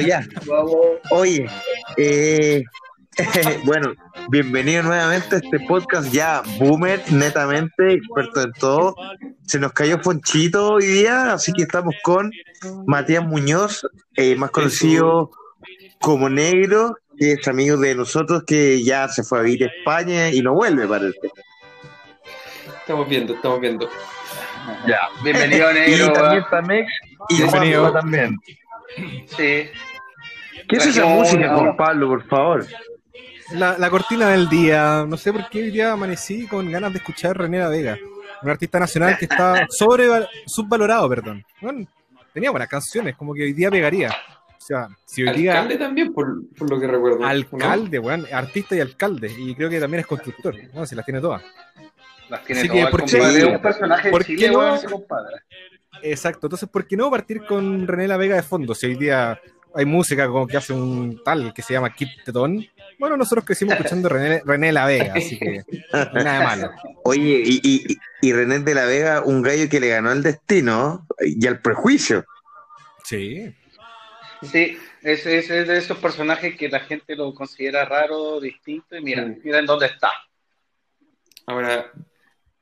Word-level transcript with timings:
Ya. 0.00 0.26
Oye, 1.10 1.46
eh, 1.96 2.62
bueno, 3.64 3.92
bienvenido 4.30 4.82
nuevamente 4.82 5.36
a 5.36 5.38
este 5.38 5.60
podcast 5.60 6.10
ya 6.10 6.42
boomer, 6.58 7.00
netamente, 7.12 7.94
experto 7.94 8.42
en 8.42 8.52
todo. 8.52 8.94
Se 9.46 9.58
nos 9.58 9.72
cayó 9.72 9.98
Fonchito 9.98 10.74
hoy 10.74 10.86
día, 10.86 11.32
así 11.32 11.52
que 11.52 11.62
estamos 11.62 11.94
con 12.02 12.30
Matías 12.86 13.24
Muñoz, 13.24 13.86
eh, 14.16 14.36
más 14.36 14.50
conocido 14.50 15.30
como 16.00 16.30
Negro, 16.30 16.96
que 17.18 17.32
es 17.32 17.46
amigo 17.48 17.76
de 17.76 17.94
nosotros, 17.94 18.44
que 18.46 18.82
ya 18.82 19.08
se 19.08 19.22
fue 19.22 19.40
a 19.40 19.42
vivir 19.42 19.64
a 19.64 19.66
España 19.66 20.30
y 20.30 20.40
no 20.40 20.54
vuelve, 20.54 20.86
parece. 20.86 21.18
Estamos 22.80 23.08
viendo, 23.08 23.34
estamos 23.34 23.60
viendo. 23.60 23.90
Ya, 24.86 25.00
bienvenido 25.22 25.72
Negro. 25.72 26.06
Y 26.06 26.12
también 26.12 26.42
está 26.42 26.62
Mex 26.62 26.92
y 27.28 27.36
Bienvenido. 27.36 27.92
También. 27.92 28.36
Sí. 29.36 29.68
¿Qué 30.68 30.76
es 30.76 30.86
esa 30.86 31.06
música, 31.06 31.54
Juan 31.56 31.76
Pablo, 31.76 32.08
por 32.08 32.26
favor? 32.26 32.66
La, 33.52 33.76
la 33.78 33.90
cortina 33.90 34.28
del 34.28 34.48
día. 34.48 35.04
No 35.08 35.16
sé 35.16 35.32
por 35.32 35.48
qué 35.48 35.58
hoy 35.62 35.70
día 35.70 35.92
amanecí 35.92 36.46
con 36.46 36.70
ganas 36.70 36.92
de 36.92 36.98
escuchar 36.98 37.36
René 37.36 37.58
La 37.58 37.68
Vega, 37.68 37.98
un 38.42 38.50
artista 38.50 38.78
nacional 38.78 39.16
que 39.18 39.24
está 39.24 39.66
sobre 39.70 40.06
subvalorado, 40.46 41.08
perdón. 41.08 41.44
Bueno, 41.60 41.86
tenía 42.32 42.50
buenas 42.50 42.68
canciones, 42.68 43.16
como 43.16 43.34
que 43.34 43.42
hoy 43.42 43.52
día 43.52 43.70
pegaría. 43.70 44.10
O 44.10 44.62
sea, 44.62 44.88
si 45.04 45.24
hoy 45.24 45.34
día 45.36 45.52
Alcalde 45.52 45.78
también, 45.78 46.12
por, 46.12 46.32
por 46.56 46.70
lo 46.70 46.78
que 46.78 46.86
recuerdo. 46.86 47.18
¿no? 47.20 47.26
alcalde, 47.26 47.98
weón, 47.98 48.26
artista 48.32 48.76
y 48.76 48.80
alcalde, 48.80 49.32
y 49.36 49.54
creo 49.54 49.68
que 49.70 49.80
también 49.80 50.00
es 50.02 50.06
constructor, 50.06 50.54
no, 50.74 50.84
si 50.86 50.94
las 50.94 51.04
tiene 51.04 51.20
todas. 51.20 51.42
Las 52.28 52.44
tiene 52.44 52.60
Así 52.60 52.68
todas, 52.68 52.84
que, 52.84 52.90
¿por 52.90 53.04
qué- 53.04 53.44
un 53.46 53.62
personaje 53.62 54.10
¿por 54.10 54.24
Chile, 54.24 54.38
qué 54.46 54.50
no? 54.52 54.58
weón, 54.58 54.74
ese 54.76 54.86
compadre. 54.86 55.36
Exacto, 56.02 56.46
entonces, 56.46 56.68
¿por 56.68 56.86
qué 56.86 56.96
no 56.96 57.10
partir 57.10 57.44
con 57.44 57.86
René 57.88 58.06
La 58.06 58.16
Vega 58.16 58.36
de 58.36 58.42
fondo? 58.42 58.74
Si 58.74 58.86
hoy 58.86 58.94
día 58.94 59.40
hay 59.74 59.84
música 59.84 60.26
como 60.26 60.46
que 60.46 60.56
hace 60.56 60.72
un 60.72 61.22
tal 61.24 61.52
que 61.54 61.62
se 61.62 61.72
llama 61.74 61.94
Kid 61.94 62.08
Tetón. 62.24 62.66
Bueno, 62.98 63.16
nosotros 63.16 63.44
crecimos 63.44 63.74
escuchando 63.76 64.08
René, 64.08 64.42
René 64.44 64.72
La 64.72 64.86
Vega, 64.86 65.14
así 65.16 65.38
que 65.38 65.62
nada 65.92 66.38
de 66.38 66.44
malo. 66.44 66.70
Oye, 67.04 67.42
y, 67.44 67.60
y, 67.62 67.96
y 68.20 68.32
René 68.32 68.58
de 68.58 68.74
la 68.74 68.84
Vega, 68.84 69.22
un 69.22 69.42
gallo 69.42 69.68
que 69.68 69.80
le 69.80 69.88
ganó 69.88 70.10
al 70.10 70.22
destino 70.22 71.06
y 71.20 71.46
al 71.46 71.60
prejuicio. 71.60 72.24
Sí. 73.04 73.54
Sí, 74.42 74.78
es, 75.02 75.26
es, 75.26 75.50
es 75.50 75.68
de 75.68 75.78
esos 75.78 75.98
personajes 75.98 76.56
que 76.56 76.68
la 76.68 76.80
gente 76.80 77.14
lo 77.16 77.34
considera 77.34 77.84
raro, 77.84 78.40
distinto, 78.40 78.96
y 78.96 79.02
mira, 79.02 79.22
Mm. 79.24 79.36
mira 79.44 79.58
en 79.58 79.66
dónde 79.66 79.86
está. 79.86 80.10
Ahora, 81.46 81.90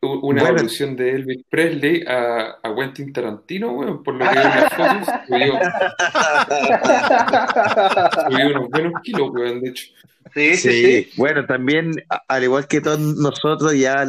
una 0.01 0.43
Bueno. 0.43 0.49
evolución 0.59 0.95
de 0.97 1.11
Elvis 1.11 1.45
Presley 1.51 2.05
a, 2.07 2.59
a 2.63 2.75
Quentin 2.75 3.13
Tarantino, 3.13 3.73
weón, 3.73 4.03
por 4.03 4.15
lo 4.15 4.29
que 4.29 4.35
veo 4.35 4.43
en 4.45 4.51
las 4.61 4.75
fotos, 4.75 5.09
subió, 5.27 5.59
subió 8.29 8.47
unos 8.51 8.69
buenos 8.71 9.03
kilos, 9.03 9.31
weón, 9.33 9.61
de 9.61 9.71
hecho. 9.71 9.87
Sí, 10.35 10.57
sí, 10.57 10.71
sí. 10.71 11.11
Bueno, 11.17 11.47
también, 11.47 11.91
al 12.29 12.45
igual 12.45 12.69
que 12.69 12.81
todos 12.83 13.01
nosotros, 13.01 13.75
ya 13.75 14.07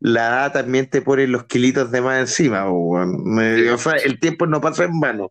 la 0.00 0.28
edad 0.28 0.52
también 0.54 0.88
te 0.88 1.02
pone 1.02 1.26
los 1.26 1.44
kilitos 1.44 1.90
de 1.92 2.00
más 2.00 2.18
encima. 2.20 2.68
weón. 2.70 3.38
O 3.72 3.78
sea, 3.78 3.92
el 4.04 4.18
tiempo 4.18 4.46
no 4.46 4.60
pasa 4.60 4.84
en 4.84 4.98
vano. 4.98 5.30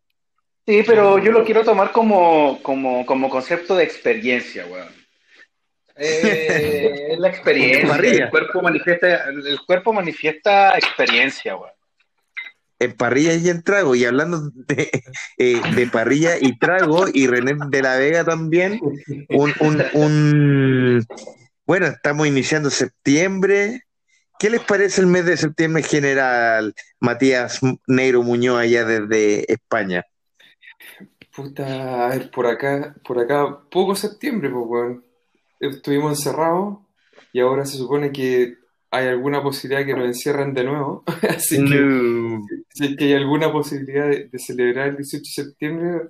Sí, 0.67 0.83
pero 0.86 1.17
yo 1.17 1.31
lo 1.31 1.44
quiero 1.44 1.64
tomar 1.64 1.92
como, 1.92 2.59
como, 2.61 3.05
como 3.08 3.27
concepto 3.30 3.75
de 3.75 3.83
experiencia, 3.83 4.66
weón. 4.67 4.98
Eh, 6.00 7.09
es 7.11 7.19
la 7.19 7.28
experiencia. 7.28 8.25
El 8.25 8.30
cuerpo 8.30 8.61
manifiesta, 8.61 9.25
el 9.30 9.59
cuerpo 9.66 9.94
manifiesta 9.94 10.78
experiencia, 10.78 11.55
weón. 11.55 11.72
En 12.80 12.94
parrilla 12.94 13.33
y 13.33 13.50
en 13.50 13.61
trago. 13.61 13.94
Y 13.94 14.05
hablando 14.05 14.50
de, 14.53 14.89
eh, 15.38 15.61
de 15.75 15.88
parrilla 15.88 16.38
y 16.39 16.58
trago, 16.58 17.08
y 17.14 17.27
René 17.27 17.55
de 17.70 17.81
la 17.81 17.97
Vega 17.97 18.23
también, 18.23 18.80
un, 19.30 19.53
un, 19.59 19.83
un- 19.94 21.05
Bueno, 21.66 21.88
estamos 21.88 22.25
iniciando 22.25 22.70
septiembre. 22.70 23.83
¿Qué 24.39 24.50
les 24.50 24.61
parece 24.61 25.02
el 25.02 25.08
mes 25.08 25.25
de 25.25 25.36
septiembre 25.36 25.83
en 25.83 25.89
general, 25.89 26.73
Matías 27.02 27.59
Negro 27.88 28.23
Muñoz, 28.23 28.59
allá 28.59 28.86
desde 28.86 29.52
España? 29.52 30.05
Puta, 31.36 32.05
a 32.05 32.09
ver, 32.09 32.32
por 32.32 32.48
acá, 32.48 32.95
por 33.04 33.20
acá, 33.20 33.59
poco 33.70 33.93
septiembre, 33.95 34.49
pues, 34.49 34.64
weón. 34.65 35.08
Estuvimos 35.59 36.17
encerrados 36.17 36.80
y 37.33 37.39
ahora 37.42 37.65
se 37.65 37.77
supone 37.77 38.11
que 38.11 38.55
hay 38.92 39.08
alguna 39.08 39.43
posibilidad 39.43 39.86
que 39.86 39.93
nos 39.93 40.05
encierren 40.08 40.53
de 40.53 40.64
nuevo. 40.64 41.03
Así 41.30 41.58
que, 41.65 41.75
No. 41.75 42.45
si 42.70 42.86
es 42.86 42.95
que 42.97 43.05
hay 43.05 43.14
alguna 43.14 43.52
posibilidad 43.52 44.08
de, 44.08 44.30
de 44.30 44.39
celebrar 44.39 44.87
el 44.89 44.97
18 44.97 45.21
de 45.21 45.43
septiembre, 45.43 46.02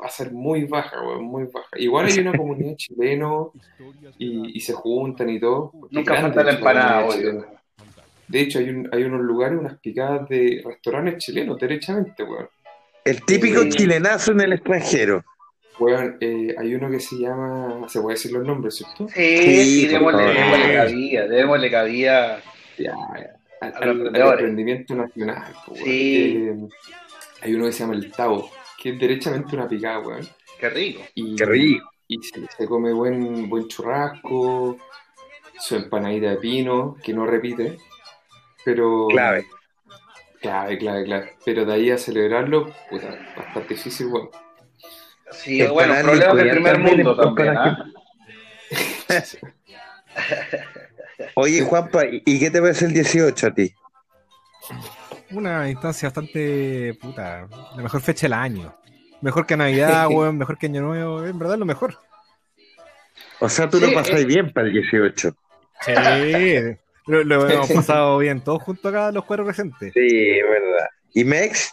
va 0.00 0.06
a 0.06 0.10
ser 0.10 0.32
muy 0.32 0.64
baja, 0.64 1.00
weón, 1.02 1.24
muy 1.24 1.44
baja. 1.44 1.68
Igual 1.76 2.06
hay 2.06 2.18
una 2.20 2.36
comunidad 2.36 2.76
chileno 2.76 3.52
y, 4.18 4.56
y 4.56 4.60
se 4.60 4.72
juntan 4.74 5.28
y 5.30 5.40
todo. 5.40 5.72
Nunca 5.90 6.20
falta 6.20 6.42
la 6.44 6.52
empanada. 6.52 7.06
De 8.28 8.40
hecho, 8.40 8.60
hay, 8.60 8.70
un- 8.70 8.88
hay 8.92 9.02
unos 9.04 9.20
lugares, 9.22 9.58
unas 9.58 9.78
picadas 9.80 10.28
de 10.28 10.62
restaurantes 10.64 11.18
chilenos, 11.18 11.58
derechamente, 11.58 12.22
weón. 12.22 12.48
El 13.04 13.24
típico 13.24 13.62
Eh, 13.62 13.68
chilenazo 13.68 14.32
en 14.32 14.40
el 14.42 14.52
extranjero. 14.52 15.24
Weón, 15.78 16.16
eh, 16.20 16.54
hay 16.58 16.74
uno 16.74 16.90
que 16.90 17.00
se 17.00 17.16
llama, 17.16 17.88
se 17.88 18.00
puede 18.00 18.14
decir 18.14 18.32
los 18.32 18.46
nombres, 18.46 18.76
¿cierto? 18.76 19.08
Sí, 19.08 19.36
Sí, 19.38 19.64
sí, 19.64 19.86
démosle, 19.88 20.18
favor. 20.18 20.34
démosle 20.34 20.74
cabida, 20.74 21.28
démosle 21.28 21.70
cabida. 21.70 22.42
Ya, 22.78 22.94
ya. 23.16 23.36
Al, 23.60 24.16
emprendimiento 24.16 24.94
nacional, 24.94 25.52
po. 25.66 25.74
Sí. 25.76 26.46
Eh, 26.48 26.56
hay 27.42 27.54
uno 27.54 27.66
que 27.66 27.72
se 27.72 27.80
llama 27.80 27.94
el 27.94 28.10
Tao, 28.12 28.50
que 28.80 28.90
es 28.90 28.98
derechamente 28.98 29.56
una 29.56 29.68
picada, 29.68 30.00
weón. 30.00 30.28
Qué 30.58 30.68
rico. 30.68 31.02
Y, 31.14 31.36
Qué 31.36 31.44
rico. 31.44 31.90
Y 32.08 32.18
se, 32.22 32.46
se 32.46 32.66
come 32.66 32.92
buen, 32.92 33.48
buen 33.48 33.68
churrasco, 33.68 34.78
su 35.58 35.76
empanadita 35.76 36.30
de 36.30 36.36
pino, 36.36 36.96
que 37.02 37.12
no 37.14 37.24
repite, 37.24 37.78
pero... 38.64 39.06
Clave. 39.08 39.46
Clave, 40.40 40.76
clave, 40.78 41.04
clave. 41.04 41.32
Pero 41.44 41.64
de 41.64 41.72
ahí 41.72 41.90
a 41.90 41.98
celebrarlo, 41.98 42.72
puta, 42.90 43.16
bastante 43.36 43.74
difícil, 43.74 44.08
weón. 44.08 44.28
Sí, 45.32 45.62
bueno, 45.66 45.94
problemas 46.02 46.36
del 46.36 46.50
primer 46.50 46.78
mundo 46.78 47.16
también, 47.16 47.56
¿ah? 47.56 47.84
Oye, 51.34 51.62
Juanpa, 51.62 52.02
¿y 52.10 52.38
qué 52.38 52.50
te 52.50 52.60
parece 52.60 52.86
el 52.86 52.92
18 52.92 53.46
a 53.46 53.54
ti? 53.54 53.72
Una 55.30 55.68
instancia 55.68 56.08
bastante 56.08 56.94
puta, 57.00 57.48
la 57.76 57.82
mejor 57.82 58.00
fecha 58.02 58.26
del 58.26 58.34
año. 58.34 58.74
Mejor 59.20 59.46
que 59.46 59.56
Navidad, 59.56 60.08
weón, 60.08 60.36
mejor 60.36 60.58
que 60.58 60.66
Año 60.66 60.82
Nuevo, 60.82 61.24
en 61.24 61.38
verdad 61.38 61.56
lo 61.56 61.64
mejor. 61.64 61.96
O 63.40 63.48
sea, 63.48 63.68
tú 63.70 63.78
Sí, 63.78 63.86
lo 63.86 63.94
pasás 63.94 64.20
eh. 64.20 64.24
bien 64.24 64.52
para 64.52 64.66
el 64.66 64.72
18. 64.72 65.34
Sí, 65.80 65.92
lo, 67.06 67.24
lo 67.24 67.48
hemos 67.48 67.72
pasado 67.72 68.18
bien 68.18 68.40
todos 68.42 68.62
juntos 68.62 68.92
acá, 68.92 69.10
los 69.12 69.24
cuatro 69.24 69.44
presentes. 69.44 69.92
Sí, 69.94 70.40
verdad. 70.42 70.88
¿Y 71.14 71.24
Mex? 71.24 71.72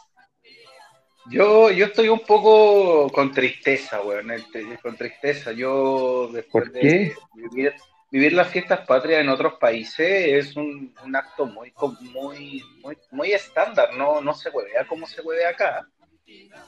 Yo, 1.30 1.70
yo 1.72 1.86
estoy 1.86 2.10
un 2.10 2.22
poco 2.22 3.10
con 3.12 3.32
tristeza, 3.32 4.02
weón, 4.02 4.32
este, 4.32 4.78
con 4.82 4.96
tristeza. 4.98 5.52
Yo, 5.52 6.30
después 6.34 6.66
¿Por 6.66 6.74
de 6.74 7.14
vivir, 7.34 7.74
vivir 8.12 8.34
las 8.34 8.48
fiestas 8.48 8.86
patrias 8.88 9.22
en 9.22 9.30
otros 9.30 9.54
países 9.60 10.48
es 10.48 10.56
un, 10.56 10.94
un 11.04 11.16
acto 11.16 11.46
muy, 11.46 11.72
com- 11.72 11.98
muy, 12.02 12.64
muy, 12.82 12.98
muy 13.12 13.32
estándar, 13.32 13.94
no, 13.96 14.22
no 14.22 14.34
se 14.34 14.50
huevea 14.50 14.86
como 14.88 15.06
se 15.06 15.22
huevea 15.22 15.50
acá. 15.50 15.88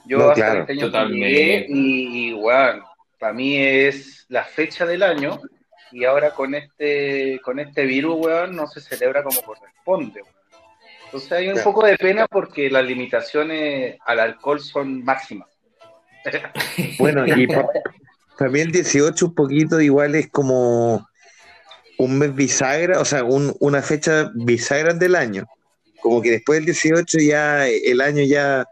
Yo 0.05 0.17
No, 0.17 0.29
hasta 0.29 0.35
claro, 0.35 0.59
este 0.61 0.75
llegué 0.75 1.65
y, 1.69 2.29
y, 2.29 2.33
weón, 2.33 2.83
para 3.19 3.33
mí 3.33 3.57
es 3.57 4.25
la 4.29 4.43
fecha 4.43 4.85
del 4.85 5.03
año 5.03 5.39
y 5.91 6.05
ahora 6.05 6.31
con 6.31 6.55
este, 6.55 7.39
con 7.43 7.59
este 7.59 7.85
virus, 7.85 8.15
weón, 8.25 8.55
no 8.55 8.67
se 8.67 8.81
celebra 8.81 9.23
como 9.23 9.41
corresponde, 9.41 10.21
weón. 10.21 10.40
Entonces 11.11 11.31
hay 11.33 11.47
un 11.49 11.53
Claro. 11.55 11.71
poco 11.71 11.85
de 11.85 11.97
pena 11.97 12.25
porque 12.27 12.69
las 12.69 12.85
limitaciones 12.85 13.97
al 14.05 14.19
alcohol 14.21 14.59
son 14.61 15.03
máximas. 15.03 15.47
Bueno, 16.99 17.25
y 17.27 17.47
para 17.47 18.49
mí 18.49 18.59
el 18.61 18.71
18 18.71 19.25
un 19.25 19.35
poquito 19.35 19.81
igual 19.81 20.15
es 20.15 20.29
como 20.29 21.05
un 21.97 22.17
mes 22.17 22.33
bisagra, 22.33 22.99
o 22.99 23.05
sea, 23.05 23.23
un- 23.23 23.55
una 23.59 23.81
fecha 23.81 24.31
bisagra 24.33 24.93
del 24.93 25.15
año. 25.15 25.45
Como 25.99 26.21
que 26.21 26.31
después 26.31 26.57
del 26.59 26.65
18 26.65 27.19
ya 27.19 27.67
el 27.67 28.01
año 28.01 28.23
ya, 28.23 28.65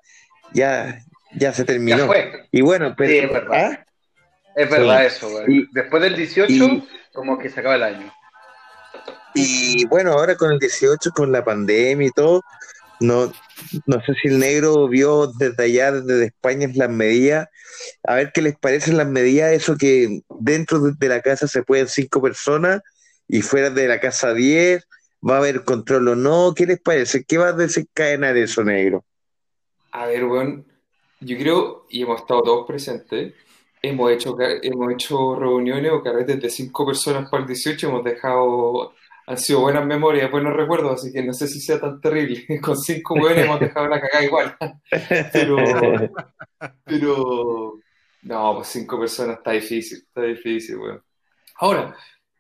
ya, 0.54 1.00
ya 1.36 1.54
se 1.54 1.62
Ya 1.64 1.66
terminó. 1.66 2.08
fue. 2.08 2.48
Y 2.52 2.62
bueno, 2.62 2.96
pero... 2.98 3.10
Sí, 3.12 3.18
es 3.20 3.32
verdad. 3.32 3.72
¿Ah? 3.74 3.86
Es 4.56 4.70
verdad 4.70 5.00
Sí. 5.02 5.06
eso, 5.08 5.30
güey. 5.30 5.46
Y- 5.60 5.68
Después 5.72 6.02
del 6.02 6.16
18, 6.16 6.52
y- 6.52 6.88
como 7.14 7.38
que 7.38 7.50
se 7.50 7.60
acaba 7.60 7.76
el 7.76 7.84
año. 7.84 8.12
Y 9.34 9.86
bueno, 9.86 10.14
ahora 10.14 10.36
con 10.36 10.52
el 10.52 10.60
18, 10.60 11.12
con 11.12 11.32
la 11.32 11.44
pandemia 11.44 12.08
y 12.08 12.12
todo, 12.12 12.42
no, 13.00 13.32
no 13.86 14.02
sé 14.06 14.14
si 14.22 14.28
el 14.30 14.40
negro 14.40 14.88
vio 14.88 15.28
desde 15.28 15.64
allá, 15.64 15.92
desde 15.92 16.26
España, 16.26 16.68
las 16.74 16.90
medidas. 16.90 17.48
A 18.04 18.16
ver 18.16 18.32
qué 18.34 18.42
les 18.42 18.58
parecen 18.58 18.98
las 18.98 19.08
medidas, 19.08 19.54
eso 19.54 19.78
que 19.78 20.22
dentro 20.40 20.80
de, 20.80 21.08
la 21.08 21.22
casa 21.22 21.48
se 21.48 21.64
pueden 21.64 21.88
cinco 21.88 22.22
personas 22.22 22.82
y 23.28 23.42
fuera 23.42 23.70
de 23.70 23.88
la 23.88 24.00
casa 24.00 24.34
10, 24.34 24.86
va 25.28 25.36
a 25.36 25.38
haber 25.38 25.64
control 25.64 26.10
o 26.10 26.16
no. 26.16 26.54
¿Qué 26.56 26.66
les 26.66 26.80
parece? 26.80 27.24
¿Qué 27.24 27.38
va 27.38 27.50
a 27.50 27.54
desencadenar 27.54 28.36
eso, 28.36 28.64
negro? 28.64 29.06
A 29.92 30.08
ver, 30.08 30.26
weón, 30.26 30.66
yo 31.20 31.38
creo, 31.38 31.86
y 31.90 32.04
hemos 32.04 32.22
estado 32.22 32.42
todos 32.44 32.68
presentes, 32.68 33.34
hemos 33.82 34.12
hecho, 34.12 34.36
hemos 34.40 34.94
hecho 34.94 35.36
reuniones 35.36 35.92
o 35.92 36.04
carretes 36.04 36.42
de 36.42 36.50
cinco 36.50 36.86
personas 36.86 37.30
para 37.30 37.44
el 37.44 37.48
18, 37.48 37.88
hemos 37.88 38.04
dejado, 38.04 38.94
han 39.30 39.38
sido 39.38 39.62
buenas 39.62 39.86
memorias, 39.86 40.32
buenos 40.32 40.56
recuerdos, 40.56 40.96
así 41.02 41.14
que 41.14 41.22
no 41.22 41.34
sé 41.34 41.48
si 41.48 41.62
sea 41.62 41.80
tan 41.80 42.02
terrible. 42.02 42.46
Con 42.62 42.76
cinco 42.78 43.14
hueones 43.14 43.46
hemos 43.46 43.60
dejado 43.60 43.88
la 43.88 44.02
cagada 44.02 44.26
igual. 44.26 44.58
Pero, 45.32 46.12
pero, 46.84 47.80
no, 48.24 48.56
pues 48.56 48.68
cinco 48.70 49.00
personas 49.00 49.38
está 49.38 49.52
difícil, 49.52 50.00
está 50.00 50.24
difícil, 50.24 50.78
weón. 50.78 51.02
Ahora, 51.60 51.96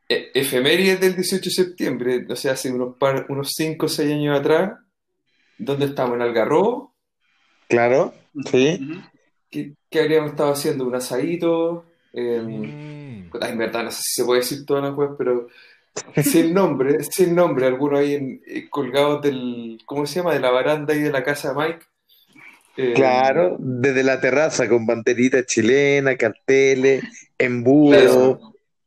e- 0.08 0.32
efemérides 0.34 1.00
del 1.00 1.16
18 1.16 1.50
de 1.50 1.52
septiembre, 1.56 2.26
o 2.30 2.36
sea, 2.36 2.54
hace 2.54 2.72
unos, 2.72 2.98
par, 2.98 3.26
unos 3.30 3.52
5 3.56 3.86
o 3.86 3.90
6 3.90 4.12
años 4.12 4.38
atrás, 4.40 4.74
¿dónde 5.58 5.86
estamos? 5.86 6.16
¿En 6.16 6.22
Algarrobo? 6.24 6.94
Claro, 7.68 8.14
sí. 8.50 8.80
¿Qué, 9.52 9.74
qué 9.90 10.00
habríamos 10.02 10.32
estado 10.32 10.52
haciendo? 10.52 10.86
¿Un 10.86 10.96
asadito? 10.96 11.86
Eh, 12.14 12.42
Mm. 12.42 13.30
ay, 13.42 13.52
en 13.52 13.58
verdad, 13.60 13.84
no 13.84 13.92
sé 13.92 14.02
si 14.02 14.22
se 14.22 14.26
puede 14.26 14.42
decir 14.42 14.66
todas 14.66 14.84
las 14.84 14.94
cosas, 14.96 15.16
pero 15.18 15.48
sin 16.24 16.54
nombre, 16.54 17.04
sin 17.04 17.36
nombre, 17.36 17.66
algunos 17.68 18.00
ahí 18.00 18.14
en- 18.16 18.42
eh, 18.48 18.70
colgados 18.70 19.22
del, 19.22 19.80
¿cómo 19.86 20.06
se 20.06 20.16
llama? 20.20 20.34
De 20.34 20.40
la 20.40 20.52
baranda 20.52 20.94
y 20.96 21.00
de 21.00 21.12
la 21.12 21.24
casa 21.24 21.54
de 21.54 21.56
Mike. 21.68 21.86
Eh, 22.78 22.94
Claro, 22.96 23.58
desde 23.60 24.04
la 24.04 24.22
terraza 24.22 24.70
con 24.70 24.86
banderita 24.86 25.46
chilena, 25.46 26.16
carteles, 26.16 27.04
embudo, 27.38 28.00
Claro. 28.00 28.40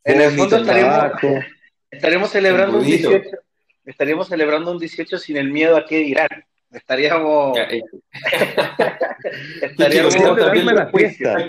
En 0.04 0.20
el 0.20 0.30
fondo 0.32 0.56
estaremos, 0.56 0.94
abajo. 0.94 1.28
estaremos 1.90 2.30
celebrando 2.30 2.78
un 2.78 2.84
Embudito. 2.84 3.10
18, 3.10 3.36
estaríamos 3.84 4.28
celebrando 4.28 4.72
un 4.72 4.78
18 4.78 5.18
sin 5.18 5.36
el 5.36 5.50
miedo 5.52 5.76
a 5.76 5.84
qué 5.86 5.98
dirán. 5.98 6.28
Estaríamos, 6.72 7.56
eh, 7.58 7.82
estaríamos 9.62 10.14
Quiero 10.16 10.36
también 10.36 10.66
la 10.66 10.86
fiesta. 10.90 11.46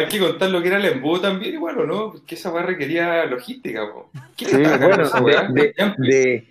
Hay 0.00 0.08
que 0.08 0.18
contar 0.18 0.50
lo 0.50 0.60
que 0.60 0.68
era 0.68 0.78
el 0.78 0.86
embudo 0.86 1.22
también, 1.22 1.54
igual, 1.54 1.78
¿o 1.78 1.86
no? 1.86 2.12
Porque 2.12 2.34
esa 2.34 2.50
weá 2.50 2.64
requería 2.64 3.24
logística, 3.26 3.80
po. 3.92 4.10
¿Quién 4.36 4.50
Sí, 4.50 4.56
bueno, 4.56 5.04
esa 5.04 5.20
de, 5.20 5.74
de, 5.98 6.48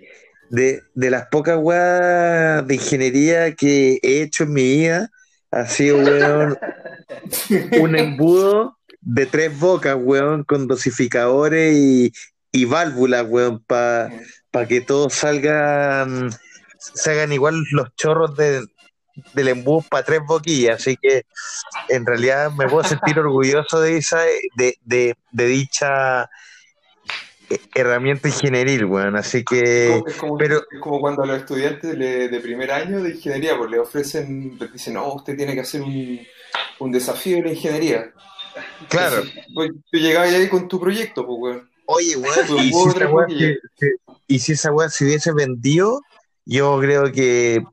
de, 0.50 0.84
de 0.94 1.10
las 1.10 1.28
pocas 1.28 1.58
weas 1.60 2.66
de 2.66 2.76
ingeniería 2.76 3.54
que 3.56 4.00
he 4.02 4.22
hecho 4.22 4.44
en 4.44 4.54
mi 4.54 4.64
vida, 4.64 5.10
ha 5.52 5.66
sido, 5.66 5.98
weón, 5.98 6.58
un 7.80 7.96
embudo 7.96 8.78
de 9.02 9.26
tres 9.26 9.58
bocas, 9.60 9.98
weón, 10.00 10.44
con 10.44 10.68
dosificadores 10.68 11.76
y, 11.76 12.14
y 12.52 12.66
válvulas, 12.66 13.26
weón, 13.28 13.64
para 13.66 14.12
que 14.68 14.82
todos 14.82 15.14
salgan, 15.14 16.30
se 16.78 17.12
hagan 17.12 17.34
igual 17.34 17.64
los 17.72 17.96
chorros 17.96 18.36
de, 18.38 18.66
del 19.34 19.48
embudo 19.50 19.84
para 19.90 20.04
tres 20.04 20.20
boquillas. 20.28 20.82
Así 20.82 20.98
que 20.98 21.24
en 21.90 22.06
realidad 22.06 22.52
me 22.52 22.68
puedo 22.68 22.84
sentir 22.84 23.18
orgulloso 23.20 23.80
de 23.82 23.98
esa, 23.98 24.20
de, 24.56 24.78
de, 24.84 25.16
de 25.32 25.46
dicha 25.46 26.30
eh, 27.50 27.60
herramienta 27.76 28.28
ingenieril, 28.28 28.86
weón. 28.86 29.16
Así 29.16 29.44
que, 29.44 29.98
Es 30.08 30.16
como, 30.16 30.38
pero- 30.38 30.64
es 30.72 30.80
como 30.80 31.00
cuando 31.00 31.24
a 31.24 31.26
los 31.26 31.38
estudiantes 31.40 31.98
le- 31.98 32.28
de 32.30 32.40
primer 32.40 32.72
año 32.72 33.02
de 33.02 33.12
ingeniería 33.12 33.58
pues, 33.58 33.72
le 33.72 33.80
ofrecen, 33.80 34.58
les 34.60 34.72
dicen, 34.74 34.94
no, 34.94 35.14
usted 35.14 35.36
tiene 35.36 35.54
que 35.56 35.62
hacer 35.62 35.82
un, 35.82 36.20
un 36.80 36.92
desafío 36.92 37.38
de 37.38 37.44
la 37.44 37.52
ingeniería. 37.52 38.12
claro. 38.90 39.24
Pues, 39.54 39.72
tú 39.92 39.98
llegabas 39.98 40.34
ahí 40.34 40.48
con 40.50 40.68
tu 40.68 40.80
proyecto, 40.80 41.26
pues, 41.26 41.38
weón. 41.40 41.70
Oye, 41.92 42.16
weón, 42.18 42.60
y 42.60 42.72
si 42.72 43.88
y 44.28 44.38
si 44.40 44.52
esa 44.52 44.72
weá 44.72 44.90
se 44.90 45.06
hubiese 45.06 45.32
vendido, 45.34 46.02
yo 46.46 46.80
creo 46.80 47.12
que, 47.12 47.64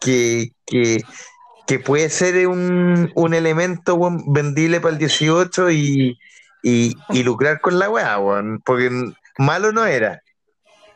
que, 0.00 0.52
que, 0.66 0.98
que 1.66 1.78
puede 1.78 2.08
ser 2.10 2.46
un, 2.48 3.10
un 3.14 3.34
elemento 3.34 3.98
vendible 4.26 4.80
para 4.80 4.92
el 4.94 4.98
18 4.98 5.70
y, 5.70 6.18
y, 6.62 6.94
y 7.10 7.22
lucrar 7.22 7.60
con 7.60 7.78
la 7.78 7.88
weá, 7.90 8.18
weón, 8.18 8.60
porque 8.64 8.90
malo 9.38 9.72
no 9.72 9.84
era. 9.86 10.22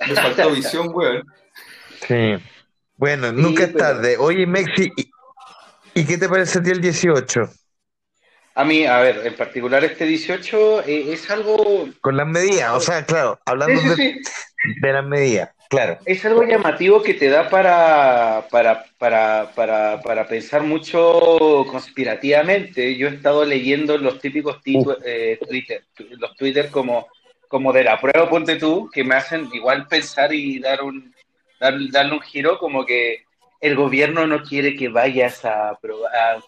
Le 0.06 0.14
faltó 0.14 0.50
visión, 0.50 0.88
weón. 0.92 1.22
Sí. 2.06 2.36
Bueno, 2.96 3.32
nunca 3.32 3.64
es 3.64 3.72
pero- 3.72 3.84
tarde. 3.84 4.16
Oye, 4.18 4.46
Mexi, 4.46 4.90
¿y, 4.96 5.10
y 5.94 6.04
qué 6.04 6.18
te 6.18 6.28
parece 6.28 6.58
a 6.58 6.62
ti 6.62 6.70
el 6.70 6.80
18? 6.80 7.48
A 8.56 8.64
mí, 8.64 8.84
a 8.86 8.98
ver, 9.00 9.26
en 9.26 9.34
particular 9.34 9.82
este 9.84 10.04
18 10.06 10.82
eh, 10.86 11.12
es 11.12 11.28
algo, 11.30 11.88
Con 12.00 12.16
las 12.16 12.26
medidas, 12.26 12.70
o 12.72 12.80
sea, 12.80 13.04
claro, 13.04 13.40
hablando 13.44 13.80
sí, 13.80 13.88
sí, 13.96 14.02
de, 14.02 14.24
sí. 14.24 14.80
de 14.80 14.92
las 14.92 15.04
medidas, 15.04 15.50
claro. 15.68 15.98
Es 16.06 16.24
algo 16.24 16.44
llamativo 16.44 17.02
que 17.02 17.14
te 17.14 17.28
da 17.30 17.48
para, 17.50 18.46
para, 18.52 18.84
para, 18.96 19.50
para, 19.56 20.00
para 20.02 20.28
pensar 20.28 20.62
mucho 20.62 21.64
conspirativamente. 21.68 22.96
Yo 22.96 23.08
he 23.08 23.14
estado 23.14 23.44
leyendo 23.44 23.98
los 23.98 24.20
típicos 24.20 24.62
titu- 24.62 24.98
eh, 25.04 25.38
Twitter, 25.48 25.82
los 26.10 26.36
Twitter 26.36 26.70
como, 26.70 27.08
como 27.48 27.72
de 27.72 27.82
la 27.84 28.00
prueba, 28.00 28.30
ponte 28.30 28.54
tú, 28.56 28.88
que 28.92 29.02
me 29.02 29.16
hacen 29.16 29.48
igual 29.52 29.88
pensar 29.88 30.32
y 30.32 30.60
dar 30.60 30.82
un, 30.82 31.12
dar- 31.58 31.74
darle 31.90 32.12
un 32.12 32.20
giro 32.20 32.58
como 32.60 32.86
que 32.86 33.24
el 33.60 33.74
gobierno 33.74 34.26
no 34.26 34.42
quiere 34.42 34.76
que 34.76 34.88
vayas 34.88 35.44
a 35.44 35.76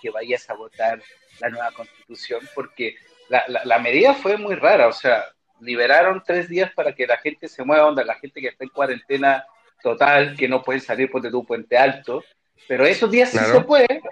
que 0.03 0.11
vayas 0.11 0.49
a 0.50 0.55
votar 0.55 1.00
la 1.40 1.48
nueva 1.50 1.70
constitución 1.72 2.40
porque 2.54 2.96
la, 3.28 3.44
la, 3.48 3.64
la 3.64 3.78
medida 3.78 4.14
fue 4.14 4.36
muy 4.36 4.54
rara, 4.54 4.88
o 4.88 4.92
sea, 4.92 5.24
liberaron 5.60 6.22
tres 6.24 6.48
días 6.48 6.70
para 6.72 6.94
que 6.94 7.06
la 7.06 7.16
gente 7.18 7.48
se 7.48 7.64
mueva, 7.64 7.86
onda, 7.86 8.04
la 8.04 8.14
gente 8.16 8.40
que 8.40 8.48
está 8.48 8.64
en 8.64 8.70
cuarentena 8.70 9.44
total, 9.82 10.36
que 10.36 10.48
no 10.48 10.62
pueden 10.62 10.80
salir 10.80 11.10
por 11.10 11.22
tu 11.28 11.44
puente 11.44 11.76
alto, 11.76 12.24
pero 12.68 12.84
esos 12.86 13.10
días 13.10 13.30
sí 13.30 13.38
Claro. 13.38 13.52
se 13.52 13.60
puede, 13.60 14.02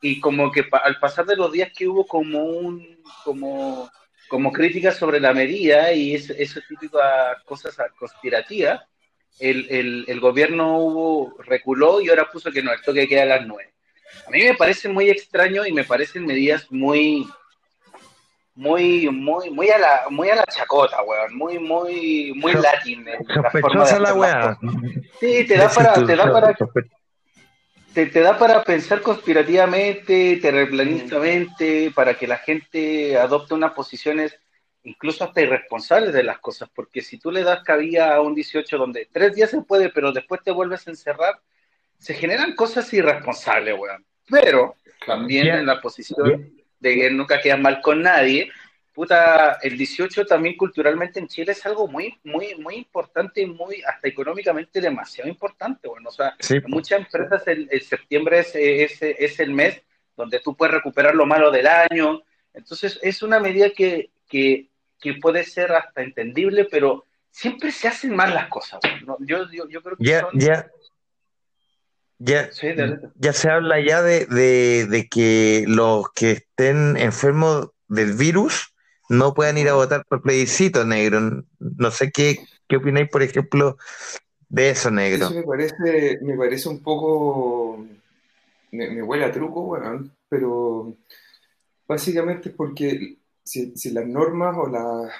y 0.00 0.20
como 0.20 0.50
que 0.50 0.64
pa- 0.64 0.78
al 0.78 0.98
pasar 0.98 1.26
de 1.26 1.36
los 1.36 1.52
días 1.52 1.70
que 1.76 1.86
hubo 1.88 2.06
como 2.06 2.42
un, 2.44 3.02
como, 3.24 3.90
como 4.28 4.52
críticas 4.52 4.96
sobre 4.96 5.20
la 5.20 5.32
medida 5.32 5.92
y 5.92 6.14
eso, 6.14 6.32
eso 6.36 6.60
típicas 6.68 7.42
cosas 7.44 7.76
conspirativas, 7.98 8.82
el, 9.38 9.66
el, 9.70 10.04
el 10.08 10.20
gobierno 10.20 10.78
hubo, 10.78 11.36
reculó 11.42 12.00
y 12.00 12.08
ahora 12.10 12.28
puso 12.30 12.50
que 12.50 12.62
no, 12.62 12.72
el 12.72 12.82
toque 12.82 13.08
queda 13.08 13.22
a 13.22 13.26
las 13.26 13.46
nueve. 13.46 13.71
A 14.26 14.30
mí 14.30 14.42
me 14.44 14.54
parece 14.54 14.88
muy 14.88 15.10
extraño 15.10 15.66
y 15.66 15.72
me 15.72 15.84
parecen 15.84 16.26
medidas 16.26 16.70
muy, 16.70 17.28
muy, 18.54 19.08
muy, 19.10 19.50
muy 19.50 19.70
a 19.70 19.78
la, 19.78 20.02
muy 20.10 20.28
a 20.30 20.36
la 20.36 20.44
chacota, 20.44 21.02
weón, 21.02 21.34
muy, 21.34 21.58
muy, 21.58 22.32
muy 22.36 22.52
latín. 22.52 23.06
en 23.08 23.18
la 23.26 23.34
Sospechosa 23.34 23.98
la 23.98 24.14
weá. 24.14 24.58
Sí, 25.20 25.44
te 25.46 25.56
da 25.56 25.70
para, 25.70 25.94
te 25.94 26.16
da 26.16 26.32
para, 26.32 26.54
te, 27.94 28.06
te 28.06 28.20
da 28.20 28.38
para 28.38 28.62
pensar 28.62 29.00
conspirativamente, 29.00 30.38
terraplanistamente, 30.40 31.90
para 31.94 32.14
que 32.14 32.26
la 32.26 32.38
gente 32.38 33.18
adopte 33.18 33.54
unas 33.54 33.72
posiciones 33.72 34.38
incluso 34.84 35.24
hasta 35.24 35.40
irresponsables 35.40 36.12
de 36.12 36.24
las 36.24 36.38
cosas, 36.40 36.68
porque 36.74 37.02
si 37.02 37.18
tú 37.18 37.30
le 37.30 37.44
das 37.44 37.62
cabida 37.62 38.14
a 38.14 38.20
un 38.20 38.34
18 38.34 38.78
donde 38.78 39.08
tres 39.12 39.34
días 39.34 39.50
se 39.50 39.62
puede, 39.62 39.90
pero 39.90 40.12
después 40.12 40.42
te 40.42 40.50
vuelves 40.50 40.86
a 40.86 40.90
encerrar, 40.90 41.40
se 42.02 42.14
generan 42.14 42.56
cosas 42.56 42.92
irresponsables, 42.92 43.78
weón. 43.78 44.04
Pero 44.28 44.74
también 45.06 45.46
en 45.46 45.66
la 45.66 45.80
posición 45.80 46.52
de 46.80 46.94
que 46.96 47.10
nunca 47.10 47.40
quedas 47.40 47.60
mal 47.60 47.80
con 47.80 48.02
nadie, 48.02 48.50
puta, 48.92 49.58
el 49.62 49.78
18 49.78 50.26
también 50.26 50.56
culturalmente 50.56 51.20
en 51.20 51.28
Chile 51.28 51.52
es 51.52 51.64
algo 51.64 51.86
muy, 51.86 52.18
muy, 52.24 52.56
muy 52.56 52.74
importante 52.74 53.42
y 53.42 53.46
muy, 53.46 53.82
hasta 53.82 54.08
económicamente 54.08 54.80
demasiado 54.80 55.30
importante, 55.30 55.86
bueno, 55.86 56.08
o 56.08 56.12
sea, 56.12 56.34
Sí, 56.40 56.56
en 56.56 56.64
muchas 56.66 56.98
empresas 56.98 57.46
el, 57.46 57.68
el 57.70 57.82
septiembre 57.82 58.40
es, 58.40 58.50
es, 58.56 58.98
es 59.00 59.38
el 59.38 59.52
mes 59.52 59.80
donde 60.16 60.40
tú 60.40 60.56
puedes 60.56 60.74
recuperar 60.74 61.14
lo 61.14 61.24
malo 61.24 61.52
del 61.52 61.68
año, 61.68 62.20
entonces 62.52 62.98
es 63.00 63.22
una 63.22 63.38
medida 63.38 63.70
que, 63.70 64.10
que, 64.28 64.66
que 65.00 65.14
puede 65.14 65.44
ser 65.44 65.70
hasta 65.70 66.02
entendible, 66.02 66.64
pero 66.64 67.06
siempre 67.30 67.70
se 67.70 67.86
hacen 67.86 68.16
mal 68.16 68.34
las 68.34 68.48
cosas, 68.48 68.80
¿no? 69.06 69.18
yo, 69.20 69.48
yo, 69.52 69.68
yo 69.68 69.82
creo 69.82 69.96
que 69.96 70.18
son... 70.18 70.72
ya, 72.24 72.52
Sí, 72.52 72.66
ya 73.16 73.32
se 73.32 73.50
habla 73.50 73.80
ya 73.80 74.02
de, 74.02 74.26
de, 74.26 74.86
de 74.86 75.08
que 75.08 75.64
los 75.66 76.10
que 76.12 76.32
estén 76.32 76.96
enfermos 76.96 77.70
del 77.88 78.12
virus 78.14 78.74
no 79.08 79.34
puedan 79.34 79.58
ir 79.58 79.68
a 79.68 79.74
votar 79.74 80.04
por 80.08 80.22
plebiscito, 80.22 80.84
negro. 80.84 81.44
No 81.58 81.90
sé 81.90 82.10
qué, 82.10 82.38
qué 82.68 82.76
opináis, 82.76 83.08
por 83.10 83.22
ejemplo, 83.22 83.76
de 84.48 84.70
eso, 84.70 84.90
negro. 84.90 85.26
Eso 85.26 85.34
me 85.34 85.42
parece, 85.42 86.18
me 86.22 86.36
parece 86.36 86.68
un 86.68 86.80
poco. 86.82 87.84
Me, 88.70 88.90
me 88.90 89.02
huele 89.02 89.24
a 89.24 89.32
truco, 89.32 89.62
weón, 89.62 90.12
pero 90.28 90.96
básicamente 91.86 92.48
es 92.50 92.54
porque 92.54 93.18
si, 93.44 93.72
si 93.76 93.90
las 93.90 94.06
normas 94.06 94.56
o 94.56 94.66
la- 94.68 95.10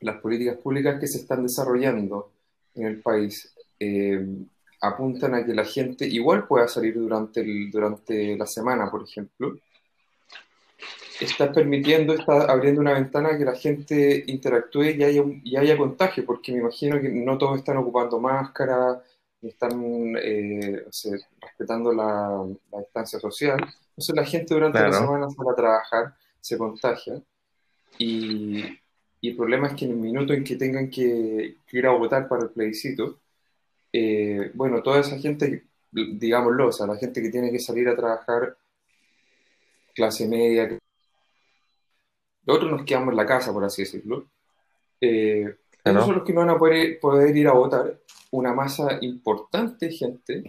las 0.00 0.16
políticas 0.20 0.56
públicas 0.58 0.98
que 1.00 1.06
se 1.06 1.18
están 1.18 1.42
desarrollando 1.42 2.30
en 2.74 2.86
el 2.86 3.00
país 3.02 3.54
eh, 3.80 4.26
apuntan 4.80 5.34
a 5.34 5.44
que 5.44 5.54
la 5.54 5.64
gente 5.64 6.06
igual 6.06 6.46
pueda 6.46 6.68
salir 6.68 6.94
durante, 6.94 7.40
el, 7.40 7.70
durante 7.70 8.36
la 8.36 8.46
semana, 8.46 8.90
por 8.90 9.02
ejemplo, 9.02 9.56
está 11.20 11.50
permitiendo, 11.52 12.12
está 12.14 12.42
abriendo 12.44 12.80
una 12.80 12.92
ventana 12.92 13.36
que 13.38 13.44
la 13.44 13.54
gente 13.54 14.24
interactúe 14.26 14.84
y 14.98 15.02
haya, 15.02 15.22
y 15.44 15.56
haya 15.56 15.76
contagio, 15.76 16.24
porque 16.26 16.52
me 16.52 16.58
imagino 16.58 17.00
que 17.00 17.08
no 17.08 17.38
todos 17.38 17.58
están 17.58 17.78
ocupando 17.78 18.20
máscara, 18.20 19.02
ni 19.40 19.48
están 19.50 20.14
eh, 20.22 20.84
o 20.86 20.92
sea, 20.92 21.16
respetando 21.40 21.92
la, 21.92 22.44
la 22.72 22.78
distancia 22.80 23.18
social. 23.18 23.58
Entonces 23.90 24.14
la 24.14 24.24
gente 24.24 24.54
durante 24.54 24.78
la 24.78 24.88
Claro. 24.88 25.04
semana 25.06 25.30
sale 25.30 25.50
a 25.50 25.54
trabajar, 25.54 26.14
se 26.40 26.58
contagia 26.58 27.22
y, 27.98 28.62
y 29.20 29.30
el 29.30 29.36
problema 29.36 29.68
es 29.68 29.74
que 29.74 29.86
en 29.86 29.92
el 29.92 29.96
minuto 29.96 30.32
en 30.34 30.44
que 30.44 30.56
tengan 30.56 30.90
que, 30.90 31.56
que 31.66 31.78
ir 31.78 31.86
a 31.86 31.92
votar 31.92 32.28
para 32.28 32.42
el 32.44 32.50
plebiscito, 32.50 33.18
eh, 33.98 34.50
bueno, 34.54 34.82
toda 34.82 35.00
esa 35.00 35.18
gente, 35.18 35.64
digámoslo, 35.90 36.68
o 36.68 36.72
sea, 36.72 36.86
la 36.86 36.96
gente 36.96 37.22
que 37.22 37.30
tiene 37.30 37.50
que 37.50 37.58
salir 37.58 37.88
a 37.88 37.96
trabajar, 37.96 38.56
clase 39.94 40.28
media, 40.28 40.78
nosotros 42.44 42.70
nos 42.70 42.84
quedamos 42.84 43.12
en 43.12 43.16
la 43.16 43.26
casa, 43.26 43.52
por 43.52 43.64
así 43.64 43.82
decirlo. 43.82 44.28
Eh, 45.00 45.56
Claro. 45.82 46.00
Esos 46.00 46.06
son 46.08 46.16
los 46.16 46.24
que 46.24 46.32
no 46.32 46.40
van 46.40 46.50
a 46.50 46.58
poder, 46.58 46.98
poder 46.98 47.36
ir 47.36 47.46
a 47.46 47.52
votar, 47.52 48.00
una 48.32 48.52
masa 48.52 48.98
importante 49.02 49.86
de 49.86 49.92
gente, 49.92 50.42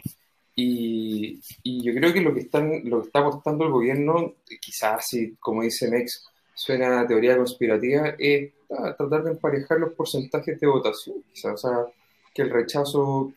y, 0.55 1.39
y 1.61 1.83
yo 1.83 1.93
creo 1.93 2.11
que 2.11 2.21
lo 2.21 2.33
que, 2.33 2.39
están, 2.39 2.81
lo 2.85 3.01
que 3.01 3.07
está 3.07 3.19
apostando 3.19 3.65
el 3.65 3.71
gobierno, 3.71 4.33
quizás 4.59 5.05
si, 5.05 5.35
como 5.35 5.61
dice 5.61 5.91
Mex, 5.91 6.25
suena 6.55 7.01
a 7.01 7.07
teoría 7.07 7.37
conspirativa, 7.37 8.15
es 8.17 8.51
ah, 8.71 8.95
tratar 8.97 9.25
de 9.25 9.31
emparejar 9.31 9.79
los 9.79 9.93
porcentajes 9.93 10.59
de 10.59 10.65
votación, 10.65 11.23
quizás, 11.31 11.53
o 11.53 11.57
sea, 11.57 11.85
que 12.33 12.41
el 12.41 12.49
rechazo 12.49 13.31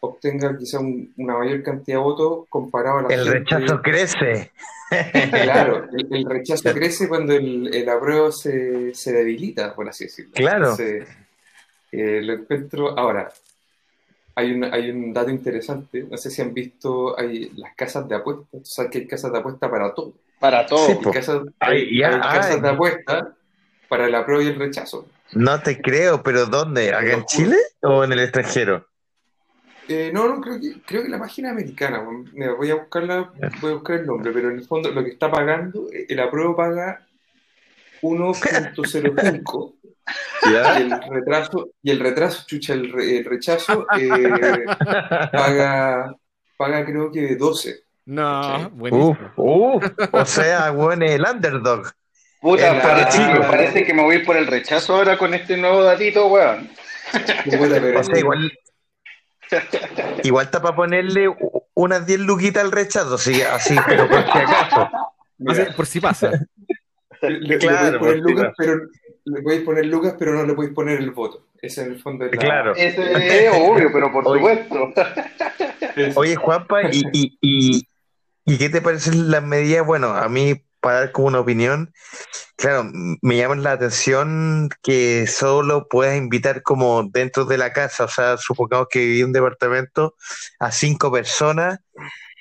obtenga 0.00 0.56
quizá 0.58 0.78
un- 0.80 1.12
una 1.16 1.38
mayor 1.38 1.62
cantidad 1.62 1.98
de 1.98 2.02
votos 2.02 2.46
comparado 2.48 2.98
a 2.98 3.02
la 3.02 3.08
El 3.08 3.24
gente- 3.24 3.38
rechazo 3.38 3.82
crece. 3.82 4.52
Claro, 5.30 5.88
el, 5.92 6.06
el 6.14 6.24
rechazo 6.28 6.62
crece 6.74 7.08
cuando 7.08 7.32
el, 7.32 7.74
el 7.74 7.88
apruebo 7.88 8.30
se, 8.30 8.94
se 8.94 9.12
debilita, 9.12 9.74
por 9.74 9.88
así 9.88 10.04
decirlo. 10.04 10.32
Claro. 10.34 10.70
Entonces, 10.70 11.08
eh, 11.92 12.20
lo 12.22 12.34
encuentro. 12.34 12.96
Ahora, 12.96 13.32
hay 14.36 14.52
un, 14.52 14.62
hay 14.64 14.90
un 14.90 15.12
dato 15.12 15.30
interesante. 15.30 16.04
No 16.08 16.16
sé 16.16 16.30
si 16.30 16.40
han 16.42 16.54
visto 16.54 17.18
hay 17.18 17.50
las 17.56 17.74
casas 17.74 18.08
de 18.08 18.14
apuestas. 18.14 18.46
Tú 18.50 18.60
sabes 18.64 18.90
que 18.92 18.98
hay 18.98 19.06
casas 19.08 19.32
de 19.32 19.38
apuestas 19.38 19.68
para 19.70 19.92
todo. 19.94 20.12
Para 20.38 20.66
todo. 20.66 20.86
Sí, 20.86 20.92
Hay 21.04 21.12
casas, 21.12 21.42
Ay, 21.58 21.78
hay- 21.78 21.98
ya, 21.98 22.08
hay 22.14 22.20
casas 22.20 22.54
ay. 22.56 22.60
de 22.60 22.68
apuestas 22.68 23.24
para 23.88 24.06
el 24.06 24.14
apruebo 24.14 24.42
y 24.42 24.46
el 24.48 24.56
rechazo. 24.58 25.08
No 25.32 25.60
te 25.62 25.80
creo, 25.80 26.22
pero 26.22 26.46
¿dónde? 26.46 26.92
¿Acá 26.94 27.12
en 27.14 27.24
Chile 27.24 27.56
o 27.82 28.04
en 28.04 28.12
el 28.12 28.20
extranjero? 28.20 28.86
Eh, 29.88 30.10
no, 30.12 30.26
no, 30.28 30.40
creo 30.40 30.60
que, 30.60 30.80
creo 30.84 31.02
que 31.04 31.08
la 31.08 31.18
página 31.18 31.50
americana. 31.50 32.02
Mira, 32.32 32.54
voy 32.54 32.70
a 32.70 32.74
buscarla, 32.76 33.30
voy 33.60 33.70
a 33.70 33.74
buscar 33.74 33.96
el 34.00 34.06
nombre, 34.06 34.32
pero 34.32 34.50
en 34.50 34.58
el 34.58 34.64
fondo 34.66 34.90
lo 34.90 35.04
que 35.04 35.10
está 35.10 35.30
pagando, 35.30 35.88
eh, 35.92 36.06
el 36.08 36.18
apruebo 36.20 36.56
paga 36.56 37.06
1.05 38.02 39.74
y 40.46 40.54
el 40.82 41.00
retraso, 41.10 41.70
y 41.82 41.90
el 41.90 42.00
retraso, 42.00 42.44
chucha, 42.46 42.72
el, 42.74 42.92
re- 42.92 43.18
el 43.18 43.24
rechazo 43.24 43.86
eh, 43.98 44.64
paga, 45.32 46.14
paga 46.56 46.84
creo 46.84 47.10
que 47.10 47.36
12. 47.36 47.80
No, 48.06 48.40
¿Cachai? 48.42 48.70
buenísimo. 48.72 49.16
Uf. 49.36 49.84
O 50.12 50.24
sea, 50.24 50.70
bueno, 50.70 51.04
el 51.06 51.22
underdog. 51.24 51.88
Puta, 52.40 52.68
En 52.70 52.76
la- 52.78 52.82
parece, 52.82 53.18
chico. 53.18 53.40
parece 53.48 53.84
que 53.84 53.94
me 53.94 54.02
voy 54.02 54.18
por 54.24 54.36
el 54.36 54.46
rechazo 54.46 54.94
ahora 54.96 55.18
con 55.18 55.34
este 55.34 55.56
nuevo 55.56 55.82
datito, 55.82 56.26
weón. 56.28 56.68
Puta, 57.44 57.80
pero 57.80 58.00
O 58.00 58.04
sea, 58.04 58.18
igual. 58.18 58.52
Igual 60.24 60.46
está 60.46 60.60
para 60.62 60.74
ponerle 60.76 61.28
unas 61.74 62.06
10 62.06 62.20
luquitas 62.20 62.64
al 62.64 62.72
rechazo, 62.72 63.14
así, 63.14 63.40
así 63.42 63.76
pero 63.86 64.08
por 64.08 64.22
si 64.22 64.38
acaso. 64.38 64.90
por 65.76 65.86
si 65.86 66.00
pasa. 66.00 66.30
le, 67.22 67.30
le 67.40 67.58
Claro, 67.58 67.98
podéis 67.98 68.22
poner 68.22 68.34
Lucas, 68.36 68.54
pero 68.56 68.80
le 69.24 69.42
podéis 69.42 69.62
poner 69.62 69.86
Lucas, 69.86 70.14
pero 70.18 70.34
no 70.34 70.44
le 70.44 70.54
podéis 70.54 70.74
poner 70.74 70.98
el 71.00 71.10
voto. 71.10 71.46
Ese 71.60 71.82
en 71.82 71.92
el 71.92 72.00
fondo 72.02 72.26
es 72.26 72.32
la- 72.32 72.38
Claro. 72.38 72.74
Eso 72.76 73.02
es 73.02 73.52
obvio, 73.58 73.90
pero 73.92 74.12
por 74.12 74.26
Oye. 74.28 74.38
supuesto. 74.40 74.92
es- 75.96 76.16
Oye, 76.16 76.36
Juanpa, 76.36 76.82
¿y, 76.90 77.02
y, 77.12 77.38
y, 77.40 77.88
y 78.44 78.58
qué 78.58 78.68
te 78.68 78.80
parecen 78.82 79.30
las 79.30 79.42
medidas? 79.42 79.86
Bueno, 79.86 80.08
a 80.08 80.28
mí, 80.28 80.62
para 80.86 81.00
dar 81.00 81.10
como 81.12 81.26
una 81.26 81.40
opinión, 81.40 81.92
claro, 82.54 82.88
me 83.20 83.36
llama 83.36 83.56
la 83.56 83.72
atención 83.72 84.68
que 84.84 85.26
solo 85.26 85.88
puedas 85.88 86.16
invitar 86.16 86.62
como 86.62 87.02
dentro 87.12 87.44
de 87.44 87.58
la 87.58 87.72
casa, 87.72 88.04
o 88.04 88.08
sea, 88.08 88.36
supongamos 88.36 88.86
que 88.88 89.00
viví 89.00 89.24
un 89.24 89.32
departamento 89.32 90.14
a 90.60 90.70
cinco 90.70 91.10
personas 91.10 91.80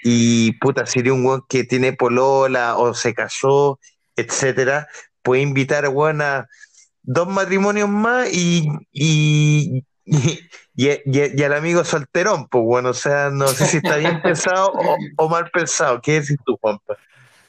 y 0.03 0.51
puta, 0.59 0.85
si 0.85 0.99
eres 0.99 1.13
un 1.13 1.25
weón 1.25 1.43
que 1.49 1.63
tiene 1.63 1.93
polola 1.93 2.77
o 2.77 2.93
se 2.93 3.15
casó, 3.15 3.79
etcétera, 4.15 4.87
puede 5.23 5.41
invitar, 5.41 5.87
weón, 5.89 6.21
a 6.21 6.47
dos 7.01 7.27
matrimonios 7.27 7.89
más 7.89 8.31
y, 8.31 8.69
y, 8.91 9.83
y, 10.05 10.39
y- 10.75 11.01
y- 11.03 11.31
y 11.35 11.43
al 11.43 11.53
amigo 11.53 11.83
solterón, 11.83 12.47
pues 12.47 12.63
bueno, 12.63 12.89
o 12.89 12.93
sea, 12.93 13.31
no 13.31 13.47
sé 13.47 13.65
si 13.65 13.77
está 13.77 13.95
bien 13.95 14.21
pensado 14.21 14.71
o, 14.71 14.97
o 15.17 15.29
mal 15.29 15.49
pensado. 15.49 15.99
¿Qué 15.99 16.21
decís 16.21 16.37
tú, 16.45 16.55
Juanpa? 16.61 16.95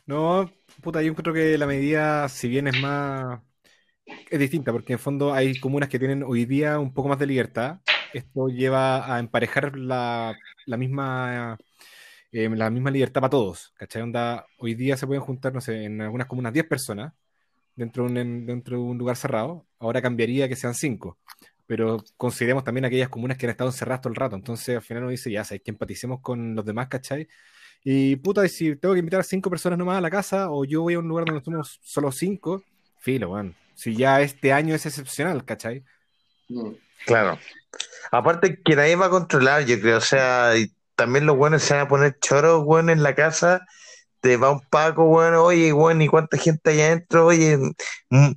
No, 0.07 0.49
puta, 0.87 1.03
yo 1.03 1.11
encuentro 1.11 1.33
que 1.35 1.59
la 1.59 1.67
medida, 1.67 2.29
si 2.29 2.49
bien 2.49 2.67
es 2.69 2.75
más, 2.75 3.41
es 4.31 4.39
distinta, 4.41 4.73
porque 4.73 4.95
en 4.95 4.99
fondo 5.01 5.35
hay 5.35 5.59
comunas 5.61 5.89
que 5.89 5.99
tienen 5.99 6.23
hoy 6.25 6.47
día 6.47 6.79
un 6.81 6.95
poco 6.95 7.09
más 7.11 7.19
de 7.19 7.27
libertad. 7.27 7.81
Esto 8.13 8.49
lleva 8.49 9.15
a 9.15 9.21
emparejar 9.21 9.77
la, 9.79 10.35
la 10.67 10.77
misma, 10.79 11.59
eh, 12.33 12.49
la 12.51 12.71
misma 12.71 12.91
libertad 12.93 13.21
para 13.23 13.31
todos, 13.31 13.73
¿cachai? 13.77 14.03
Hoy 14.59 14.75
día 14.75 14.97
se 14.97 15.07
pueden 15.07 15.23
juntar, 15.23 15.55
no 15.55 15.61
en 15.69 16.01
algunas 16.03 16.27
comunas 16.29 16.53
10 16.53 16.67
personas 16.67 17.13
dentro 17.77 18.05
de 18.05 18.11
un, 18.13 18.17
en- 18.19 18.47
dentro 18.47 18.77
de 18.79 18.83
un 18.85 18.99
lugar 18.99 19.17
cerrado. 19.17 19.67
Ahora 19.79 20.03
cambiaría 20.03 20.49
que 20.49 20.57
sean 20.57 20.75
5. 20.75 21.19
Pero 21.67 21.99
consideremos 22.17 22.65
también 22.65 22.85
aquellas 22.87 23.09
comunas 23.11 23.39
que 23.39 23.47
han 23.47 23.51
estado 23.51 23.71
encerradas 23.71 24.03
todo 24.03 24.11
el 24.13 24.17
rato. 24.17 24.37
Entonces, 24.37 24.77
al 24.77 24.83
final 24.83 25.05
uno 25.05 25.11
dice, 25.13 25.31
ya, 25.33 25.45
sabes 25.45 25.63
que 25.65 25.71
empaticemos 25.73 26.21
con 26.21 26.55
los 26.57 26.65
demás, 26.65 26.89
¿cachai? 26.89 27.29
Y 27.89 28.17
puta, 28.17 28.45
y 28.45 28.49
si 28.49 28.75
tengo 28.75 28.95
que 28.95 28.99
invitar 28.99 29.21
a 29.21 29.23
cinco 29.23 29.49
personas 29.49 29.79
nomás 29.79 29.99
a 29.99 30.01
la 30.01 30.11
casa, 30.11 30.51
o 30.51 30.65
yo 30.65 30.83
voy 30.83 30.95
a 30.95 30.99
un 30.99 31.07
lugar 31.07 31.25
donde 31.25 31.41
somos 31.45 31.79
solo 31.85 32.11
cinco, 32.11 32.65
filo, 32.99 33.31
weón. 33.31 33.55
Si 33.77 33.95
ya 33.95 34.21
este 34.23 34.53
año 34.53 34.75
es 34.75 34.87
excepcional, 34.87 35.45
¿cachai? 35.45 35.85
Mm. 36.49 36.73
Claro. 37.05 37.39
Aparte 38.11 38.61
que 38.61 38.75
nadie 38.75 38.97
va 38.97 39.07
a 39.07 39.11
controlar, 39.11 39.67
yo 39.67 39.81
creo, 39.81 39.99
o 39.99 40.01
sea, 40.01 40.57
y 40.57 40.73
también 40.97 41.27
los 41.27 41.37
buenos 41.37 41.63
se 41.63 41.75
van 41.75 41.85
a 41.85 41.89
poner 41.89 42.19
choros, 42.19 42.65
bueno, 42.65 42.91
en 42.91 43.05
la 43.05 43.15
casa, 43.15 43.65
te 44.19 44.37
va 44.37 44.51
un 44.51 44.63
Paco, 44.69 45.05
bueno, 45.05 45.45
oye, 45.45 45.71
bueno, 45.71 46.03
¿y 46.03 46.09
cuánta 46.09 46.39
gente 46.39 46.71
hay 46.71 46.81
adentro? 46.81 47.27
Oye, 47.27 47.57
mm, 48.11 48.33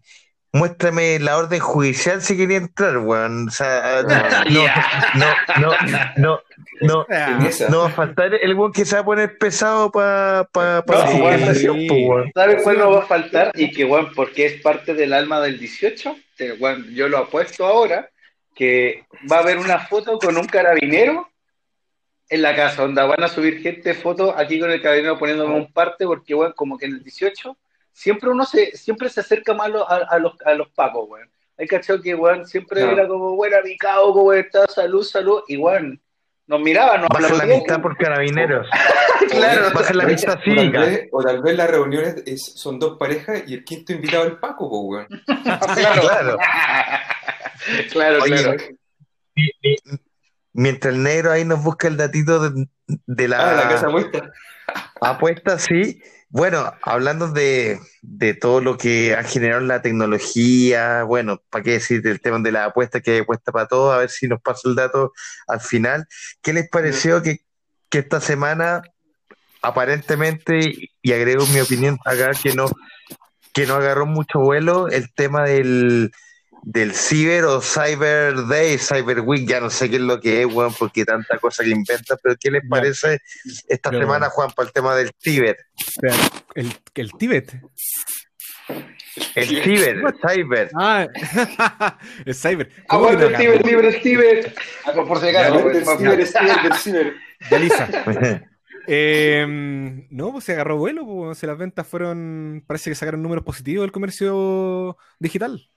muéstrame 0.51 1.19
la 1.19 1.37
orden 1.37 1.59
judicial 1.59 2.21
si 2.21 2.35
quería 2.35 2.57
entrar, 2.57 2.97
weón. 2.97 3.47
O 3.47 3.51
sea, 3.51 4.03
no, 4.03 4.65
no, 5.59 5.71
no, 6.17 6.41
no, 6.81 7.05
no, 7.09 7.47
esa. 7.47 7.69
no 7.69 7.81
va 7.81 7.87
a 7.87 7.91
faltar 7.91 8.33
el 8.33 8.53
weón 8.55 8.71
que 8.71 8.85
se 8.85 8.95
va 8.95 9.01
a 9.01 9.05
poner 9.05 9.37
pesado 9.37 9.91
para 9.91 10.45
pa, 10.51 10.83
pa 10.85 10.93
No, 10.93 10.99
la 10.99 11.07
sí, 11.07 11.19
conversación, 11.19 11.79
sí. 11.79 12.05
weón. 12.05 12.31
¿Sabes 12.33 12.63
cuál 12.63 12.77
no 12.79 12.91
va 12.91 12.99
a 12.99 13.07
faltar? 13.07 13.51
Y 13.55 13.71
que, 13.71 13.85
weón, 13.85 14.11
porque 14.15 14.45
es 14.45 14.61
parte 14.61 14.93
del 14.93 15.13
alma 15.13 15.39
del 15.41 15.59
18, 15.59 16.15
que, 16.37 16.53
weón, 16.53 16.87
yo 16.93 17.07
lo 17.07 17.19
apuesto 17.19 17.65
ahora, 17.65 18.09
que 18.55 19.05
va 19.31 19.37
a 19.37 19.41
haber 19.41 19.57
una 19.57 19.79
foto 19.79 20.17
con 20.17 20.37
un 20.37 20.45
carabinero 20.45 21.29
en 22.27 22.41
la 22.41 22.55
casa, 22.55 22.83
donde 22.83 23.01
van 23.01 23.23
a 23.23 23.27
subir 23.27 23.61
gente 23.61 23.93
fotos 23.93 24.33
aquí 24.37 24.59
con 24.59 24.69
el 24.69 24.81
carabinero 24.81 25.17
poniéndome 25.17 25.55
un 25.55 25.71
parte, 25.71 26.05
porque, 26.05 26.33
weón, 26.33 26.53
como 26.55 26.77
que 26.77 26.85
en 26.85 26.93
el 26.93 27.03
18 27.03 27.57
siempre 27.93 28.29
uno 28.29 28.45
se, 28.45 28.75
siempre 28.77 29.09
se 29.09 29.19
acerca 29.21 29.53
más 29.53 29.67
a, 29.67 29.69
los- 29.69 29.89
a, 29.89 29.95
a 29.95 30.19
los, 30.19 30.33
a 30.45 30.53
los 30.53 30.69
pacos, 30.69 31.07
weón. 31.09 31.29
Hay 31.57 31.67
cachado 31.67 32.01
que, 32.01 32.15
weón, 32.15 32.45
siempre 32.47 32.83
No. 32.85 32.91
era 32.91 33.07
como, 33.07 33.33
weón, 33.33 33.61
picado, 33.63 34.13
como 34.13 34.31
está, 34.33 34.65
salud, 34.67 35.03
salud, 35.03 35.41
y, 35.47 35.57
weón, 35.57 36.01
nos 36.47 36.61
miraban, 36.61 37.01
nos 37.01 37.09
Baja 37.09 37.35
la 37.35 37.43
amistad 37.43 37.81
por 37.81 37.97
carabineros. 37.97 38.67
Claro. 39.29 39.69
Baja 39.75 39.93
la 39.93 40.03
amistad 40.05 40.33
O 40.33 40.37
tal, 40.37 40.43
cívica. 40.43 40.79
vez, 40.79 41.09
o 41.11 41.21
tal 41.23 41.41
vez 41.43 41.55
las 41.55 41.69
reuniones 41.69 42.15
es- 42.25 42.53
son 42.55 42.79
dos 42.79 42.97
parejas 42.97 43.43
y 43.45 43.53
el 43.53 43.63
quinto 43.63 43.91
invitado 43.93 44.23
es 44.23 44.31
el 44.31 44.37
Paco, 44.39 44.67
weón. 44.67 45.07
claro. 45.75 46.01
Claro. 46.01 46.37
claro, 47.91 48.19
Oye, 48.23 48.75
Mientras 50.53 50.93
el 50.95 51.03
negro 51.03 51.31
ahí 51.31 51.45
nos 51.45 51.63
busca 51.63 51.87
el 51.87 51.97
datito 51.97 52.49
de, 52.49 52.67
de 52.87 53.25
Ah, 53.25 53.27
la 53.27 53.53
la 53.55 53.69
casa 53.69 53.89
puesta. 53.89 54.31
apuesta, 55.01 55.59
sí. 55.59 56.01
Bueno, 56.31 56.71
hablando 56.83 57.31
de, 57.31 57.79
de 58.03 58.35
todo 58.35 58.61
lo 58.61 58.77
que 58.77 59.15
ha 59.15 59.23
generado 59.23 59.61
la 59.61 59.81
tecnología, 59.81 61.01
bueno, 61.03 61.41
¿para 61.49 61.63
qué 61.63 61.71
decir 61.71 62.03
del 62.03 62.21
tema 62.21 62.37
de 62.37 62.51
la 62.51 62.65
apuesta 62.65 63.01
que 63.01 63.11
hay 63.11 63.19
apuesta 63.19 63.51
para 63.51 63.67
todo? 63.67 63.91
A 63.91 63.97
ver 63.97 64.11
si 64.11 64.27
nos 64.27 64.39
pasa 64.39 64.69
el 64.69 64.75
dato 64.75 65.11
al 65.47 65.59
final. 65.59 66.07
¿Qué 66.43 66.53
les 66.53 66.69
pareció 66.69 67.23
que, 67.23 67.39
que 67.89 67.99
esta 67.99 68.21
semana, 68.21 68.83
aparentemente, 69.63 70.91
y 71.01 71.11
agrego 71.13 71.47
mi 71.47 71.61
opinión 71.61 71.97
acá, 72.05 72.31
que 72.31 72.53
no, 72.53 72.67
que 73.51 73.65
no 73.65 73.73
agarró 73.73 74.05
mucho 74.05 74.39
vuelo, 74.39 74.87
el 74.87 75.11
tema 75.11 75.45
del, 75.45 76.11
del 76.63 76.93
Cyber 76.93 77.45
o 77.45 77.61
Cyber 77.61 78.47
Day, 78.47 78.77
Cyber 78.77 79.21
Week, 79.21 79.47
ya 79.47 79.59
no 79.59 79.69
sé 79.69 79.89
qué 79.89 79.95
es 79.97 80.01
lo 80.01 80.19
que 80.19 80.41
es, 80.41 80.47
weón, 80.53 80.73
porque 80.77 81.05
tanta 81.05 81.37
cosa 81.39 81.63
que 81.63 81.69
inventan, 81.71 82.17
pero 82.21 82.35
¿qué 82.39 82.51
les 82.51 82.63
Ya. 82.63 82.69
parece 82.69 83.19
esta 83.67 83.89
Pero- 83.89 84.01
semana, 84.03 84.29
Juan, 84.29 84.51
para 84.55 84.67
el 84.67 84.73
tema 84.73 84.95
del 84.95 85.11
Ciber? 85.21 85.57
Espera, 85.77 86.15
el, 86.55 86.73
el 86.95 87.11
Tíbet. 87.13 87.61
El 89.35 89.47
ciber, 89.47 89.97
el 89.97 90.13
cyber. 90.29 90.69
Ah, 90.75 91.07
el 92.25 92.35
cyber. 92.35 92.69
¿Cómo 92.87 93.07
que 93.07 93.13
Aguanta 93.15 93.29
no 93.29 93.35
Steven, 93.37 93.57
acá? 93.57 93.63
Steven, 93.67 93.93
Steven. 93.99 94.53
Ah, 94.85 94.93
por- 94.93 95.19
si 95.19 95.27
acaso. 95.29 96.79
Ciber. 96.83 97.13
Ya, 97.49 97.59
Lisa. 97.59 97.89
Eh, 98.91 99.45
no, 100.09 100.31
pues 100.31 100.45
se 100.45 100.53
agarró 100.53 100.75
vuelo, 100.77 101.05
pues 101.05 101.37
si 101.37 101.45
las 101.45 101.59
ventas 101.59 101.85
fueron, 101.85 102.63
parece 102.65 102.89
que 102.89 102.95
sacaron 102.95 103.21
números 103.21 103.43
positivos 103.45 103.83
del 103.83 103.91
comercio 103.91 104.97
digital. 105.19 105.69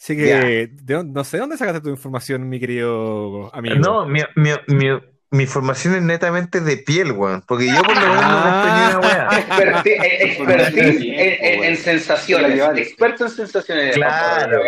Así 0.00 0.16
que, 0.16 0.26
Ya. 0.28 0.40
¿de 0.40 0.70
dónde- 0.94 1.12
no 1.12 1.24
sé 1.24 1.38
dónde 1.38 1.56
sacaste 1.56 1.80
tu 1.80 1.90
información, 1.90 2.48
mi 2.48 2.60
querido 2.60 3.54
amigo. 3.54 3.74
No, 3.76 4.06
mi, 4.06 4.20
mi, 4.36 4.50
mi, 4.68 4.86
mi 5.30 5.46
formación 5.46 5.96
es 5.96 6.02
netamente 6.02 6.60
de 6.60 6.76
piel, 6.76 7.12
weón. 7.12 7.42
Porque 7.46 7.66
yo 7.66 7.82
por 7.82 7.94
lo 7.94 8.00
menos 8.00 8.22
no 8.22 8.42
compré 8.42 8.70
ni 8.70 8.86
una 8.86 8.98
weá. 9.00 9.28
Experti- 9.84 9.88
eh, 9.90 10.18
expertise 10.22 11.00
en, 11.02 11.44
en- 11.44 11.64
en 11.64 11.76
sensaciones. 11.76 12.60
Experto 12.78 13.24
en 13.24 13.30
sensaciones. 13.30 13.94
Claro. 13.96 14.60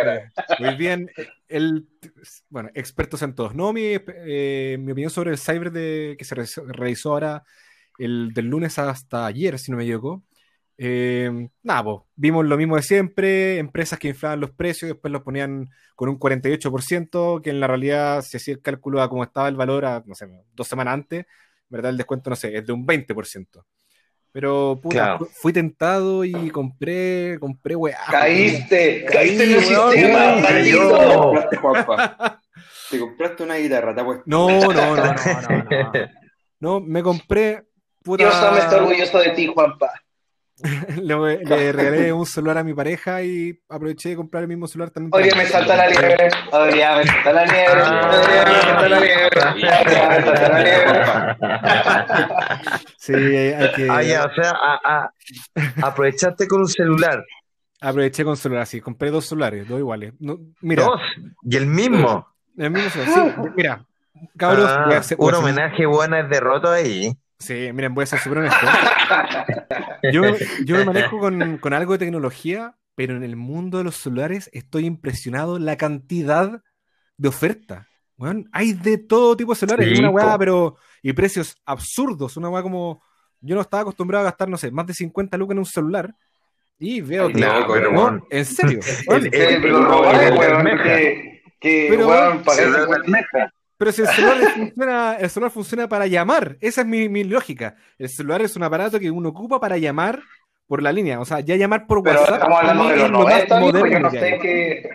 Muy 0.59 0.75
bien, 0.75 1.09
el, 1.49 1.87
bueno, 2.49 2.69
expertos 2.75 3.23
en 3.23 3.35
todos. 3.35 3.55
No, 3.55 3.73
mi, 3.73 3.83
eh, 4.09 4.77
mi 4.81 4.91
opinión 4.93 5.11
sobre 5.13 5.31
el 5.31 5.39
cyber 5.39 5.71
de, 5.71 6.17
que 6.19 6.25
se 6.25 6.35
realizó, 6.35 6.65
realizó 6.67 7.13
ahora 7.13 7.45
el, 7.99 8.33
del 8.35 8.47
lunes 8.47 8.79
hasta 8.81 9.27
ayer, 9.27 9.59
si 9.61 9.71
no 9.71 9.77
me 9.77 9.85
equivoco. 9.85 10.25
Eh, 10.83 11.49
nada, 11.63 11.85
vimos 12.17 12.47
lo 12.47 12.57
mismo 12.57 12.77
de 12.77 12.83
siempre, 12.83 13.59
empresas 13.59 13.99
que 13.99 14.09
inflaban 14.09 14.41
los 14.41 14.51
precios 14.53 14.89
y 14.89 14.93
después 14.95 15.13
los 15.13 15.21
ponían 15.21 15.69
con 15.95 16.09
un 16.09 16.19
48%, 16.19 17.43
que 17.43 17.51
en 17.51 17.61
la 17.61 17.67
realidad, 17.67 18.23
si 18.23 18.39
hacía 18.39 18.55
el 18.55 18.63
cálculo 18.63 19.03
a 19.03 19.11
cómo 19.11 19.23
estaba 19.23 19.49
el 19.49 19.57
valor 19.57 19.85
a, 19.85 20.03
no 20.07 20.15
sé, 20.15 20.27
dos 20.55 20.67
semanas 20.67 20.95
antes, 20.95 21.27
¿verdad? 21.69 21.91
El 21.91 21.99
descuento, 21.99 22.31
no 22.31 22.37
sé, 22.37 22.57
es 22.57 22.65
de 22.65 22.73
un 22.73 22.87
20%. 22.87 23.63
Pero, 24.33 24.81
puta, 24.83 24.95
Claro. 24.95 25.29
fui 25.31 25.53
tentado 25.53 26.25
y 26.25 26.49
compré, 26.49 27.37
compré 27.39 27.77
weá. 27.77 27.99
Caíste, 28.11 29.05
caíste 29.05 29.45
en 29.45 29.51
el 29.51 29.61
sistema, 29.61 30.37
maldito. 30.41 30.99
Te 30.99 31.15
compraste, 31.15 31.57
Juanpa. 31.59 32.41
Te 32.91 32.99
compraste 32.99 33.43
una 33.43 33.57
guitarra, 33.57 33.95
te 33.95 34.01
apuesto. 34.01 34.23
No, 34.25 34.49
no, 34.49 34.73
no, 34.73 34.97
no, 34.97 35.05
no, 35.05 35.65
no. 35.69 35.93
No, 36.59 36.81
me 36.87 37.03
compré. 37.03 37.65
Puta, 38.03 38.25
Dios 38.25 38.53
me 38.55 38.59
está 38.61 38.77
orgulloso 38.79 39.19
de 39.19 39.31
ti, 39.33 39.47
Juanpa. 39.47 39.93
le, 41.03 41.39
le 41.45 41.73
regalé 41.73 42.13
un 42.13 42.27
celular 42.27 42.59
a 42.59 42.65
mi 42.65 42.75
pareja 42.75 43.23
y 43.23 43.59
aproveché 43.69 44.11
de 44.11 44.17
comprar 44.17 44.43
el 44.43 44.49
mismo 44.49 44.67
celular 44.67 44.91
también. 44.91 45.23
Día 45.23 45.35
me 45.37 45.47
salta 45.47 45.77
la 45.77 45.89
liebre. 45.89 46.29
Hoy 46.53 46.73
día 46.75 46.97
me 46.97 47.05
salta 47.07 47.33
la 47.33 47.45
liebre. 47.47 47.83
Hoy 47.83 48.27
día 48.33 48.45
me 48.45 48.61
salta 48.61 48.89
la 48.89 49.01
liebre. 49.01 49.41
Hoy 49.41 49.61
día 49.61 50.09
me 50.09 50.23
salta 50.23 50.49
la 50.49 50.63
liebre. 50.63 51.01
Sí, 52.99 53.15
hay 53.15 53.73
que. 53.75 53.89
Ah, 53.91 54.03
ya, 54.03 54.25
o 54.25 54.35
sea, 54.35 54.51
a- 54.51 54.81
a- 54.85 55.11
aprovechaste 55.87 56.47
con 56.47 56.61
un 56.61 56.69
celular. 56.69 57.25
Aproveché 57.81 58.25
con 58.25 58.37
celular, 58.37 58.67
sí. 58.67 58.81
Compré 58.81 59.11
dos 59.11 59.27
celulares, 59.27 59.67
dos 59.67 59.79
iguales. 59.79 60.13
No, 60.21 60.39
mira, 60.61 60.85
Dos. 60.85 61.01
Y 61.43 61.57
el 61.57 61.67
mismo. 61.67 62.27
el 62.59 62.71
mismo 62.71 62.91
celular. 62.91 63.35
Sí, 63.43 63.51
mira, 63.57 63.85
cabros, 64.37 64.67
Ah, 64.69 64.85
voy 64.87 64.95
a 64.95 64.99
hacer- 64.99 65.17
voy 65.17 65.29
un 65.29 65.35
a 65.35 65.39
hacer- 65.39 65.51
homenaje 65.51 65.87
bueno 65.87 66.17
es 66.19 66.29
derroto 66.29 66.71
ahí. 66.71 67.13
Sí, 67.41 67.71
miren, 67.73 67.95
voy 67.95 68.05
a 68.05 68.07
ser 68.07 68.19
súper 68.21 68.39
honesto. 68.39 68.67
Yo, 70.13 70.23
me- 70.23 70.37
yo 70.65 70.77
me 70.77 70.85
manejo 70.85 71.19
con, 71.19 71.59
con 71.59 71.73
algo 71.73 71.93
de 71.95 71.99
tecnología, 71.99 72.77
pero 72.95 73.17
en 73.17 73.23
el 73.23 73.37
mundo 73.37 73.79
de 73.79 73.85
los 73.85 73.97
celulares 73.97 74.51
estoy 74.53 74.85
impresionado 74.87 75.59
la 75.59 75.77
cantidad 75.77 76.63
de 77.17 77.29
oferta. 77.29 77.87
Weón, 78.19 78.49
hay 78.53 78.75
de 78.75 78.99
todo 78.99 79.37
tipo 79.37 79.53
de 79.53 79.59
celulares, 79.59 79.89
Sí, 79.89 79.95
y 79.95 79.99
una 80.01 80.11
weá, 80.11 80.37
pero 80.39 80.77
y 81.03 81.13
precios 81.15 81.57
absurdos, 81.65 82.37
una 82.37 82.51
weá 82.51 82.63
como 82.63 83.03
yo 83.41 83.55
no 83.55 83.63
estaba 83.63 83.81
acostumbrado 83.83 84.21
a 84.27 84.31
gastar, 84.31 84.49
no 84.51 84.59
sé, 84.59 84.71
más 84.71 84.87
de 84.87 84.93
50 84.93 85.39
lucas 85.39 85.55
en 85.55 85.59
un 85.61 85.65
celular 85.65 86.15
y 86.79 87.01
veo 87.01 87.29
Ay, 87.29 87.33
que 87.33 87.41
pero 87.41 87.91
no, 87.93 88.01
bueno. 88.03 88.27
en 88.31 88.45
serio. 88.45 88.81
El- 89.09 89.27
el- 89.35 89.35
el- 89.35 90.83
que, 90.83 91.43
que, 91.59 91.87
Pero, 91.89 92.07
weón, 92.09 92.43
weón, 93.81 93.93
pagué 93.93 93.93
se 93.93 94.03
da 94.03 94.09
50 94.13 94.41
meses. 94.41 94.77
Pero 94.77 94.91
si 94.91 95.03
el 95.17 95.17
celular 95.17 95.17
funciona, 95.17 95.17
el 95.17 95.31
celular 95.31 95.51
funciona 95.53 95.89
para 95.89 96.07
llamar, 96.07 96.59
esa 96.61 96.83
es 96.83 96.87
mi, 96.87 97.09
mi 97.09 97.25
lógica. 97.25 97.77
El 97.99 98.11
celular 98.11 98.43
es 98.43 98.57
un 98.57 98.63
aparato 98.65 99.01
que 99.01 99.11
uno 99.11 99.31
ocupa 99.31 99.59
para 99.61 99.79
llamar 99.79 100.23
por 100.67 100.83
la 100.83 100.93
línea, 100.93 101.19
o 101.19 101.25
sea, 101.25 101.41
ya 101.41 101.57
llamar 101.57 101.87
por 101.87 102.03
Pero 102.03 102.21
WhatsApp 102.21 102.35
estamos 102.35 102.59
hablando 102.59 102.89
de 102.89 102.97
los 102.97 103.05
es 103.07 103.11
lo 103.11 103.21
más 103.25 103.49
90, 103.49 103.57
amigo, 103.59 103.87
yo 103.87 104.01
no 104.01 104.11
que 104.11 104.19
sé 104.21 104.25
hay. 104.27 104.39
qué. 104.39 104.91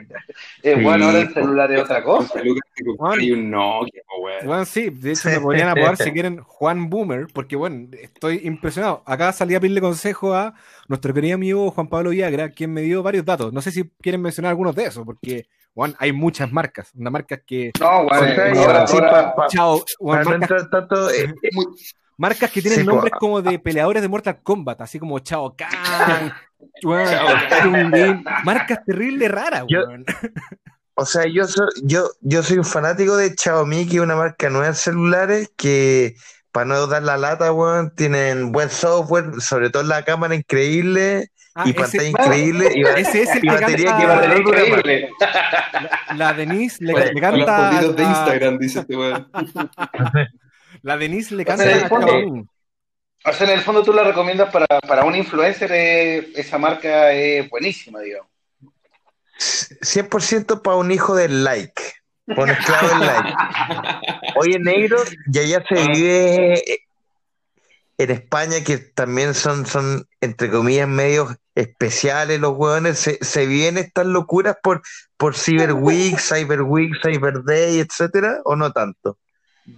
Eh, 0.63 0.75
bueno, 0.81 1.05
ahora 1.07 1.19
el 1.19 1.33
celular 1.33 1.71
es 1.71 1.81
otra 1.81 2.03
cosa. 2.03 2.41
Compré 2.97 3.33
un 3.33 3.51
Nokia. 3.51 4.01
Bueno, 4.45 4.65
sí, 4.65 4.89
de 4.89 5.11
hecho 5.11 5.29
me 5.29 5.39
podrían 5.41 5.69
apodar 5.69 5.97
si 5.97 6.11
quieren 6.13 6.39
Juan 6.43 6.89
Boomer, 6.89 7.27
porque 7.33 7.55
bueno, 7.55 7.89
estoy 8.01 8.41
impresionado. 8.45 9.03
Acá 9.05 9.33
salí 9.33 9.55
a 9.55 9.59
pedirle 9.59 9.81
consejo 9.81 10.33
a 10.33 10.55
nuestro 10.87 11.13
querido 11.13 11.35
amigo 11.35 11.71
Juan 11.71 11.87
Pablo 11.87 12.09
Viagra, 12.11 12.49
quien 12.51 12.73
me 12.73 12.81
dio 12.81 13.01
varios 13.03 13.25
datos. 13.25 13.51
No 13.53 13.61
sé 13.61 13.71
si 13.71 13.89
quieren 14.01 14.21
mencionar 14.21 14.49
algunos 14.51 14.75
de 14.75 14.85
esos, 14.85 15.05
porque 15.05 15.47
bueno, 15.73 15.93
hay 15.99 16.11
muchas 16.13 16.51
marcas, 16.51 16.91
unas 16.95 17.11
marcas 17.11 17.41
que 17.45 17.71
No, 17.79 18.07
chao, 19.49 19.83
marcas 22.17 22.51
que 22.51 22.61
tienen 22.61 22.79
Sí, 22.79 22.85
po. 22.85 22.91
nombres 22.91 23.13
como 23.19 23.41
de 23.41 23.59
peleadores 23.59 24.01
de 24.01 24.07
Mortal 24.07 24.39
Kombat, 24.41 24.81
así 24.81 24.99
como 24.99 25.19
Chao 25.19 25.55
Kahn, 25.55 26.31
marcas 28.43 28.83
terribles 28.85 29.31
raras, 29.31 29.63
Yo- 29.67 29.85
weón. 29.87 30.05
o 30.95 31.05
sea, 31.05 31.25
yo 31.27 31.45
soy, 31.45 31.67
yo, 31.83 32.09
yo 32.21 32.41
soy 32.43 32.57
un 32.57 32.65
fanático 32.65 33.17
de 33.17 33.35
Xiaomi, 33.35 33.85
que 33.87 33.95
es 33.97 34.01
una 34.01 34.15
marca 34.15 34.49
nueva 34.49 34.67
de 34.67 34.73
celulares 34.75 35.51
que, 35.57 36.15
para 36.55 36.65
no 36.67 36.87
dar 36.87 37.03
la 37.03 37.17
lata, 37.17 37.51
weón, 37.51 37.93
tienen 37.95 38.53
buen 38.53 38.69
software, 38.69 39.25
sobre 39.41 39.69
todo 39.69 39.83
la 39.83 40.05
cámara 40.05 40.35
increíble 40.35 41.27
Ah, 41.53 41.63
y 41.65 41.71
ese, 41.71 41.79
pantalla 41.81 42.07
increíble. 42.09 42.71
Y, 42.75 42.81
ese 42.81 43.23
es 43.23 43.29
el 43.31 43.37
y 43.39 43.41
que 43.41 43.47
batería 43.49 43.85
canta- 43.91 43.97
que 43.97 44.03
Iba 44.03 44.13
a 44.13 44.15
va 44.15 44.21
tener 44.21 44.37
a 44.37 44.41
durar 44.41 44.59
más. 44.61 44.77
increíble. 44.79 45.09
la 46.15 46.33
Denise 46.33 46.77
le, 46.83 46.93
Oye, 46.93 47.05
le 47.05 47.11
Con 47.11 47.21
canta 47.21 47.81
los 47.81 47.95
de 47.97 48.03
a- 48.03 48.09
Instagram, 48.09 48.57
dice 48.57 48.79
este 48.79 48.95
weón. 48.97 49.29
la 50.81 50.97
Denise 50.97 51.35
le 51.35 51.43
O 51.43 51.45
sea, 51.45 51.55
canta 51.55 51.71
en 51.71 51.77
el 51.83 51.87
fondo-. 51.89 52.47
O 53.25 53.33
sea, 53.33 53.47
en 53.47 53.53
el 53.53 53.61
fondo 53.61 53.83
tú 53.83 53.91
la 53.93 54.03
recomiendas 54.05 54.49
para, 54.51 54.65
para 54.87 55.03
un 55.03 55.15
influencer, 55.15 55.71
eh, 55.73 56.29
esa 56.35 56.57
marca 56.57 57.11
es 57.11 57.49
buenísima, 57.49 57.99
digamos. 57.99 58.29
100% 59.39 60.61
para 60.61 60.77
un 60.77 60.91
hijo 60.91 61.15
del 61.15 61.43
like. 61.43 61.81
Con 62.33 62.49
esclavo 62.49 62.87
del 62.87 62.99
like. 62.99 63.33
Oye, 64.37 64.59
negro, 64.59 64.97
y 65.31 65.37
allá 65.39 65.63
se 65.67 65.79
Ah. 65.79 65.87
vive 65.93 66.63
en 67.97 68.11
España, 68.11 68.63
que 68.65 68.77
también 68.77 69.33
son, 69.33 69.65
son 69.65 70.07
entre 70.21 70.49
comillas, 70.49 70.87
medios 70.87 71.35
especiales 71.53 72.39
los 72.39 72.57
hueones. 72.57 72.99
Se, 72.99 73.17
se 73.23 73.45
viven 73.45 73.77
estas 73.77 74.05
locuras 74.07 74.57
por, 74.61 74.81
por 75.17 75.35
Cyber 75.35 75.73
Week, 75.73 76.19
Cyber 76.19 76.63
Week, 76.63 76.91
Cyber 77.01 77.43
Day, 77.43 77.79
etcétera, 77.79 78.41
o 78.43 78.55
no 78.55 78.71
tanto. 78.71 79.17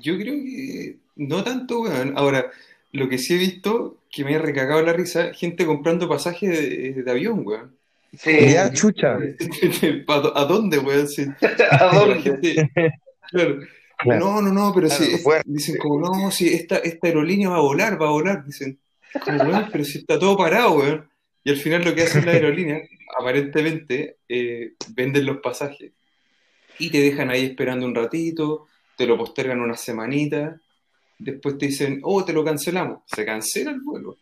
Yo 0.01 0.15
creo 0.17 0.33
que 0.33 0.97
no 1.17 1.43
tanto, 1.43 1.81
weón. 1.81 2.13
Ahora, 2.17 2.49
lo 2.91 3.07
que 3.09 3.17
sí 3.17 3.35
he 3.35 3.37
visto, 3.37 3.97
que 4.09 4.23
me 4.23 4.35
ha 4.35 4.39
recagado 4.39 4.81
la 4.81 4.93
risa, 4.93 5.33
gente 5.33 5.65
comprando 5.65 6.09
pasajes 6.09 6.49
de, 6.49 7.03
de 7.03 7.11
avión, 7.11 7.43
weón. 7.45 7.75
Sí. 8.17 8.51
Ya, 8.53 8.71
chucha. 8.71 9.17
¿A 10.35 10.45
dónde, 10.45 10.79
weón? 10.79 11.07
Sí. 11.07 11.25
¿A 11.71 11.95
dónde? 11.95 12.69
Claro. 13.31 13.59
Claro. 13.99 14.19
No, 14.25 14.41
no, 14.41 14.53
no, 14.53 14.71
pero 14.73 14.87
Claro, 14.87 15.03
sí, 15.03 15.21
bueno. 15.23 15.41
dicen 15.45 15.77
como, 15.77 15.99
no, 15.99 16.29
sí, 16.31 16.47
esta, 16.53 16.77
esta 16.77 17.07
aerolínea 17.07 17.49
va 17.49 17.57
a 17.57 17.61
volar, 17.61 17.99
va 18.01 18.07
a 18.07 18.11
volar, 18.11 18.45
dicen. 18.45 18.79
Como, 19.23 19.67
pero 19.71 19.83
si 19.83 19.97
está 19.99 20.19
todo 20.19 20.37
parado, 20.37 20.73
weón. 20.73 21.09
Y 21.43 21.49
al 21.49 21.57
final 21.57 21.83
lo 21.83 21.95
que 21.95 22.03
hacen 22.03 22.25
las 22.25 22.35
aerolíneas, 22.35 22.87
aparentemente, 23.19 24.17
eh, 24.29 24.73
venden 24.89 25.25
los 25.25 25.37
pasajes 25.37 25.91
y 26.79 26.89
te 26.91 26.99
dejan 27.01 27.29
ahí 27.31 27.45
esperando 27.45 27.85
un 27.87 27.95
ratito, 27.95 28.67
te 28.97 29.07
lo 29.07 29.17
postergan 29.17 29.61
una 29.61 29.75
semanita, 29.77 30.59
después 31.17 31.57
te 31.57 31.67
dicen, 31.67 31.99
oh, 32.03 32.23
te 32.23 32.33
lo 32.33 32.43
cancelamos. 32.45 32.99
Se 33.07 33.25
cancela 33.25 33.71
el 33.71 33.81
vuelo. 33.81 34.17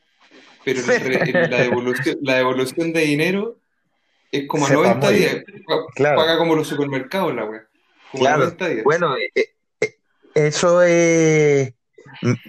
Pero 0.63 0.79
el 0.79 0.85
re- 1.01 1.29
el- 1.43 1.51
la, 1.51 1.61
devolución, 1.63 2.17
la 2.21 2.35
devolución 2.35 2.93
de 2.93 3.01
dinero 3.01 3.59
es 4.31 4.47
como 4.47 4.65
a 4.65 4.69
Se 4.69 4.75
va 4.75 4.83
90 4.83 5.07
muy 5.07 5.15
días. 5.15 5.35
Claro. 5.95 6.17
Paga 6.17 6.37
como 6.37 6.55
los 6.55 6.67
supermercados 6.67 7.33
la 7.35 7.45
weá. 7.45 7.67
Como 8.11 8.23
a 8.23 8.27
Claro. 8.27 8.43
90 8.45 8.67
días. 8.67 8.83
Bueno, 8.83 9.15
eh, 9.17 9.31
eh, 9.81 9.95
eso 10.35 10.81
es, 10.83 11.73
m- 12.21 12.39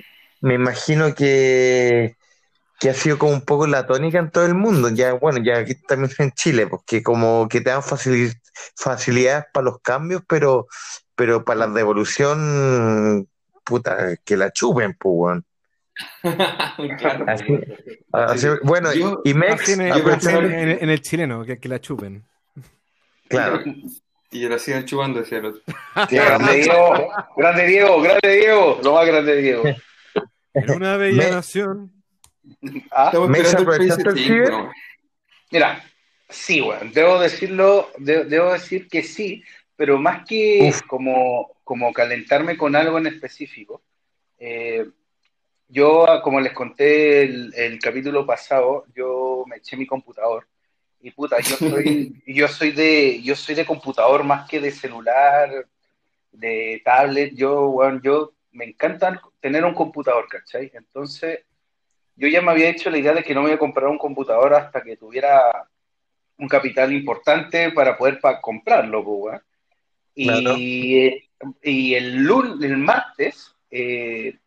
me 0.41 0.55
imagino 0.55 1.15
que, 1.15 2.17
que 2.81 2.91
ha 2.91 2.95
sido 2.95 3.19
como 3.19 3.33
un 3.33 3.41
poco 3.43 3.67
la 3.67 3.87
tónica 3.87 4.19
en 4.19 4.31
todo 4.31 4.45
el 4.47 4.55
mundo, 4.55 4.89
ya 4.91 5.13
bueno, 5.15 5.39
ya 5.43 5.59
aquí 5.59 5.75
también 5.87 6.11
en 6.19 6.33
Chile, 6.33 6.67
porque 6.67 7.03
como 7.03 7.49
que 7.49 7.61
te 7.61 7.71
dan 7.71 7.83
facili- 7.83 8.35
facilidades 8.77 9.45
para 9.53 9.65
los 9.65 9.81
cambios, 9.81 10.23
pero, 10.29 10.67
pero 11.15 11.45
para 11.45 11.61
la 11.61 11.69
devolución, 11.69 13.29
puta, 13.65 14.17
que 14.25 14.37
la 14.37 14.51
chupen, 14.53 14.95
pues, 14.99 15.13
weón. 15.17 15.46
Claro, 16.99 17.25
Así- 17.29 17.45
weón. 17.49 17.65
Así- 18.13 18.41
Sí. 18.49 18.55
bueno, 18.63 18.93
Yo- 18.95 19.21
y 19.25 19.35
Mex, 19.35 19.63
Así 19.63 19.73
en, 19.73 19.81
el- 19.83 19.89
yo 19.89 19.95
así 19.95 20.01
en- 20.01 20.05
personalmente- 20.11 20.63
en- 20.73 20.79
en 20.85 20.91
el 20.91 21.01
chileno, 21.01 21.45
que, 21.45 21.59
que 21.59 21.69
la 21.69 21.81
chupen. 21.81 22.25
claro, 23.29 23.61
Y 24.31 24.41
que 24.41 24.49
la 24.49 24.59
sigan 24.59 24.85
chupando, 24.85 25.21
decía 25.21 25.39
el 25.39 25.47
otro. 25.47 25.63
Grande 26.11 26.53
Diego, 26.57 27.13
grande 27.37 27.67
Diego, 27.67 28.03
grande 28.03 28.37
Diego, 28.37 28.81
lo 28.83 28.93
más 28.95 29.07
grande 29.07 29.37
Diego. 29.37 29.63
En 30.55 30.71
una 30.71 30.97
bella 30.97 31.25
Me- 31.25 31.31
nación. 31.31 31.93
Ah, 32.91 33.07
Estamos 33.07 33.29
¿Me 33.29 33.39
esperando 33.39 33.71
el 33.73 33.75
aprovechaste 33.77 34.09
el 34.09 34.15
PS5, 34.15 34.19
ciber? 34.25 34.51
¿no? 34.51 34.71
Mira, 35.51 35.83
Sí, 36.29 36.61
weón, 36.61 36.91
debo 36.93 37.21
decirlo, 37.21 37.89
de- 37.99 38.25
debo 38.25 38.53
decir 38.53 38.89
que 38.89 39.05
sí, 39.05 39.45
pero 39.77 39.97
más 39.97 40.27
que 40.27 40.71
Uf. 40.71 40.83
como, 40.83 41.53
como 41.63 41.93
calentarme 41.93 42.57
con 42.57 42.75
algo 42.75 42.99
en 42.99 43.07
específico, 43.07 43.83
eh, 44.39 44.87
yo, 45.69 46.09
ah, 46.09 46.23
como 46.23 46.41
les 46.41 46.53
conté 46.53 47.23
el, 47.23 47.53
el 47.55 47.79
capítulo 47.79 48.25
pasado, 48.25 48.85
yo 48.95 49.45
me 49.47 49.57
eché 49.57 49.77
mi 49.77 49.87
computador 49.87 50.47
y 51.01 51.11
puta, 51.11 51.39
yo 51.41 51.57
soy, 51.57 52.23
yo 52.27 52.49
soy 52.49 52.73
de, 52.73 53.21
yo 53.23 53.35
soy 53.37 53.55
de 53.55 53.67
computador 53.67 54.25
más 54.25 54.49
que 54.49 54.61
de 54.61 54.71
celular, 54.71 55.67
de 56.33 56.83
tablet, 56.85 57.33
yo, 57.35 57.69
weón, 57.71 58.01
yo 58.03 58.33
me 58.53 58.65
encanta 58.65 59.21
tener 59.41 59.65
un 59.65 59.75
computador, 59.75 60.27
¿cachai? 60.29 60.71
Entonces, 60.75 61.41
yo 62.17 62.29
ya 62.29 62.41
me 62.41 62.51
había 62.51 62.71
hecho 62.71 62.91
la 62.91 62.99
idea 62.99 63.13
de 63.13 63.23
que 63.23 63.35
no 63.35 63.43
me 63.43 63.49
iba 63.49 63.57
a 63.57 63.59
comprar 63.61 63.89
un 63.89 63.99
computador 63.99 64.55
hasta 64.55 64.83
que 64.83 64.97
tuviera 64.97 65.69
un 66.39 66.49
capital 66.49 66.93
importante 66.93 67.71
para 67.73 67.97
poder 67.97 68.19
pa- 68.21 68.41
comprarlo. 68.41 69.05
Claro. 70.15 70.55
Y, 70.57 71.95
el, 71.95 72.17
lun- 72.25 72.63
el 72.65 72.79
martes, 72.79 73.55
eh, 73.71 74.39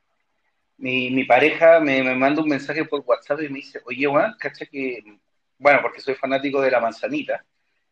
mi, 0.79 1.11
mi 1.11 1.25
pareja 1.25 1.79
me, 1.79 2.01
me 2.01 2.15
manda 2.15 2.41
un 2.41 2.49
mensaje 2.49 2.85
por 2.85 3.03
WhatsApp 3.05 3.41
y 3.41 3.49
me 3.49 3.59
dice, 3.59 3.81
oye, 3.85 4.05
Juan, 4.07 4.35
cacha 4.39 4.65
que, 4.65 5.03
bueno, 5.57 5.79
porque 5.81 6.01
soy 6.01 6.15
fanático 6.15 6.61
de 6.61 6.71
la 6.71 6.79
manzanita, 6.79 7.43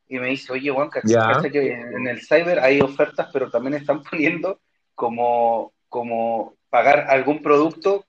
y 0.08 0.20
me 0.20 0.28
dice, 0.28 0.54
oye, 0.54 0.72
Juan, 0.72 0.90
cacha, 0.90 1.20
cacha 1.20 1.50
que 1.50 1.74
en 1.74 2.08
el 2.08 2.22
cyber 2.26 2.60
hay 2.60 2.80
ofertas, 2.82 3.30
pero 3.32 3.50
también 3.50 3.76
están 3.76 4.02
poniendo 4.10 4.62
como, 4.96 5.74
como 5.90 6.56
pagar 6.70 7.08
algún 7.10 7.42
producto 7.42 8.06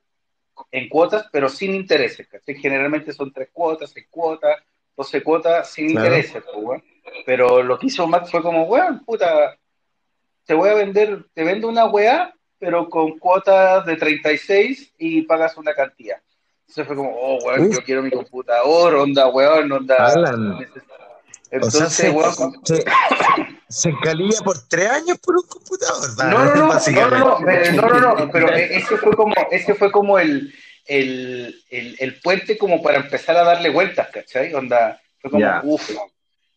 en 0.71 0.89
cuotas, 0.89 1.27
pero 1.33 1.49
sin 1.49 1.75
intereses, 1.75 2.27
¿cachai? 2.29 2.55
Generalmente 2.57 3.13
son 3.13 3.33
tres 3.33 3.51
cuotas, 3.53 3.91
seis 3.91 4.07
cuotas, 4.11 4.57
doce 4.97 5.23
cuotas 5.23 5.71
sin 5.71 5.91
Claro. 5.91 6.09
intereses, 6.09 6.43
pues. 6.53 6.83
Pero 7.25 7.63
lo 7.63 7.79
que 7.79 7.87
hizo 7.87 8.07
Max 8.07 8.31
fue 8.31 8.43
como, 8.43 8.65
weón, 8.65 9.05
puta, 9.05 9.57
te 10.45 10.55
voy 10.55 10.71
a 10.71 10.75
vender, 10.75 11.27
te 11.33 11.45
vendo 11.45 11.69
una 11.69 11.87
weá, 11.87 12.35
pero 12.59 12.89
con 12.89 13.19
cuotas 13.19 13.87
de 13.87 13.97
36 13.97 14.95
y 14.99 15.23
pagas 15.23 15.57
una 15.57 15.75
cantidad. 15.75 16.19
Entonces 16.63 16.87
fue 16.87 16.97
como, 16.97 17.11
oh, 17.15 17.39
weón, 17.45 17.69
Uf. 17.69 17.77
yo 17.77 17.85
quiero 17.85 18.03
mi 18.03 18.11
computador, 18.11 18.95
onda, 18.97 19.29
weón, 19.29 19.73
onda. 19.73 19.97
Alan. 19.97 20.59
Entonces, 21.51 21.83
o 21.83 21.87
sea, 21.87 21.91
se, 21.91 22.11
weón, 22.11 22.35
se, 22.65 22.85
se 23.69 23.93
por 24.45 24.59
tres 24.69 24.91
años 24.91 25.19
por 25.19 25.37
un 25.37 25.47
computador. 25.49 26.11
No, 26.19 26.45
no, 26.45 26.55
no, 26.55 26.55
no, 26.91 27.11
no, 27.11 27.39
no, 27.41 28.01
no, 28.01 28.15
no, 28.17 28.31
pero 28.31 28.49
ese 28.55 28.99
fue 28.99 29.17
como, 29.17 29.35
ese 29.51 29.75
fue 29.75 29.91
como 29.91 30.19
el, 30.19 30.53
el, 30.87 31.63
el, 31.71 31.97
el 31.99 32.21
puente 32.21 32.59
como 32.59 32.83
para 32.83 32.99
empezar 32.99 33.37
a 33.37 33.45
darle 33.45 33.71
vueltas, 33.71 34.09
¿cachai? 34.13 34.53
Onda, 34.53 35.01
fue 35.21 35.31
como, 35.31 35.41
Ya. 35.41 35.61
uff. 35.65 35.91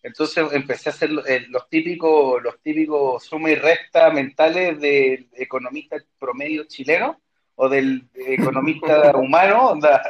Entonces 0.03 0.45
empecé 0.51 0.89
a 0.89 0.93
hacer 0.93 1.11
lo- 1.11 1.23
los 1.49 1.69
típicos, 1.69 2.41
los 2.41 2.59
típicos 2.61 3.23
suma 3.23 3.51
y 3.51 3.55
resta 3.55 4.09
mentales 4.09 4.79
del 4.79 5.29
economista 5.35 5.97
promedio 6.19 6.63
chileno 6.65 7.21
o 7.55 7.69
del 7.69 8.03
economista 8.15 9.11
humano, 9.15 9.69
onda, 9.69 10.01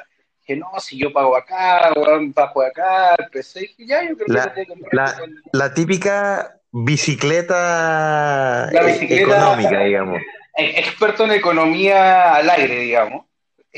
que 0.46 0.56
no, 0.56 0.68
si 0.80 0.98
yo 0.98 1.12
pago 1.12 1.36
acá, 1.36 1.92
bajo 2.34 2.62
acá, 2.64 3.16
empecé, 3.20 3.60
y 3.60 3.68
dije, 3.68 3.86
ya, 3.86 4.02
yo 4.08 4.16
creo 4.16 4.28
que 4.28 4.34
La- 4.34 4.66
comprar 4.68 4.94
la- 4.94 5.22
La 5.52 5.74
típica 5.74 6.56
bicicleta, 6.72 8.70
La 8.72 8.82
eh, 8.82 8.86
bicicleta- 8.94 9.22
económica, 9.24 9.84
digamos. 9.84 10.20
eh, 10.58 10.74
experto 10.78 11.26
en 11.26 11.32
economía 11.32 12.36
al 12.36 12.50
aire, 12.50 12.80
digamos. 12.82 13.26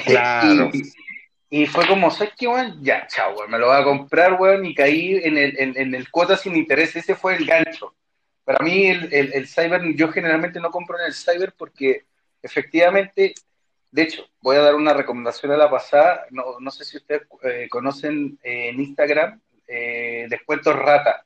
Claro. 0.05 0.69
Y, 0.73 0.83
y 1.55 1.67
fue 1.67 1.85
como, 1.85 2.09
¿sabes 2.09 2.33
qué, 2.35 2.47
weón? 2.47 2.83
Ya, 2.83 3.05
chao, 3.05 3.35
weón, 3.37 3.51
me 3.51 3.59
lo 3.59 3.67
voy 3.67 3.79
a 3.79 3.83
comprar, 3.83 4.41
weón, 4.41 4.65
y 4.65 4.73
caí 4.73 5.17
en 5.23 5.37
el, 5.37 5.55
en, 5.59 5.77
en 5.77 5.93
el 5.93 6.09
cuota 6.09 6.35
sin 6.35 6.55
interés. 6.55 6.95
Ese 6.95 7.13
fue 7.13 7.35
el 7.35 7.45
gancho. 7.45 7.93
Para 8.43 8.65
mí, 8.65 8.87
el, 8.87 9.13
el, 9.13 9.33
el 9.33 9.47
cyber, 9.47 9.83
yo 9.93 10.11
generalmente 10.11 10.59
no 10.59 10.71
compro 10.71 10.97
en 10.97 11.05
el 11.05 11.13
cyber 11.13 11.53
porque 11.55 12.05
efectivamente, 12.41 13.35
de 13.91 14.01
hecho, 14.01 14.25
voy 14.41 14.55
a 14.55 14.61
dar 14.61 14.73
una 14.73 14.95
recomendación 14.95 15.51
a 15.51 15.57
la 15.57 15.69
pasada. 15.69 16.25
No, 16.31 16.59
no 16.59 16.71
sé 16.71 16.85
si 16.85 16.97
ustedes 16.97 17.21
eh, 17.43 17.67
conocen 17.69 18.39
eh, 18.41 18.69
en 18.69 18.79
Instagram, 18.79 19.39
eh, 19.67 20.25
descuentos 20.27 20.75
rata. 20.75 21.23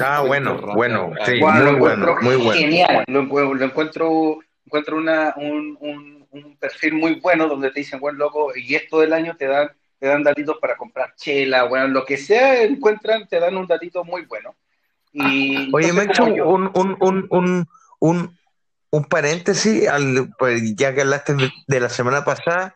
Ah, 0.00 0.24
bueno, 0.26 0.58
bueno, 0.74 1.12
sí, 1.26 1.38
Bueno, 1.38 1.72
muy 1.72 1.80
bueno, 1.80 2.16
muy 2.22 2.36
bueno. 2.36 2.52
Genial, 2.58 3.04
lo, 3.08 3.24
lo 3.24 3.64
encuentro, 3.66 4.38
encuentro 4.64 4.96
una, 4.96 5.34
un, 5.36 5.76
un, 5.80 6.19
un 6.30 6.56
perfil 6.56 6.94
muy 6.94 7.14
bueno 7.20 7.48
donde 7.48 7.70
te 7.70 7.80
dicen, 7.80 8.00
buen 8.00 8.16
loco, 8.16 8.52
y 8.56 8.74
esto 8.74 9.00
del 9.00 9.12
año 9.12 9.36
te 9.36 9.46
dan, 9.46 9.70
te 9.98 10.06
dan 10.06 10.22
datitos 10.22 10.58
para 10.60 10.76
comprar 10.76 11.14
chela, 11.16 11.64
bueno, 11.64 11.88
lo 11.88 12.04
que 12.04 12.16
sea 12.16 12.62
encuentran, 12.62 13.26
te 13.28 13.40
dan 13.40 13.56
un 13.56 13.66
datito 13.66 14.04
muy 14.04 14.24
bueno. 14.26 14.54
Y 15.12 15.72
Oye, 15.74 15.88
entonces, 15.88 15.94
me 15.94 16.02
he 16.02 16.04
hecho 16.04 16.22
como 16.24 16.36
yo- 16.36 16.48
un, 16.48 16.70
un, 16.74 16.96
un, 17.00 17.26
un, 17.30 17.68
un, 17.98 18.38
un 18.90 19.04
paréntesis, 19.04 19.88
al, 19.88 20.30
pues, 20.38 20.74
ya 20.76 20.94
que 20.94 21.00
hablaste 21.00 21.34
de, 21.66 21.80
la 21.80 21.88
semana 21.88 22.24
pasada, 22.24 22.74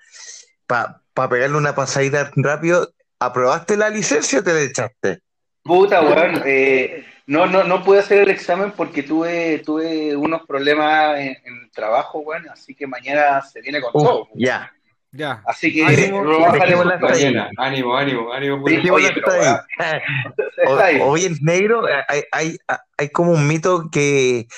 para 0.66 1.28
pegarle 1.28 1.56
una 1.56 1.74
pasadita 1.74 2.30
rápido, 2.34 2.92
¿aprobaste 3.20 3.76
la 3.76 3.88
licencia 3.90 4.40
o 4.40 4.42
te 4.42 4.52
la 4.52 4.62
echaste? 4.62 5.20
Puta, 5.62 6.02
weón, 6.02 6.42
eh, 6.44 7.04
no, 7.26 7.46
no, 7.46 7.64
no 7.64 7.82
pude 7.82 8.00
hacer 8.00 8.18
el 8.20 8.30
examen 8.30 8.72
porque 8.72 9.02
tuve, 9.02 9.58
tuve 9.64 10.14
unos 10.16 10.42
problemas 10.46 11.18
en, 11.18 11.36
en 11.44 11.62
el 11.64 11.70
trabajo, 11.70 12.18
weón, 12.20 12.48
así 12.50 12.74
que 12.74 12.86
mañana 12.86 13.40
se 13.42 13.60
viene 13.60 13.80
con 13.80 13.90
Uf, 13.94 14.02
todo. 14.08 14.28
ya. 14.34 14.70
Ya. 15.16 15.44
Así 15.46 15.72
que 15.72 15.84
Ánimo. 15.84 16.24
Mañana, 16.24 17.48
ánimo, 17.56 17.96
ánimo, 17.96 18.32
ánimo. 18.32 18.60
por 18.60 18.68
Sí, 18.68 18.74
el- 18.76 18.82
Dejémoslo 18.82 19.06
oye, 19.06 19.14
pero, 19.14 19.28
hasta 19.28 19.92
ahí. 19.92 20.00
Está 20.64 20.84
ahí. 20.86 21.00
O- 21.00 21.04
Oye, 21.06 21.26
en 21.28 21.36
negro, 21.42 21.82
hay, 22.08 22.22
hay, 22.32 22.56
hay 22.98 23.08
como 23.10 23.30
un 23.30 23.46
mito 23.46 23.88
que, 23.92 24.48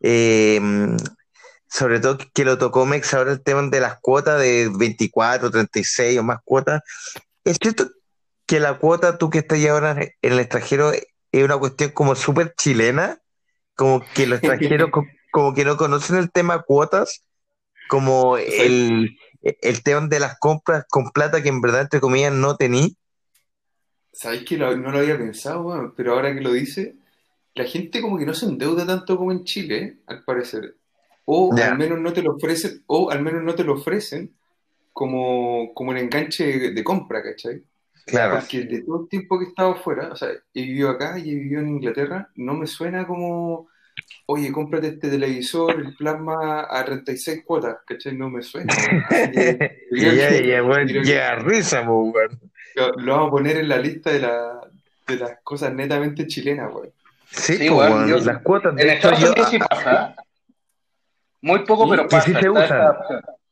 eh, 0.00 0.60
sobre 1.68 1.98
todo 1.98 2.18
que 2.32 2.44
lo 2.44 2.58
tocó 2.58 2.86
Mex 2.86 3.12
ahora 3.12 3.32
el 3.32 3.42
tema 3.42 3.62
de 3.62 3.80
las 3.80 3.98
cuotas 4.00 4.40
de 4.40 4.70
24, 4.72 5.50
36 5.50 6.18
o 6.20 6.22
más 6.22 6.38
cuotas. 6.44 6.82
¿Es 7.44 7.58
cierto 7.60 7.88
que 8.46 8.60
la 8.60 8.74
cuota, 8.78 9.18
tú 9.18 9.30
que 9.30 9.38
estás 9.38 9.60
ya 9.60 9.72
ahora 9.72 9.96
en 10.00 10.32
el 10.32 10.38
extranjero, 10.38 10.92
es 11.38 11.44
una 11.44 11.58
cuestión 11.58 11.90
como 11.92 12.14
súper 12.14 12.54
chilena? 12.56 13.20
Como 13.76 14.10
que 14.12 14.26
los 14.26 14.38
extranjeros 14.40 14.90
co- 14.92 15.12
como 15.30 15.54
que 15.54 15.64
no 15.64 15.76
conocen 15.76 16.16
el 16.18 16.32
tema 16.32 16.62
cuotas, 16.62 17.24
como 17.86 18.38
el, 18.38 19.12
el 19.42 19.82
tema 19.84 20.06
de 20.08 20.20
las 20.20 20.38
compras 20.40 20.84
con 20.90 21.10
plata 21.12 21.42
que 21.42 21.50
en 21.50 21.60
verdad, 21.62 21.82
entre 21.82 22.00
comillas, 22.00 22.32
no 22.34 22.56
tení. 22.56 22.96
¿Sabéis 24.12 24.44
que 24.44 24.56
no 24.58 24.74
lo 24.76 24.98
había 24.98 25.18
pensado? 25.18 25.92
Pero 25.96 26.14
ahora 26.14 26.34
que 26.34 26.40
lo 26.40 26.52
dice, 26.52 26.96
la 27.54 27.64
gente 27.64 28.00
como 28.02 28.18
que 28.18 28.26
no 28.26 28.34
se 28.34 28.46
endeuda 28.46 28.86
tanto 28.86 29.16
como 29.18 29.32
en 29.32 29.44
Chile, 29.44 29.78
¿eh? 29.78 29.98
al 30.06 30.24
parecer. 30.24 30.76
O 31.26 31.58
al 31.60 31.74
menos 31.76 32.00
no 32.00 32.12
te 32.12 32.22
lo 32.22 32.34
ofrecen, 32.36 32.84
o 32.86 33.10
al 33.10 33.22
menos 33.22 33.42
no 33.44 33.54
te 33.54 33.64
lo 33.64 33.74
ofrecen 33.74 34.36
como, 34.92 35.74
como 35.74 35.90
un 35.92 35.98
enganche 35.98 36.46
de, 36.58 36.70
de 36.72 36.84
compra, 36.84 37.22
¿cachai? 37.22 37.64
Claro. 38.06 38.36
Porque 38.38 38.60
de 38.64 38.82
todo 38.82 39.02
el 39.02 39.08
tiempo 39.08 39.38
que 39.38 39.46
he 39.46 39.48
estado 39.48 39.76
fuera, 39.76 40.08
o 40.08 40.16
sea, 40.16 40.28
he 40.52 40.62
vivido 40.62 40.90
acá 40.90 41.18
y 41.18 41.30
he 41.30 41.34
vivido 41.34 41.60
en 41.60 41.68
Inglaterra, 41.68 42.28
no 42.36 42.52
me 42.54 42.66
suena 42.66 43.06
como, 43.06 43.68
oye, 44.26 44.52
cómprate 44.52 44.88
este 44.88 45.08
televisor, 45.08 45.72
el 45.80 45.94
plasma 45.96 46.66
a 46.70 46.84
36 46.84 47.42
cuotas, 47.46 47.76
¿cachai? 47.86 48.14
No 48.14 48.28
me 48.28 48.42
suena. 48.42 48.72
Ya, 49.90 50.30
ya, 50.40 50.60
bueno, 50.62 51.02
ya, 51.02 51.36
risa, 51.36 51.84
po, 51.86 52.00
weón. 52.10 52.40
lo, 52.74 52.92
lo 52.96 53.12
vamos 53.14 53.28
a 53.28 53.30
poner 53.30 53.56
en 53.58 53.68
la 53.68 53.78
lista 53.78 54.10
de, 54.10 54.18
la, 54.20 54.60
de 55.06 55.16
las 55.16 55.38
cosas 55.44 55.72
netamente 55.72 56.26
chilenas, 56.26 56.70
güey. 56.72 56.90
Sí, 57.30 57.56
Sí, 57.56 57.68
po, 57.68 57.76
weón, 57.78 57.92
weón, 57.92 58.08
yo- 58.08 58.18
las 58.18 58.42
cuotas. 58.42 58.74
De 58.74 58.82
En 58.82 58.90
hecho, 58.90 59.08
Estados 59.10 59.20
yo, 59.20 59.30
Unidos 59.32 59.50
sí 59.50 59.58
pasa. 59.58 60.16
Muy 61.40 61.58
poco, 61.60 61.84
Sí, 61.84 61.90
pero 61.90 62.08
pasa. 62.08 62.26
sí 62.26 62.34
se 62.40 62.50
usa. 62.50 62.98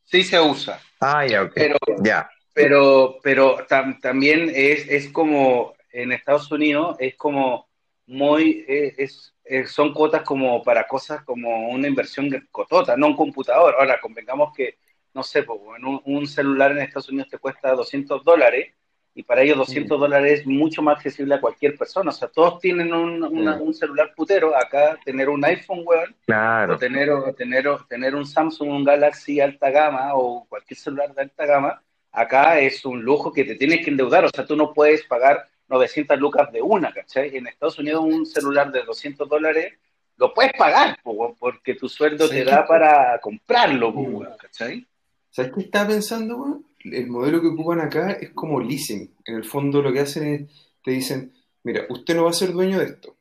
Sí 0.05 0.23
se 0.23 0.39
usa. 0.39 0.79
ah, 0.99 1.25
ya, 1.25 1.43
ok. 1.43 1.51
Pero, 1.55 1.77
Ya. 2.01 2.29
Pero, 2.53 3.19
pero 3.23 3.65
tam- 3.67 3.99
también 3.99 4.51
es, 4.53 4.87
es 4.89 5.09
como 5.11 5.73
en 5.91 6.11
Estados 6.11 6.51
Unidos, 6.51 6.95
es 6.99 7.15
como 7.15 7.67
muy, 8.07 8.65
eh, 8.67 8.95
es, 8.97 9.33
es- 9.43 9.71
son 9.71 9.93
cuotas 9.93 10.23
como 10.23 10.63
para 10.63 10.87
cosas 10.87 11.23
como 11.23 11.69
una 11.69 11.87
inversión 11.87 12.29
cotota, 12.51 12.95
no 12.97 13.07
un 13.07 13.15
computador. 13.15 13.75
Ahora, 13.79 13.99
convengamos 14.01 14.53
que, 14.55 14.77
no 15.13 15.23
sé, 15.23 15.45
un, 15.47 16.01
un 16.05 16.27
celular 16.27 16.71
en 16.71 16.79
Estados 16.79 17.09
Unidos 17.09 17.29
te 17.29 17.37
cuesta 17.37 17.71
200 17.73 18.23
dólares 18.23 18.73
y 19.15 19.21
para 19.23 19.43
ellos 19.43 19.57
200 19.57 19.99
dólares 19.99 20.39
es 20.41 20.45
mucho 20.47 20.81
más 20.81 20.97
accesible 20.97 21.35
a 21.35 21.41
cualquier 21.41 21.77
persona. 21.77 22.09
O 22.09 22.13
sea, 22.13 22.27
todos 22.29 22.59
tienen 22.59 22.91
un, 22.93 23.23
una- 23.23 23.57
un 23.57 23.73
celular 23.73 24.13
putero. 24.15 24.55
Acá 24.57 24.97
tener 25.05 25.29
un 25.29 25.43
iPhone, 25.45 25.83
weón, 25.85 26.15
Claro. 26.25 26.73
o 26.75 26.77
tener, 26.77 27.11
o 27.11 27.33
tener, 27.33 27.67
o 27.67 27.85
tener 27.85 28.15
un 28.15 28.25
Samsung, 28.25 28.69
un 28.69 28.83
Galaxy 28.83 29.39
alta 29.39 29.69
gama 29.69 30.15
o 30.15 30.45
cualquier 30.49 30.77
celular 30.79 31.13
de 31.13 31.21
alta 31.21 31.45
gama, 31.45 31.83
acá 32.13 32.59
es 32.59 32.85
un 32.85 33.01
lujo 33.03 33.33
que 33.33 33.43
te 33.43 33.55
tienes 33.55 33.83
que 33.83 33.91
endeudar. 33.91 34.23
O 34.25 34.29
sea, 34.29 34.45
tú 34.45 34.55
no 34.55 34.71
puedes 34.73 35.03
pagar 35.05 35.47
900 35.67 36.17
lucas 36.19 36.51
de 36.51 36.61
una, 36.61 36.93
¿cachai? 36.93 37.35
En 37.35 37.47
Estados 37.47 37.79
Unidos 37.79 38.03
un 38.05 38.25
celular 38.25 38.71
de 38.71 38.83
200 38.83 39.27
dólares 39.27 39.73
lo 40.17 40.33
puedes 40.33 40.53
pagar, 40.53 40.97
po, 41.03 41.35
porque 41.39 41.73
tu 41.73 41.89
sueldo 41.89 42.29
te 42.29 42.43
que- 42.43 42.45
da 42.45 42.65
para 42.67 43.19
comprarlo, 43.19 43.93
po, 43.93 44.01
Mm. 44.03 44.25
¿cachai? 44.39 44.85
¿Sabes 45.31 45.51
qué 45.53 45.61
estaba 45.61 45.87
pensando? 45.89 46.61
El 46.83 47.07
modelo 47.07 47.41
que 47.41 47.47
ocupan 47.47 47.79
acá 47.81 48.11
es 48.11 48.29
como 48.31 48.59
leasing. 48.61 49.09
En 49.25 49.35
el 49.35 49.43
fondo 49.43 49.81
lo 49.81 49.91
que 49.91 50.01
hacen 50.01 50.27
es 50.27 50.71
te 50.83 50.91
dicen, 50.91 51.33
mira, 51.63 51.85
usted 51.89 52.15
no 52.15 52.25
va 52.25 52.29
a 52.29 52.33
ser 52.33 52.51
dueño 52.51 52.77
de 52.77 52.85
esto, 52.85 53.15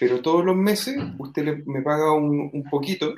pero 0.00 0.20
todos 0.20 0.44
los 0.44 0.56
meses 0.56 0.96
usted 1.18 1.44
le- 1.44 1.62
me 1.66 1.82
paga 1.82 2.12
un, 2.12 2.50
un 2.52 2.64
poquito 2.68 3.14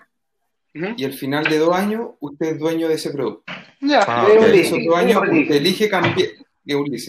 Y 0.96 1.04
al 1.04 1.12
final 1.12 1.44
de 1.44 1.58
dos 1.58 1.74
años 1.76 2.10
usted 2.20 2.46
es 2.54 2.58
dueño 2.58 2.88
de 2.88 2.94
ese 2.94 3.10
producto. 3.10 3.44
Ya, 3.80 4.04
Ah, 4.06 4.26
es 4.28 4.36
un 4.36 4.44
ok. 4.44 4.48
Y 4.48 4.52
leasing, 4.56 4.74
esos 4.80 4.86
dos 4.88 4.96
años 4.98 5.22
usted 5.22 5.54
elige 5.56 5.88
cambiar. 5.88 6.28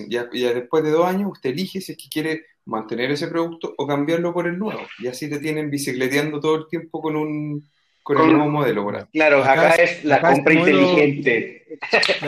Ya, 0.09 0.29
ya 0.33 0.53
después 0.53 0.83
de 0.83 0.91
dos 0.91 1.05
años 1.07 1.31
usted 1.31 1.49
elige 1.49 1.81
si 1.81 1.93
es 1.93 1.97
que 1.97 2.09
quiere 2.09 2.45
mantener 2.65 3.09
ese 3.11 3.27
producto 3.27 3.73
o 3.77 3.87
cambiarlo 3.87 4.33
por 4.33 4.45
el 4.47 4.59
nuevo. 4.59 4.81
Y 4.99 5.07
así 5.07 5.29
te 5.29 5.39
tienen 5.39 5.69
bicicleteando 5.71 6.39
todo 6.39 6.55
el 6.57 6.67
tiempo 6.69 7.01
con 7.01 7.15
un 7.15 7.67
con 8.03 8.21
el 8.21 8.31
nuevo 8.33 8.49
modelo. 8.49 8.89
ahí. 8.95 9.03
Claro, 9.11 9.39
Acá 9.43 9.73
acá, 9.73 9.75
es- 9.83 10.05
la 10.05 10.15
acá 10.15 10.31
este 10.31 10.43
compra 10.43 10.53
modelo- 10.61 10.81
inteligente. 10.81 11.65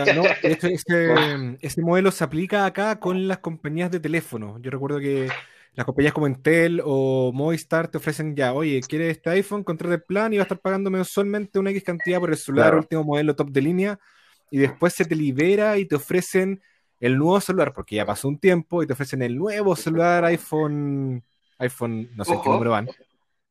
Ya, 0.05 0.13
no, 0.13 0.23
de 0.23 0.51
hecho, 0.51 0.67
este, 0.67 1.13
este 1.61 1.81
modelo 1.81 2.11
se 2.11 2.23
aplica 2.23 2.65
acá 2.65 2.99
con 2.99 3.27
las 3.29 3.37
compañías 3.37 3.89
de 3.91 3.99
teléfono. 4.01 4.57
Yo 4.61 4.71
recuerdo 4.71 4.99
que 4.99 5.29
las 5.73 5.85
compañías 5.85 6.13
como 6.13 6.27
Entel 6.27 6.81
o 6.83 7.31
Movistar 7.33 7.87
te 7.87 7.97
ofrecen 7.97 8.35
ya, 8.35 8.53
oye, 8.53 8.81
¿quieres 8.87 9.17
este 9.17 9.29
iPhone? 9.29 9.63
Contrata 9.63 9.95
el 9.95 10.03
plan 10.03 10.33
y 10.33 10.37
va 10.37 10.43
a 10.43 10.45
estar 10.45 10.59
pagando 10.59 10.89
mensualmente 10.89 11.59
una 11.59 11.69
X 11.71 11.83
cantidad 11.83 12.19
por 12.19 12.31
el 12.31 12.37
celular, 12.37 12.67
Claro. 12.67 12.77
último 12.79 13.03
modelo 13.03 13.35
top 13.35 13.49
de 13.49 13.61
línea, 13.61 13.99
y 14.51 14.57
después 14.57 14.93
se 14.93 15.05
te 15.05 15.15
libera 15.15 15.77
y 15.77 15.85
te 15.85 15.95
ofrecen 15.95 16.61
el 16.99 17.17
nuevo 17.17 17.39
celular, 17.39 17.71
porque 17.73 17.95
ya 17.95 18.05
pasó 18.05 18.27
un 18.27 18.39
tiempo, 18.39 18.83
y 18.83 18.87
te 18.87 18.93
ofrecen 18.93 19.21
el 19.21 19.37
nuevo 19.37 19.75
celular 19.75 20.25
iPhone, 20.25 21.23
iPhone, 21.59 22.09
no 22.15 22.25
sé 22.25 22.33
en 22.33 22.41
qué 22.41 22.49
Ojo. 22.49 22.53
número 22.53 22.71
van. 22.71 22.89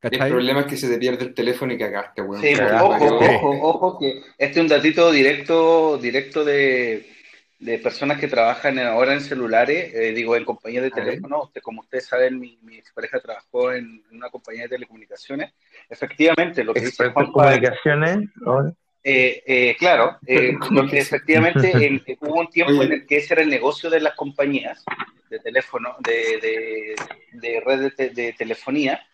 El 0.01 0.11
¿Cachai? 0.11 0.29
problema 0.29 0.61
es 0.61 0.65
que 0.67 0.77
se 0.77 0.87
te 0.87 0.97
pierde 0.97 1.25
el 1.25 1.33
teléfono 1.33 1.73
y 1.73 1.77
cagaste, 1.77 2.21
weón. 2.21 2.41
Sí, 2.41 2.53
ojo, 2.55 3.17
ojo, 3.17 3.59
ojo, 3.61 3.99
que 3.99 4.21
este 4.37 4.59
es 4.59 4.61
un 4.61 4.67
datito 4.67 5.11
directo, 5.11 5.97
directo 5.97 6.45
de, 6.45 7.05
de 7.59 7.77
personas 7.77 8.19
que 8.19 8.27
trabajan 8.29 8.79
ahora 8.79 9.13
en 9.13 9.19
celulares, 9.21 9.93
eh, 9.93 10.13
digo, 10.13 10.35
en 10.37 10.45
compañías 10.45 10.83
de 10.83 10.91
teléfono. 10.91 11.43
Usted, 11.43 11.61
como 11.61 11.81
ustedes 11.81 12.05
saben, 12.07 12.39
mi, 12.39 12.57
mi 12.61 12.77
expareja 12.77 13.19
trabajó 13.19 13.73
en, 13.73 14.01
una 14.11 14.29
compañía 14.29 14.63
de 14.63 14.69
telecomunicaciones. 14.69 15.53
Efectivamente, 15.89 16.63
lo 16.63 16.73
que 16.73 16.79
dice 16.81 17.09
Juanpa, 17.09 17.31
comunicaciones. 17.33 18.29
¿no? 18.35 18.69
eh, 19.03 19.43
eh, 19.45 19.75
claro, 19.77 20.17
eh, 20.25 20.53
lo 20.71 20.87
que 20.87 20.99
efectivamente 20.99 21.71
en- 21.85 22.01
hubo 22.21 22.39
un 22.39 22.49
tiempo 22.49 22.81
en 22.81 22.93
el 22.93 23.05
que 23.05 23.17
ese 23.17 23.33
era 23.33 23.43
el 23.43 23.49
negocio 23.49 23.89
de 23.89 23.99
las 23.99 24.15
compañías 24.15 24.83
de 25.29 25.39
teléfono, 25.39 25.95
de, 25.99 26.39
de, 26.41 26.95
de 27.33 27.59
red 27.65 27.79
de, 27.81 27.91
te- 27.91 28.09
de 28.09 28.33
telefonía, 28.33 29.05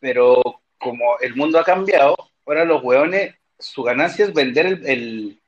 pero 0.00 0.42
como 0.78 1.18
el 1.20 1.36
mundo 1.36 1.58
ha 1.60 1.64
cambiado, 1.64 2.16
ahora 2.46 2.64
los 2.64 2.82
hueones, 2.82 3.34
su 3.58 3.84
ganancia 3.84 4.24
es 4.24 4.34
vender 4.34 4.66
el, 4.66 4.86
el, 4.86 5.41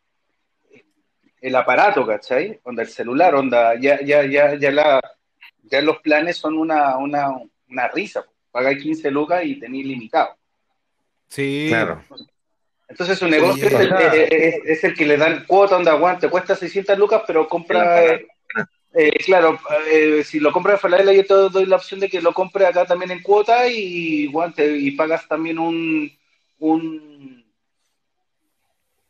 el 1.47 1.55
aparato, 1.57 2.07
¿cachai? 2.07 2.59
Onda 2.65 2.83
el 2.83 2.89
celular, 2.89 3.35
onda, 3.35 3.75
ya, 3.79 4.01
ya, 4.03 4.25
ya, 4.25 4.55
ya, 4.55 4.71
la, 4.71 5.01
ya 5.65 5.83
los 5.83 5.99
planes 5.99 6.39
son 6.39 6.57
una, 6.57 6.97
una, 6.97 7.29
una 7.69 7.89
risa. 7.89 8.25
Pagáis 8.51 8.83
15 8.83 9.11
lucas 9.11 9.45
y 9.45 9.57
tenéis 9.59 9.85
limitado. 9.87 10.37
Sí, 11.29 11.67
Claro. 11.69 12.03
Entonces 12.89 13.19
su 13.19 13.27
negocio 13.29 13.67
es, 13.67 13.75
el, 13.75 13.93
es- 13.93 14.61
es 14.65 14.85
el 14.85 14.95
que 14.95 15.05
le 15.07 15.17
dan 15.17 15.45
cuota, 15.47 15.77
onda, 15.77 15.93
aguante, 15.93 16.29
cuesta 16.31 16.55
600 16.55 16.97
lucas, 16.99 17.23
pero 17.27 17.49
compra, 17.49 18.05
eh, 18.07 18.27
eh, 18.95 19.11
claro, 19.25 19.59
eh, 19.91 20.23
si 20.25 20.39
lo 20.39 20.53
compras 20.53 20.75
en 20.77 20.81
Falabella 20.81 21.13
yo 21.13 21.25
te 21.27 21.35
doy 21.35 21.67
la 21.67 21.77
opción 21.77 21.99
de 22.01 22.09
que 22.09 22.21
lo 22.23 22.33
compre 22.33 22.67
acá 22.67 22.85
también 22.87 23.11
en 23.11 23.23
cuota 23.23 23.67
y 23.69 24.27
guante, 24.29 24.77
y 24.79 24.93
pagas 24.93 25.27
también 25.27 25.59
un, 25.59 26.11
un 26.59 27.44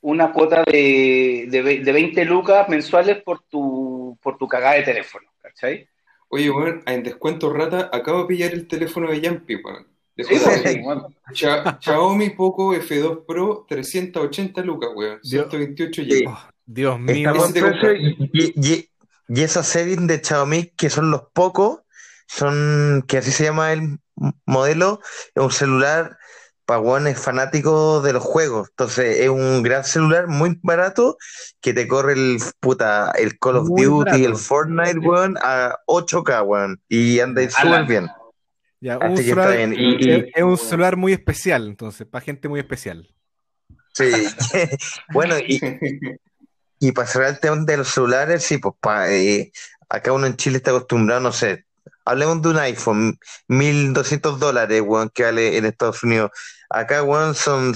una 0.04 0.32
cuota 0.32 0.62
de, 0.66 1.46
de, 1.48 1.62
de 1.62 1.92
20 1.92 2.24
lucas 2.26 2.68
mensuales 2.68 3.22
por 3.22 3.40
tu, 3.48 4.18
por 4.22 4.36
tu 4.36 4.46
cagada 4.46 4.74
de 4.74 4.82
teléfono, 4.82 5.26
¿cachai? 5.40 5.88
Oye, 6.28 6.50
weón, 6.50 6.82
en 6.86 7.02
descuento 7.02 7.50
rata, 7.50 7.88
acabo 7.90 8.20
de 8.22 8.26
pillar 8.26 8.52
el 8.52 8.66
teléfono 8.68 9.10
de 9.10 9.20
Yampi, 9.20 9.56
weón. 9.56 9.86
Sí, 10.16 10.36
sí, 10.38 10.80
bueno. 10.80 11.08
Cha- 11.32 11.78
Xiaomi 11.80 12.30
Poco 12.30 12.72
F2 12.74 13.24
Pro, 13.26 13.64
380 13.68 14.60
lucas, 14.62 14.90
weón. 14.94 15.18
Dios. 15.22 15.46
128 15.50 16.02
Sí. 16.02 16.08
GB. 16.24 16.28
Oh, 16.28 16.38
Dios 16.66 17.00
mío. 17.00 17.32
Te 17.52 17.60
precio 17.62 17.94
y, 17.96 18.30
y, 18.32 18.88
y- 19.28 19.42
esas 19.42 19.66
series 19.66 20.06
de 20.06 20.18
Xiaomi, 20.22 20.66
que 20.76 20.90
son 20.90 21.10
los 21.10 21.22
pocos, 21.32 21.80
son, 22.26 23.04
que 23.08 23.18
así 23.18 23.30
se 23.32 23.44
llama 23.44 23.72
el 23.72 23.98
modelo, 24.44 25.00
es 25.34 25.42
un 25.42 25.50
celular 25.50 26.18
para 26.66 26.80
guanes 26.80 27.18
fanáticos 27.20 28.02
de 28.04 28.12
los 28.12 28.22
juegos. 28.22 28.68
Entonces, 28.70 29.20
es 29.20 29.28
un 29.28 29.62
gran 29.62 29.84
celular 29.84 30.26
muy 30.28 30.58
barato 30.62 31.16
que 31.60 31.72
te 31.74 31.86
corre 31.86 32.14
el 32.14 32.38
puta, 32.60 33.10
el 33.18 33.38
Call 33.38 33.56
of 33.56 33.68
Muy 33.68 33.84
Duty, 33.84 34.10
barato. 34.10 34.24
el 34.26 34.36
Fortnite, 34.36 34.98
weón, 34.98 35.36
a 35.42 35.76
8K, 35.86 36.42
weón. 36.42 36.80
Y 36.88 37.20
anda 37.20 37.48
súper 37.50 37.84
bien. 37.86 38.08
Ya, 38.80 38.98
un 38.98 39.16
celular- 39.16 39.56
bien. 39.56 39.74
Y- 39.74 40.04
y- 40.06 40.10
es, 40.10 40.24
es 40.34 40.42
un 40.42 40.58
celular 40.58 40.96
muy 40.96 41.12
especial, 41.12 41.66
entonces, 41.68 42.06
para 42.06 42.24
gente 42.24 42.48
muy 42.48 42.60
especial. 42.60 43.08
Sí. 43.94 44.10
bueno, 45.12 45.38
y, 45.38 45.60
Y 46.80 46.92
para 46.92 47.06
cerrar 47.08 47.30
el 47.30 47.40
tema 47.40 47.56
de 47.64 47.76
los 47.78 47.88
celulares, 47.88 48.42
sí, 48.42 48.58
pues 48.58 48.74
pa- 48.80 49.10
eh, 49.10 49.52
acá 49.88 50.12
uno 50.12 50.26
en 50.26 50.36
Chile 50.36 50.58
está 50.58 50.70
acostumbrado, 50.72 51.20
no 51.20 51.32
sé, 51.32 51.64
hablemos 52.04 52.42
de 52.42 52.48
un 52.50 52.58
iPhone, 52.58 53.18
1200 53.48 54.38
dólares, 54.38 54.82
weón, 54.84 55.10
que 55.10 55.24
vale 55.24 55.56
en 55.56 55.64
Estados 55.66 56.02
Unidos. 56.02 56.30
Acá, 56.70 57.02
weón, 57.02 57.34
son, 57.34 57.74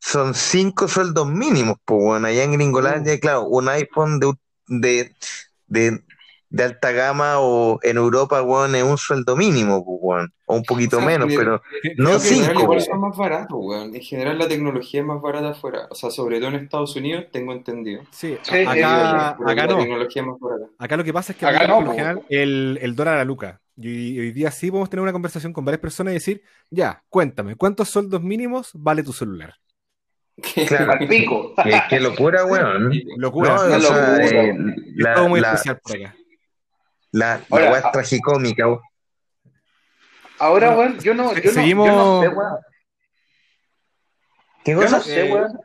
son 0.00 0.34
cinco 0.34 0.88
sueldos 0.88 1.28
mínimos, 1.28 1.76
pues, 1.84 2.00
weón. 2.02 2.24
Allá 2.24 2.44
en 2.44 2.52
Gringolandia, 2.52 3.18
claro, 3.20 3.44
un 3.44 3.68
iPhone 3.68 4.20
de, 4.20 4.32
de, 4.68 5.16
de, 5.66 6.02
de 6.50 6.64
alta 6.64 6.92
gama 6.92 7.40
o 7.40 7.78
en 7.82 7.96
Europa, 7.98 8.42
weón, 8.42 8.74
es 8.74 8.82
un 8.82 8.98
sueldo 8.98 9.36
mínimo, 9.36 9.84
pues, 9.84 9.98
weón. 10.00 10.32
O 10.46 10.56
un 10.56 10.64
poquito 10.64 10.98
O 10.98 11.00
sea, 11.00 11.08
menos, 11.08 11.30
pero 11.34 11.60
no 11.98 12.18
cinco, 12.18 12.62
igual 12.62 12.80
son 12.80 13.00
más 13.00 13.16
baratos, 13.16 13.58
weón. 13.60 13.94
En 13.94 14.02
general 14.02 14.38
la 14.38 14.48
tecnología 14.48 15.00
es 15.00 15.06
más 15.06 15.20
barata 15.20 15.50
afuera. 15.50 15.86
O 15.90 15.94
sea, 15.94 16.10
sobre 16.10 16.38
todo 16.38 16.48
en 16.50 16.56
Estados 16.56 16.96
Unidos, 16.96 17.26
tengo 17.30 17.52
entendido. 17.52 18.02
Sí, 18.10 18.38
Sí, 18.42 18.56
acá, 18.66 19.30
acá 19.30 19.66
la 19.66 19.66
no. 19.66 19.78
tecnología 19.78 20.22
es 20.22 20.28
más 20.28 20.38
barata. 20.40 20.66
Acá 20.78 20.96
lo 20.96 21.04
que 21.04 21.12
pasa 21.12 21.32
es 21.32 21.38
que 21.38 21.46
Acá 21.46 21.64
acá, 21.64 21.66
no, 21.66 21.74
por 21.74 21.84
lo 21.84 21.90
po. 21.90 21.96
general 21.96 22.22
el, 22.28 22.78
el 22.82 22.96
dólar 22.96 23.14
a 23.14 23.18
la 23.18 23.24
luca. 23.24 23.60
Y 23.76 24.18
hoy 24.18 24.32
día 24.32 24.50
sí 24.50 24.70
podemos 24.70 24.90
tener 24.90 25.02
una 25.02 25.12
conversación 25.12 25.52
con 25.52 25.64
varias 25.64 25.80
personas 25.80 26.12
y 26.12 26.14
decir, 26.14 26.42
ya, 26.70 27.04
cuéntame, 27.08 27.54
¿cuántos 27.56 27.88
sueldos 27.90 28.22
mínimos 28.22 28.70
vale 28.74 29.02
tu 29.02 29.12
celular? 29.12 29.54
Claro. 30.68 30.92
Al 30.92 31.08
pico. 31.08 31.54
Qué, 31.62 31.82
qué 31.88 32.00
locura, 32.00 32.44
weón. 32.44 32.92
Locura. 33.16 33.54
No, 33.56 33.64
Una 33.66 33.76
o 33.76 33.80
sea, 33.80 34.18
locura, 34.18 34.24
eh, 34.24 34.54
la, 34.96 35.14
todo 35.14 35.28
muy 35.28 35.40
la, 35.40 35.48
especial 35.54 35.78
por 35.82 35.96
acá. 35.96 36.17
La, 37.12 37.36
la 37.38 37.44
Ahora, 37.50 37.70
weá 37.70 37.78
es 37.80 37.84
ah, 37.84 37.90
tragicómica, 37.92 38.66
weón. 38.66 38.80
Ahora, 40.38 40.74
Bueno, 40.74 40.90
weón, 40.92 41.00
yo 41.04 41.14
no, 41.14 41.34
yo 41.34 41.42
no, 41.44 41.50
seguimos- 41.52 41.86
yo 41.86 41.92
no 41.96 42.22
sé, 42.22 42.28
weón. 42.28 42.56
¿Qué 44.64 44.70
Yo 44.72 44.76
no 44.78 44.82
cosa? 44.82 45.00
sé, 45.00 45.26
Eh, 45.28 45.32
weón. 45.32 45.58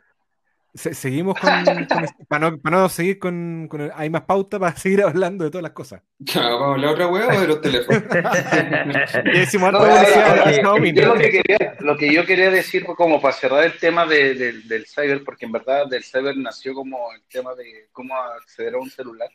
Se- 0.76 0.92
seguimos 0.92 1.38
con, 1.38 1.50
con 1.88 2.04
este- 2.04 2.24
para, 2.26 2.50
no, 2.50 2.58
para 2.58 2.78
no 2.78 2.88
seguir 2.88 3.20
con, 3.20 3.68
con 3.70 3.82
el- 3.82 3.92
hay 3.94 4.10
más 4.10 4.22
pauta 4.22 4.58
para 4.58 4.74
seguir 4.76 5.02
hablando 5.02 5.44
de 5.44 5.50
todas 5.50 5.62
las 5.62 5.70
cosas. 5.72 6.02
Ya, 6.18 6.40
¿Vamos 6.48 6.62
a 6.62 6.70
hablar 6.72 6.90
otra 6.94 7.06
weá 7.06 7.28
o 7.28 7.40
de 7.40 7.46
los 7.46 7.60
teléfonos? 7.60 8.02
Y 9.32 9.38
decimos 9.38 9.70
No, 9.72 9.80
Xiaomi, 9.84 10.92
yo 10.92 11.02
lo 11.06 11.14
¿no? 11.14 11.20
que 11.20 11.30
quería, 11.30 11.76
lo 11.78 11.96
que 11.96 12.12
yo 12.12 12.26
quería 12.26 12.50
decir 12.50 12.84
fue 12.84 12.96
como 12.96 13.20
para 13.22 13.34
cerrar 13.34 13.62
el 13.62 13.78
tema 13.78 14.04
de- 14.06 14.34
de- 14.34 14.52
del 14.62 14.86
cyber, 14.86 15.22
porque 15.22 15.44
en 15.46 15.52
verdad 15.52 15.86
del 15.86 16.02
cyber 16.02 16.36
nació 16.36 16.74
como 16.74 17.12
el 17.12 17.22
tema 17.28 17.54
de 17.54 17.88
cómo 17.92 18.16
acceder 18.16 18.74
a 18.74 18.78
un 18.78 18.90
celular. 18.90 19.28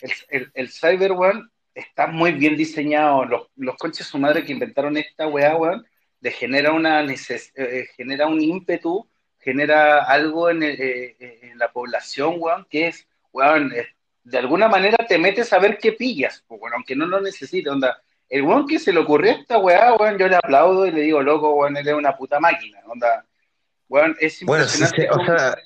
El, 0.00 0.12
el, 0.30 0.50
el 0.54 0.70
cyber, 0.70 1.12
weón, 1.12 1.50
está 1.74 2.06
muy 2.06 2.32
bien 2.32 2.56
diseñado. 2.56 3.24
Los, 3.24 3.48
los 3.56 3.76
conches 3.76 4.06
su 4.06 4.18
madre 4.18 4.44
que 4.44 4.52
inventaron 4.52 4.96
esta 4.96 5.26
weá, 5.26 5.56
weón, 5.56 5.86
le 6.20 6.30
genera 6.30 6.72
una 6.72 7.02
neces 7.02 7.52
eh, 7.56 7.86
genera 7.96 8.26
un 8.26 8.40
ímpetu, 8.40 9.08
genera 9.38 10.04
algo 10.04 10.50
en, 10.50 10.62
el- 10.62 10.80
eh, 10.80 11.16
eh, 11.18 11.38
en 11.42 11.58
la 11.58 11.72
población, 11.72 12.34
weón, 12.38 12.66
que 12.68 12.88
es, 12.88 13.06
weón, 13.32 13.72
eh, 13.74 13.86
de 14.24 14.38
alguna 14.38 14.68
manera 14.68 14.98
te 15.08 15.16
metes 15.18 15.52
a 15.52 15.58
ver 15.58 15.78
qué 15.78 15.92
pillas, 15.92 16.44
pues, 16.46 16.60
weón, 16.60 16.74
aunque 16.74 16.94
no 16.94 17.06
lo 17.06 17.20
necesites, 17.20 17.72
onda. 17.72 18.02
El 18.28 18.42
weón 18.42 18.66
que 18.66 18.78
se 18.78 18.92
le 18.92 19.00
ocurrió 19.00 19.32
esta 19.32 19.58
weá, 19.58 19.94
weón, 19.94 20.18
yo 20.18 20.28
le 20.28 20.36
aplaudo 20.36 20.86
y 20.86 20.92
le 20.92 21.00
digo, 21.02 21.22
loco, 21.22 21.54
weón, 21.54 21.76
él 21.76 21.88
es 21.88 21.94
una 21.94 22.14
puta 22.16 22.38
máquina, 22.38 22.78
onda. 22.86 23.24
Weón, 23.88 24.14
es 24.20 24.44
Bueno, 24.44 24.64
impresionante. 24.64 25.02
se- 25.02 25.10
o 25.10 25.24
sea, 25.24 25.56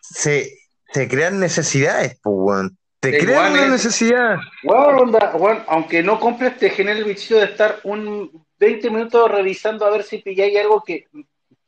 se, 0.00 0.58
te 0.92 1.08
crean 1.08 1.38
necesidades, 1.40 2.18
pues, 2.22 2.34
weón. 2.38 2.78
Te 3.00 3.12
De 3.12 3.18
crean 3.18 3.52
una 3.52 3.68
necesidad. 3.68 4.38
Weón, 4.64 4.94
onda, 4.98 5.34
weón, 5.36 5.62
aunque 5.68 6.02
no 6.02 6.18
compres, 6.18 6.56
te 6.58 6.70
genera 6.70 6.98
el 6.98 7.04
bicho 7.04 7.36
de 7.38 7.44
estar 7.44 7.78
un 7.84 8.44
20 8.58 8.90
minutos 8.90 9.30
revisando 9.30 9.84
a 9.86 9.90
ver 9.90 10.02
si 10.02 10.18
pilláis 10.18 10.58
algo 10.58 10.82
que 10.84 11.06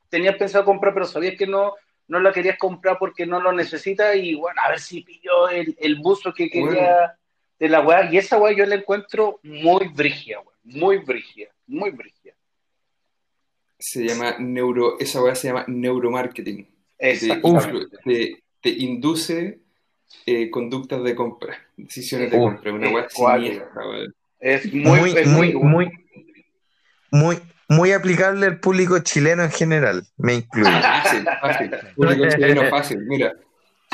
tenías 0.09 0.35
pensado 0.37 0.65
comprar, 0.65 0.93
pero 0.93 1.07
sabías 1.07 1.37
que 1.37 1.47
no, 1.47 1.75
no 2.09 2.19
la 2.19 2.33
querías 2.33 2.59
comprar 2.59 2.99
porque 2.99 3.27
no 3.27 3.41
lo 3.41 3.53
necesitas, 3.53 4.17
y 4.17 4.35
bueno, 4.35 4.61
a 4.65 4.71
ver 4.71 4.81
si 4.81 5.03
pilló 5.03 5.49
el, 5.49 5.77
el 5.81 5.97
buzo 6.01 6.35
que 6.35 6.51
quería 6.51 6.67
Bueno. 6.69 7.13
de 7.61 7.69
la 7.69 7.81
weá. 7.81 8.11
Y 8.13 8.19
esa 8.19 8.37
weá 8.39 8.53
yo 8.57 8.67
la 8.67 8.75
encuentro 8.75 9.39
muy 9.45 9.87
brigia, 9.89 10.41
weón, 10.41 10.55
muy 10.65 10.99
brigia, 10.99 11.49
muy 11.69 11.91
brigia. 11.91 12.35
Se 13.79 14.05
llama 14.05 14.35
neuro, 14.41 14.99
esa 14.99 15.23
weá 15.23 15.35
se 15.37 15.47
llama 15.49 15.65
neuromarketing. 15.69 16.67
Te- 18.05 18.43
te 18.61 18.69
induce 18.69 19.61
eh, 20.27 20.51
conductas 20.51 21.03
de 21.03 21.15
compra, 21.15 21.57
decisiones 21.77 22.31
de 22.31 22.39
compra. 22.39 22.73
Una 22.73 23.09
siniestra, 23.09 23.71
weón. 23.89 24.15
Es 24.39 24.73
muy, 24.73 25.01
muy, 25.01 25.11
es 25.19 25.27
muy, 25.27 25.53
muy- 25.55 25.91
muy, 27.69 27.93
aplicable 27.93 28.47
al 28.47 28.59
público 28.61 28.99
chileno 29.01 29.43
en 29.45 29.51
general, 29.51 30.03
me 30.17 30.35
incluyo. 30.35 30.71
Fácil, 30.71 31.25
fácil. 31.41 31.71
Público 31.97 32.29
chileno 32.29 32.65
fácil, 32.71 32.99
mira. 33.07 33.33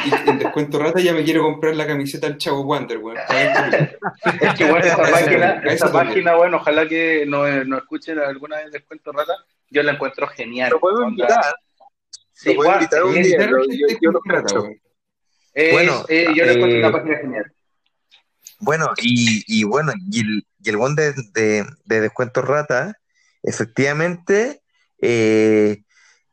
Y 0.04 0.28
en 0.30 0.38
descuento 0.38 0.78
rata 0.78 1.00
ya 1.00 1.14
me 1.14 1.24
quiero 1.24 1.42
comprar 1.42 1.74
la 1.74 1.86
camiseta 1.86 2.28
del 2.28 2.36
Chavo 2.36 2.60
Wander, 2.62 2.98
weón. 2.98 3.16
Es 4.40 4.54
que 4.54 4.64
bueno, 4.70 4.84
esa 4.86 4.96
página, 4.98 5.62
esa 5.64 5.90
página, 5.92 6.34
bueno, 6.36 6.58
ojalá 6.58 6.86
que 6.86 7.24
nos 7.26 7.66
no 7.66 7.78
escuchen 7.78 8.18
alguna 8.18 8.56
vez 8.58 8.72
descuento 8.72 9.10
rata. 9.12 9.32
Yo 9.70 9.82
la 9.82 9.92
encuentro 9.92 10.26
genial. 10.28 10.70
Lo 10.70 10.80
puedo 10.80 11.08
invitar. 11.08 11.54
Sí, 12.32 12.50
Lo 12.50 12.56
puedo 12.56 12.72
invitar 12.74 13.04
un 13.04 13.14
día. 13.14 13.46
lo- 13.46 13.64
yo- 13.64 13.96
yo 14.00 14.10
lo 14.12 14.20
cacho. 14.20 14.68
Es- 15.56 15.72
Bueno, 15.72 16.04
eh, 16.08 16.26
yo 16.34 16.44
encuentro 16.44 16.68
eh, 16.70 16.78
una 16.78 16.92
página 16.92 17.16
genial. 17.16 17.52
Bueno, 18.58 18.90
y, 18.98 19.42
y 19.46 19.64
bueno, 19.64 19.92
y 20.10 20.20
el, 20.20 20.46
y 20.62 20.68
el 20.70 20.76
bond 20.76 20.98
de, 20.98 21.12
de, 21.34 21.66
de 21.84 22.00
descuento 22.00 22.42
rata, 22.42 22.98
efectivamente, 23.42 24.60
eh, 25.00 25.82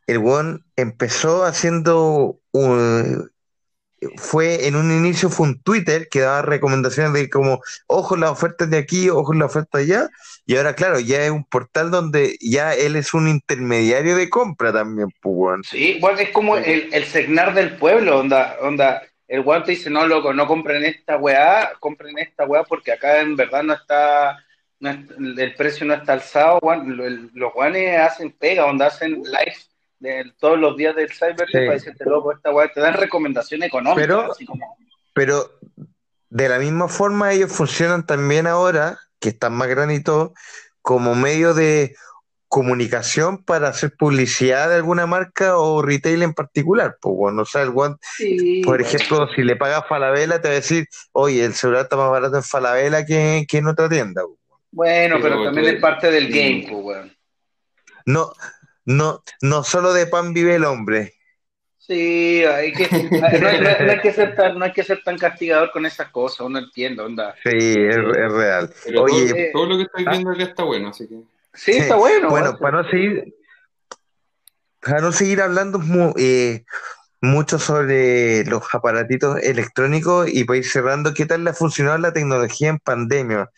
el 0.07 0.19
bond 0.19 0.61
empezó 0.75 1.43
haciendo 1.45 2.39
un, 2.51 3.29
fue 4.17 4.67
en 4.67 4.75
un 4.75 4.91
inicio 4.91 5.29
fue 5.29 5.47
un 5.47 5.61
Twitter 5.61 6.07
que 6.09 6.21
daba 6.21 6.41
recomendaciones 6.41 7.13
de 7.13 7.29
como, 7.29 7.61
ojo 7.87 8.15
las 8.15 8.31
ofertas 8.31 8.69
de 8.69 8.77
aquí, 8.77 9.09
ojo 9.09 9.33
las 9.33 9.47
ofertas 9.47 9.85
de 9.85 9.93
allá, 9.93 10.09
y 10.45 10.55
ahora 10.55 10.75
claro, 10.75 10.99
ya 10.99 11.23
es 11.25 11.31
un 11.31 11.43
portal 11.45 11.91
donde 11.91 12.37
ya 12.41 12.73
él 12.73 12.95
es 12.95 13.13
un 13.13 13.27
intermediario 13.27 14.15
de 14.15 14.29
compra 14.29 14.71
también, 14.71 15.09
pues. 15.21 15.61
Sí, 15.69 15.97
bueno, 15.99 16.19
es 16.19 16.29
como 16.29 16.57
el, 16.57 16.89
el 16.93 17.05
segnar 17.05 17.53
del 17.53 17.75
pueblo, 17.75 18.19
onda, 18.19 18.57
onda. 18.61 19.03
El 19.33 19.41
guante 19.41 19.71
dice, 19.71 19.89
no, 19.89 20.05
loco, 20.05 20.31
no 20.31 20.45
compren 20.45 20.83
esta 20.85 21.17
weá, 21.17 21.71
compren 21.79 22.19
esta 22.19 22.45
weá 22.45 22.61
porque 22.63 22.91
acá 22.91 23.19
en 23.19 23.35
verdad 23.35 23.63
no 23.63 23.73
está, 23.73 24.37
no 24.79 24.91
es- 24.91 25.09
el 25.39 25.55
precio 25.55 25.87
no 25.87 25.95
está 25.95 26.13
alzado, 26.13 26.59
Los 27.33 27.51
guanes 27.51 27.99
hacen 27.99 28.31
pega, 28.31 28.67
onda, 28.67 28.85
hacen 28.85 29.23
lives 29.23 29.71
de, 29.97 30.31
todos 30.39 30.59
los 30.59 30.77
días 30.77 30.95
del 30.95 31.11
cyber 31.11 31.47
Sí. 31.47 31.53
para 31.53 31.71
decirte, 31.71 32.05
loco, 32.05 32.31
esta 32.31 32.51
weá, 32.51 32.71
te 32.71 32.79
dan 32.79 32.93
recomendación 32.93 33.63
económica, 33.63 34.01
Pero- 34.05 34.31
así 34.31 34.45
como, 34.45 34.77
Pero 35.15 35.49
de 36.29 36.49
la 36.49 36.59
misma 36.59 36.87
forma 36.87 37.31
ellos 37.33 37.51
funcionan 37.51 38.05
también 38.05 38.45
ahora, 38.45 38.99
que 39.19 39.29
están 39.29 39.53
más 39.53 39.67
grandes 39.67 39.99
y 39.99 40.03
todo, 40.03 40.35
como 40.83 41.15
medio 41.15 41.55
de 41.55 41.95
comunicación 42.53 43.43
para 43.43 43.69
hacer 43.69 43.95
publicidad 43.97 44.69
de 44.69 44.75
alguna 44.75 45.07
marca 45.07 45.57
o 45.57 45.81
retail 45.81 46.21
en 46.21 46.35
particular. 46.35 46.97
Pues 47.01 47.15
bueno, 47.15 47.41
o 47.41 47.45
sea, 47.45 47.63
el 47.63 47.71
guan- 47.71 47.97
sí, 48.15 48.61
por 48.63 48.79
ejemplo, 48.79 49.27
si 49.35 49.41
le 49.41 49.55
pagas 49.55 49.87
Falabella, 49.89 50.39
te 50.39 50.49
va 50.49 50.51
a 50.51 50.55
decir, 50.57 50.85
oye, 51.13 51.43
el 51.45 51.55
celular 51.55 51.81
está 51.85 51.95
más 51.97 52.11
barato 52.11 52.35
en 52.37 52.43
Falabella 52.43 53.03
que, 53.07 53.45
que 53.49 53.57
en 53.57 53.67
otra 53.67 53.89
tienda. 53.89 54.21
pues. 54.21 54.37
Bueno, 54.71 55.15
pero 55.19 55.35
Pero 55.37 55.45
también 55.45 55.65
tú- 55.67 55.73
es 55.77 55.81
parte 55.81 56.11
del 56.11 56.31
sí. 56.31 56.39
game, 56.39 56.67
pues. 56.83 57.11
No, 58.05 58.31
no, 58.85 59.23
no 59.41 59.63
solo 59.63 59.91
de 59.91 60.05
pan 60.05 60.31
vive 60.31 60.53
el 60.53 60.65
hombre. 60.65 61.13
Sí, 61.79 62.43
hay 62.45 62.71
que, 62.71 62.87
no, 63.19 63.25
hay- 63.27 63.39
no 63.41 63.47
hay- 63.49 63.85
no 63.85 63.91
hay 63.93 63.99
que 63.99 64.13
ser 64.13 64.35
tan, 64.35 64.59
no 64.59 64.65
hay 64.65 64.73
que 64.73 64.83
ser 64.83 65.01
tan 65.03 65.17
castigador 65.17 65.71
con 65.71 65.87
esas 65.87 66.09
cosas, 66.11 66.41
uno 66.41 66.59
entiende, 66.59 67.01
onda. 67.01 67.33
Sí, 67.43 67.49
es, 67.57 67.97
es 67.97 68.31
real. 68.31 68.71
Pero 68.85 69.01
Oye, 69.03 69.27
todo, 69.27 69.35
eh, 69.37 69.49
todo 69.51 69.65
lo 69.65 69.77
que 69.77 69.83
estoy 69.83 70.05
viendo 70.05 70.29
acá 70.31 70.43
está 70.43 70.63
bueno, 70.63 70.89
así 70.89 71.07
que. 71.09 71.15
Sí, 71.53 71.71
está 71.71 71.95
bueno. 71.95 72.29
Bueno, 72.29 72.49
weón. 72.49 72.59
para 72.59 72.81
no 72.81 72.89
seguir, 72.89 73.35
para 74.81 75.01
no 75.01 75.11
seguir 75.11 75.41
hablando 75.41 75.81
eh, 76.17 76.65
mucho 77.21 77.59
sobre 77.59 78.43
los 78.45 78.63
aparatitos 78.73 79.41
electrónicos 79.41 80.27
y 80.31 80.43
para 80.43 80.57
ir 80.57 80.65
cerrando, 80.65 81.13
¿qué 81.13 81.25
tal 81.25 81.43
le 81.43 81.51
ha 81.51 81.53
funcionado 81.53 81.97
la 81.97 82.13
tecnología 82.13 82.69
en 82.69 82.79
pandemia? 82.79 83.49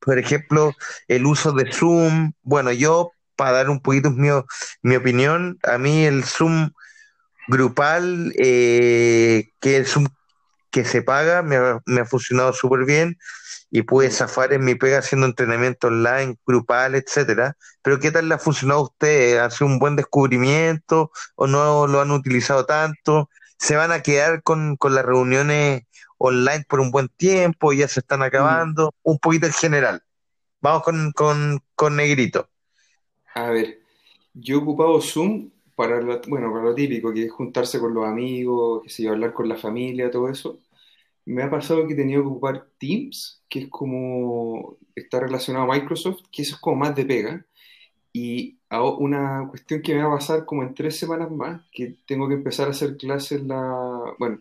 Por 0.00 0.18
ejemplo, 0.18 0.72
el 1.08 1.26
uso 1.26 1.52
de 1.52 1.72
Zoom. 1.72 2.32
Bueno, 2.42 2.72
yo, 2.72 3.12
para 3.36 3.52
dar 3.52 3.70
un 3.70 3.80
poquito 3.80 4.10
mi, 4.10 4.28
mi 4.82 4.96
opinión, 4.96 5.58
a 5.64 5.78
mí 5.78 6.04
el 6.04 6.24
Zoom 6.24 6.70
grupal, 7.48 8.32
eh, 8.38 9.48
que 9.60 9.76
el 9.76 9.86
Zoom 9.86 10.06
que 10.70 10.84
se 10.84 11.02
paga, 11.02 11.42
me 11.42 11.56
ha, 11.56 11.80
me 11.86 12.00
ha 12.00 12.04
funcionado 12.04 12.52
súper 12.52 12.84
bien 12.84 13.16
y 13.74 13.82
pude 13.82 14.08
zafar 14.10 14.52
en 14.52 14.64
mi 14.64 14.76
pega 14.76 15.00
haciendo 15.00 15.26
entrenamiento 15.26 15.88
online, 15.88 16.36
grupal, 16.46 16.94
etcétera. 16.94 17.56
Pero 17.82 17.98
¿qué 17.98 18.12
tal 18.12 18.28
le 18.28 18.36
ha 18.36 18.38
funcionado 18.38 18.80
a 18.80 18.84
ustedes? 18.84 19.40
¿Ha 19.40 19.50
sido 19.50 19.66
un 19.66 19.80
buen 19.80 19.96
descubrimiento 19.96 21.10
o 21.34 21.48
no 21.48 21.88
lo 21.88 22.00
han 22.00 22.12
utilizado 22.12 22.66
tanto? 22.66 23.28
¿Se 23.58 23.74
van 23.74 23.90
a 23.90 24.00
quedar 24.00 24.44
con, 24.44 24.76
con 24.76 24.94
las 24.94 25.04
reuniones 25.04 25.82
online 26.18 26.64
por 26.68 26.78
un 26.78 26.92
buen 26.92 27.08
tiempo? 27.08 27.72
¿Ya 27.72 27.88
se 27.88 27.98
están 27.98 28.22
acabando? 28.22 28.94
Un 29.02 29.18
poquito 29.18 29.46
en 29.46 29.52
general. 29.52 30.02
Vamos 30.60 30.84
con, 30.84 31.10
con, 31.10 31.60
con 31.74 31.96
Negrito. 31.96 32.48
A 33.34 33.50
ver, 33.50 33.80
yo 34.34 34.56
he 34.56 34.58
ocupado 34.58 35.00
Zoom 35.00 35.50
para 35.74 36.00
lo, 36.00 36.20
bueno, 36.28 36.52
para 36.52 36.64
lo 36.64 36.74
típico, 36.74 37.12
que 37.12 37.24
es 37.26 37.32
juntarse 37.32 37.80
con 37.80 37.94
los 37.94 38.06
amigos, 38.06 38.82
que 38.82 38.90
sé 38.90 39.02
yo, 39.04 39.12
hablar 39.12 39.32
con 39.34 39.48
la 39.48 39.56
familia, 39.56 40.10
todo 40.10 40.28
eso. 40.28 40.58
Me 41.26 41.42
ha 41.42 41.50
pasado 41.50 41.86
que 41.86 41.94
he 41.94 41.96
tenido 41.96 42.22
que 42.22 42.28
ocupar 42.28 42.68
Teams, 42.78 43.42
que 43.48 43.60
es 43.60 43.68
como, 43.68 44.78
está 44.94 45.20
relacionado 45.20 45.70
a 45.70 45.74
Microsoft, 45.74 46.22
que 46.30 46.42
eso 46.42 46.56
es 46.56 46.60
como 46.60 46.76
más 46.76 46.94
de 46.94 47.06
pega. 47.06 47.46
Y 48.12 48.58
una 48.70 49.46
cuestión 49.48 49.82
que 49.82 49.94
me 49.94 50.02
va 50.02 50.12
a 50.12 50.18
pasar 50.18 50.44
como 50.44 50.62
en 50.62 50.74
tres 50.74 50.98
semanas 50.98 51.30
más, 51.30 51.62
que 51.72 51.96
tengo 52.06 52.28
que 52.28 52.34
empezar 52.34 52.68
a 52.68 52.70
hacer 52.70 52.96
clases 52.96 53.40
en 53.40 53.48
la, 53.48 54.14
bueno, 54.18 54.40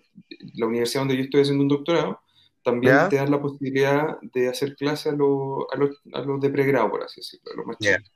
la 0.55 0.67
universidad 0.67 1.01
donde 1.01 1.17
yo 1.17 1.23
estoy 1.23 1.41
haciendo 1.41 1.63
un 1.63 1.69
doctorado, 1.69 2.19
también 2.63 2.93
¿Ya? 2.93 3.09
te 3.09 3.17
dan 3.17 3.31
la 3.31 3.41
posibilidad 3.41 4.19
de 4.21 4.47
hacer 4.47 4.75
clases 4.75 5.13
a 5.13 5.15
los, 5.15 5.65
a 5.71 5.77
los, 5.77 6.01
a 6.13 6.21
los 6.21 6.39
de 6.39 6.49
pregrado, 6.49 6.89
por 6.89 7.03
así 7.03 7.19
decirlo, 7.21 7.51
a 7.51 7.55
los 7.57 7.65
más 7.65 7.77
chicos. 7.77 8.11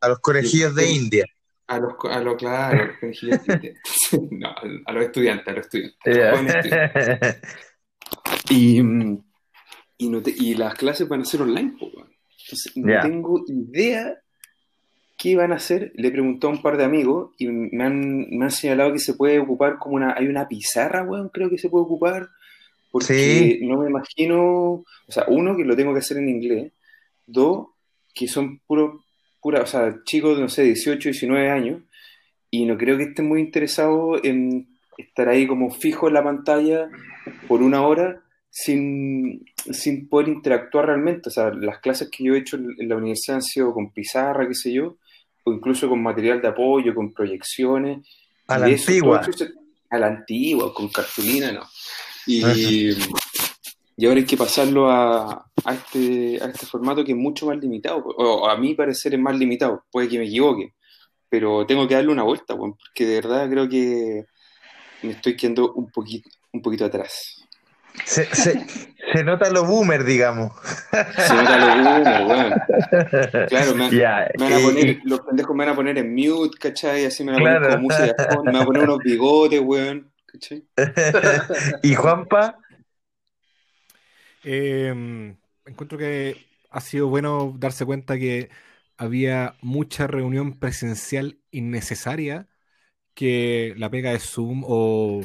A 0.00 0.08
los 0.08 0.18
conejillos 0.18 0.74
de. 0.74 0.90
India. 0.90 1.24
A 1.68 1.78
los, 1.78 1.94
a 2.10 2.20
lo 2.20 2.36
claro, 2.36 2.82
a 2.82 2.86
los 2.86 2.98
conejillos 2.98 3.44
de 3.46 3.54
India. 3.54 3.74
No, 4.30 4.54
a 4.86 4.92
los 4.92 5.04
estudiantes, 5.04 5.46
a 5.46 5.52
los 5.52 5.66
estudiantes. 5.66 6.16
a 6.16 6.42
los 6.42 6.54
estudiantes. 6.54 7.36
Y, 8.52 8.78
y, 9.98 10.08
no 10.08 10.22
te- 10.22 10.34
y 10.36 10.54
las 10.54 10.74
clases 10.74 11.08
van 11.08 11.22
a 11.22 11.24
ser 11.24 11.42
online, 11.42 11.74
po, 11.78 11.86
weón. 11.86 12.08
Entonces, 12.44 12.76
no 12.76 13.00
tengo 13.02 13.44
idea 13.46 14.18
qué 15.16 15.36
van 15.36 15.52
a 15.52 15.56
hacer. 15.56 15.92
Le 15.94 16.08
he 16.08 16.10
preguntado 16.10 16.52
a 16.52 16.56
un 16.56 16.62
par 16.62 16.76
de 16.76 16.84
amigos 16.84 17.32
y 17.38 17.46
me 17.46 17.84
han, 17.84 18.28
me 18.30 18.44
han 18.44 18.50
señalado 18.50 18.92
que 18.92 18.98
se 18.98 19.14
puede 19.14 19.38
ocupar 19.38 19.78
como 19.78 19.96
una. 19.96 20.14
Hay 20.16 20.26
una 20.26 20.48
pizarra, 20.48 21.02
weón, 21.02 21.28
creo 21.28 21.48
que 21.48 21.58
se 21.58 21.68
puede 21.68 21.84
ocupar. 21.84 22.28
Porque 22.90 23.58
Sí. 23.60 23.60
no 23.66 23.78
me 23.78 23.88
imagino. 23.88 24.40
O 24.42 24.84
sea, 25.08 25.24
uno, 25.28 25.56
que 25.56 25.64
lo 25.64 25.76
tengo 25.76 25.92
que 25.92 26.00
hacer 26.00 26.18
en 26.18 26.28
inglés. 26.28 26.72
Dos, 27.26 27.68
que 28.14 28.26
son 28.28 28.58
puros, 28.66 29.02
pura, 29.40 29.62
o 29.62 29.66
sea, 29.66 30.00
chicos 30.04 30.36
de, 30.36 30.42
no 30.42 30.48
sé, 30.48 30.64
18, 30.64 31.08
19 31.10 31.48
años. 31.50 31.80
Y 32.50 32.66
no 32.66 32.76
creo 32.76 32.98
que 32.98 33.04
estén 33.04 33.28
muy 33.28 33.40
interesados 33.40 34.20
en 34.24 34.68
estar 34.98 35.28
ahí 35.28 35.46
como 35.46 35.70
fijo 35.70 36.08
en 36.08 36.14
la 36.14 36.22
pantalla 36.24 36.90
por 37.48 37.62
una 37.62 37.80
hora 37.86 38.20
sin, 38.54 39.46
sin 39.54 40.08
poder 40.08 40.28
interactuar 40.28 40.86
realmente. 40.86 41.30
O 41.30 41.32
sea, 41.32 41.50
las 41.50 41.78
clases 41.78 42.10
que 42.10 42.22
yo 42.22 42.34
he 42.34 42.38
hecho 42.38 42.56
en 42.56 42.88
la 42.88 42.96
universidad 42.96 43.36
han 43.36 43.42
sido 43.42 43.72
con 43.72 43.90
pizarra, 43.90 44.46
qué 44.46 44.54
sé 44.54 44.72
yo, 44.72 44.98
o 45.44 45.52
incluso 45.52 45.88
con 45.88 46.02
material 46.02 46.42
de 46.42 46.48
apoyo, 46.48 46.94
con 46.94 47.12
proyecciones. 47.12 48.06
A 48.48 48.58
la 48.58 48.68
eso, 48.68 48.90
antigua. 48.90 49.22
eso 49.26 49.46
a 49.88 49.98
la 49.98 50.06
antigua, 50.06 50.72
con 50.74 50.88
cartulina, 50.88 51.50
no. 51.50 51.62
Y, 52.26 52.90
y 53.96 54.06
ahora 54.06 54.20
hay 54.20 54.26
que 54.26 54.36
pasarlo 54.36 54.90
a, 54.90 55.50
a 55.64 55.74
este, 55.74 56.38
a 56.42 56.46
este 56.46 56.66
formato 56.66 57.04
que 57.04 57.12
es 57.12 57.18
mucho 57.18 57.46
más 57.46 57.56
limitado. 57.58 58.04
O 58.04 58.48
a 58.48 58.56
mi 58.56 58.74
parecer 58.74 59.14
es 59.14 59.20
más 59.20 59.36
limitado, 59.36 59.84
puede 59.90 60.08
que 60.08 60.18
me 60.18 60.26
equivoque, 60.26 60.74
pero 61.28 61.66
tengo 61.66 61.88
que 61.88 61.94
darle 61.94 62.12
una 62.12 62.22
vuelta, 62.22 62.56
porque 62.56 63.06
de 63.06 63.14
verdad 63.14 63.48
creo 63.50 63.68
que 63.68 64.24
me 65.02 65.12
estoy 65.12 65.36
quedando 65.36 65.72
un 65.72 65.90
poquito, 65.90 66.28
un 66.52 66.60
poquito 66.62 66.84
atrás. 66.84 67.41
Se, 68.04 68.24
se, 68.34 68.66
se 69.12 69.24
nota 69.24 69.50
lo 69.50 69.64
boomer, 69.64 70.04
digamos. 70.04 70.52
Se 70.90 71.34
nota 71.34 71.58
lo 71.58 71.84
boomer, 71.84 72.26
weón. 72.26 72.52
Claro, 73.48 73.74
me, 73.74 73.88
van 73.90 74.52
a 74.52 74.58
eh, 74.58 74.62
poner, 74.62 75.00
los 75.04 75.20
pendejos 75.20 75.56
me 75.56 75.64
van 75.64 75.72
a 75.72 75.76
poner 75.76 75.98
en 75.98 76.14
mute, 76.14 76.56
¿cachai? 76.58 77.04
Así 77.04 77.24
me 77.24 77.32
van 77.32 77.40
a 77.40 77.44
poner 77.44 77.70
como 77.70 77.82
música 77.82 78.04
de 78.04 78.34
fondo, 78.34 78.44
me 78.44 78.52
van 78.52 78.62
a 78.62 78.66
poner 78.66 78.82
unos 78.84 78.98
bigotes, 78.98 79.60
weón, 79.60 80.12
¿cachai? 80.26 80.64
y 81.82 81.94
Juanpa, 81.94 82.58
Eh, 84.44 84.92
encuentro 85.66 85.98
que 85.98 86.36
ha 86.70 86.80
sido 86.80 87.08
bueno 87.08 87.54
darse 87.58 87.84
cuenta 87.84 88.18
que 88.18 88.50
había 88.96 89.56
mucha 89.60 90.06
reunión 90.06 90.58
presencial 90.58 91.38
innecesaria 91.50 92.48
que 93.14 93.74
la 93.76 93.90
pega 93.90 94.12
de 94.12 94.18
Zoom 94.18 94.64
o 94.66 95.22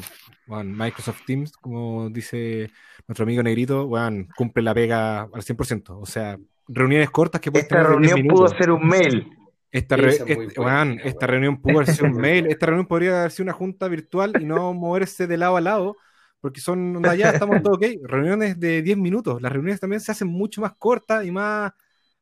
bueno, 0.48 0.74
Microsoft 0.76 1.20
Teams, 1.26 1.52
como 1.52 2.10
dice 2.10 2.70
nuestro 3.06 3.24
amigo 3.24 3.42
Negrito, 3.42 3.86
bueno, 3.86 4.26
cumple 4.36 4.62
la 4.62 4.74
pega 4.74 5.22
al 5.22 5.42
100%. 5.42 5.98
O 5.98 6.06
sea, 6.06 6.38
reuniones 6.66 7.10
cortas 7.10 7.40
que 7.40 7.52
puedes 7.52 7.64
esta 7.64 7.76
tener 7.76 7.92
de 7.92 7.98
10 7.98 8.14
reunión 8.14 8.36
pudo 8.36 8.48
ser 8.48 8.70
un 8.70 8.86
mail. 8.88 9.30
Esta, 9.70 9.96
re- 9.96 10.18
es 10.26 10.54
buena, 10.56 10.96
reunión 11.20 11.60
pudo 11.60 11.80
haber 11.80 11.94
sido 11.94 12.06
un 12.06 12.16
mail, 12.16 12.46
esta 12.46 12.66
reunión 12.66 12.86
podría 12.86 13.20
haber 13.20 13.30
sido 13.30 13.44
una 13.44 13.52
junta 13.52 13.86
virtual 13.88 14.32
y 14.40 14.44
no 14.46 14.72
moverse 14.72 15.26
de 15.26 15.36
lado 15.36 15.56
a 15.58 15.60
lado, 15.60 15.96
porque 16.40 16.60
son, 16.60 16.96
onda, 16.96 17.14
ya 17.14 17.30
estamos 17.30 17.62
todo 17.62 17.74
ok, 17.74 17.84
reuniones 18.04 18.58
de 18.58 18.80
10 18.80 18.96
minutos, 18.96 19.42
las 19.42 19.52
reuniones 19.52 19.78
también 19.80 20.00
se 20.00 20.10
hacen 20.12 20.28
mucho 20.28 20.62
más 20.62 20.72
cortas 20.78 21.26
y 21.26 21.30
más, 21.30 21.72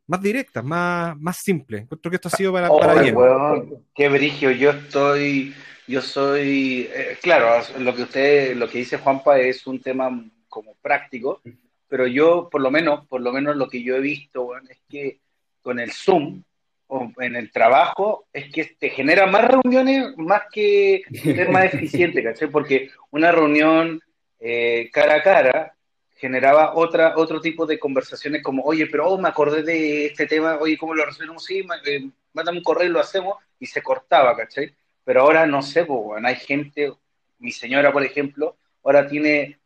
más 0.06 0.22
directas, 0.22 0.64
más, 0.64 1.16
más 1.18 1.38
simples. 1.38 1.82
Encuentro 1.82 2.10
que 2.10 2.16
esto 2.16 2.28
ha 2.28 2.36
sido 2.36 2.52
para, 2.52 2.68
para 2.68 2.92
Oye, 2.92 3.02
bien. 3.02 3.16
weón, 3.16 3.84
qué 3.94 4.08
brigio, 4.08 4.50
yo 4.50 4.70
estoy, 4.70 5.54
yo 5.86 6.00
soy, 6.00 6.88
eh, 6.92 7.18
claro, 7.20 7.62
lo 7.78 7.94
que 7.94 8.02
usted, 8.02 8.56
lo 8.56 8.68
que 8.68 8.78
dice 8.78 8.98
Juanpa 8.98 9.38
es 9.38 9.66
un 9.66 9.80
tema 9.80 10.10
como 10.48 10.74
práctico, 10.80 11.40
pero 11.88 12.06
yo, 12.06 12.48
por 12.50 12.60
lo 12.60 12.70
menos, 12.70 13.06
por 13.06 13.20
lo 13.20 13.32
menos 13.32 13.56
lo 13.56 13.68
que 13.68 13.82
yo 13.82 13.96
he 13.96 14.00
visto, 14.00 14.42
weón, 14.42 14.68
es 14.70 14.78
que 14.88 15.20
con 15.60 15.80
el 15.80 15.92
Zoom 15.92 16.42
o 16.88 17.10
en 17.18 17.34
el 17.34 17.50
trabajo 17.50 18.26
es 18.32 18.52
que 18.52 18.64
te 18.78 18.90
genera 18.90 19.26
más 19.26 19.44
reuniones 19.48 20.16
más 20.16 20.42
que 20.52 21.02
ser 21.12 21.50
más 21.50 21.64
eficiente, 21.64 22.22
¿cachai? 22.22 22.48
Porque 22.48 22.90
una 23.10 23.32
reunión 23.32 24.00
eh, 24.38 24.88
cara 24.92 25.16
a 25.16 25.22
cara 25.22 25.75
generaba 26.26 26.74
otra, 26.74 27.14
otro 27.16 27.40
tipo 27.40 27.66
de 27.66 27.78
conversaciones 27.78 28.42
como, 28.42 28.62
oye, 28.64 28.86
pero 28.86 29.08
oh, 29.08 29.18
me 29.18 29.28
acordé 29.28 29.62
de 29.62 30.06
este 30.06 30.26
tema, 30.26 30.56
oye, 30.60 30.76
¿cómo 30.76 30.92
lo 30.94 31.04
resolvemos? 31.06 31.44
Sí, 31.44 31.64
eh, 31.86 32.10
mándame 32.32 32.58
un 32.58 32.64
correo 32.64 32.88
y 32.88 32.92
lo 32.92 32.98
hacemos, 33.00 33.36
y 33.60 33.66
se 33.66 33.80
cortaba, 33.82 34.36
¿cachai? 34.36 34.74
Pero 35.04 35.20
ahora 35.22 35.46
no 35.46 35.62
sé, 35.62 35.84
pues, 35.84 36.00
bueno, 36.02 36.26
hay 36.26 36.34
gente, 36.36 36.92
mi 37.38 37.52
señora, 37.52 37.92
por 37.92 38.02
ejemplo, 38.04 38.56
ahora 38.82 39.06
tiene 39.06 39.58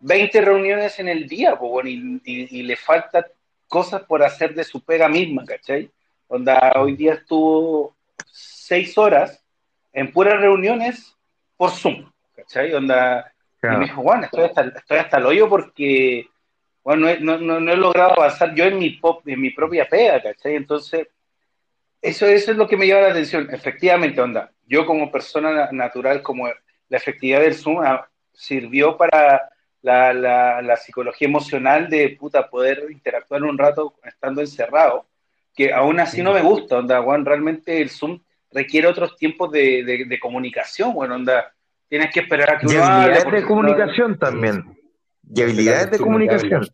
20 0.00 0.40
reuniones 0.40 0.98
en 1.00 1.08
el 1.08 1.26
día, 1.26 1.56
pues, 1.58 1.70
bueno, 1.72 1.88
y, 1.88 2.20
y- 2.24 2.60
y 2.60 2.62
le 2.62 2.76
falta 2.76 3.26
cosas 3.66 4.02
por 4.04 4.22
hacer 4.22 4.54
de 4.54 4.62
su 4.62 4.84
pega 4.84 5.08
misma, 5.08 5.44
¿cachai? 5.44 5.90
Onda, 6.28 6.72
hoy 6.76 6.94
día 6.94 7.14
estuvo 7.14 7.96
seis 8.30 8.96
horas 8.96 9.42
en 9.92 10.12
puras 10.12 10.40
reuniones 10.40 11.16
por 11.56 11.70
Zoom, 11.72 12.08
¿cachai? 12.36 12.72
Onda, 12.74 13.32
y 13.74 13.76
me 13.78 13.84
dijo, 13.86 14.02
bueno, 14.02 14.24
estoy 14.24 14.44
hasta, 14.44 14.62
estoy 14.62 14.98
hasta 14.98 15.18
el 15.18 15.26
hoyo 15.26 15.48
porque, 15.48 16.28
bueno, 16.84 17.02
no 17.02 17.08
he, 17.08 17.20
no, 17.20 17.60
no- 17.60 17.72
he 17.72 17.76
logrado 17.76 18.12
avanzar 18.12 18.54
yo 18.54 18.64
en 18.64 18.78
mi, 18.78 18.90
pop, 18.90 19.26
en 19.26 19.40
mi 19.40 19.50
propia 19.50 19.88
pega, 19.88 20.22
¿cachai? 20.22 20.54
Entonces, 20.56 21.08
eso, 22.02 22.26
eso 22.26 22.50
es 22.52 22.56
lo 22.56 22.68
que 22.68 22.76
me 22.76 22.86
llama 22.86 23.02
la 23.02 23.08
atención. 23.10 23.48
Efectivamente, 23.50 24.20
onda, 24.20 24.50
yo 24.66 24.86
como 24.86 25.10
persona 25.10 25.50
na- 25.52 25.72
natural, 25.72 26.22
como 26.22 26.46
la 26.88 26.96
efectividad 26.96 27.40
del 27.40 27.54
Zoom 27.54 27.80
ah, 27.84 28.06
sirvió 28.32 28.96
para 28.96 29.48
la, 29.82 30.12
la, 30.12 30.62
la 30.62 30.76
psicología 30.76 31.26
emocional 31.28 31.88
de 31.88 32.10
puta 32.18 32.48
poder 32.48 32.86
interactuar 32.90 33.42
un 33.42 33.56
rato 33.58 33.94
estando 34.04 34.40
encerrado, 34.40 35.06
que 35.54 35.72
aún 35.72 35.98
así 36.00 36.22
no 36.22 36.32
me 36.32 36.42
gusta, 36.42 36.78
onda, 36.78 37.02
Juan, 37.02 37.24
realmente 37.24 37.80
el 37.80 37.90
Zoom 37.90 38.20
requiere 38.52 38.86
otros 38.88 39.16
tiempos 39.16 39.50
de, 39.50 39.82
de, 39.84 40.04
de 40.04 40.20
comunicación, 40.20 40.92
bueno, 40.94 41.14
onda, 41.16 41.52
tienes 41.88 42.12
que 42.12 42.20
esperar 42.20 42.54
a 42.54 42.58
que 42.58 42.66
Y 42.66 42.76
uno 42.76 42.84
hable, 42.84 43.30
de 43.30 43.40
no- 43.42 43.46
comunicación 43.48 44.18
también. 44.18 44.64
Y 45.34 45.42
habilidades 45.42 45.90
de 45.90 45.98
comunicación. 45.98 46.68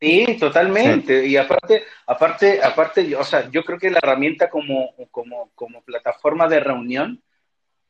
Sí, 0.00 0.36
totalmente. 0.38 1.26
Y 1.26 1.36
aparte, 1.36 1.84
aparte, 2.06 2.60
aparte, 2.62 3.06
yo- 3.08 3.18
o 3.20 3.24
sea, 3.24 3.50
yo 3.50 3.64
creo 3.64 3.78
que 3.78 3.90
la 3.90 3.98
herramienta 4.02 4.48
como, 4.48 4.94
como, 5.10 5.50
como 5.54 5.82
plataforma 5.82 6.46
de 6.48 6.60
reunión 6.60 7.20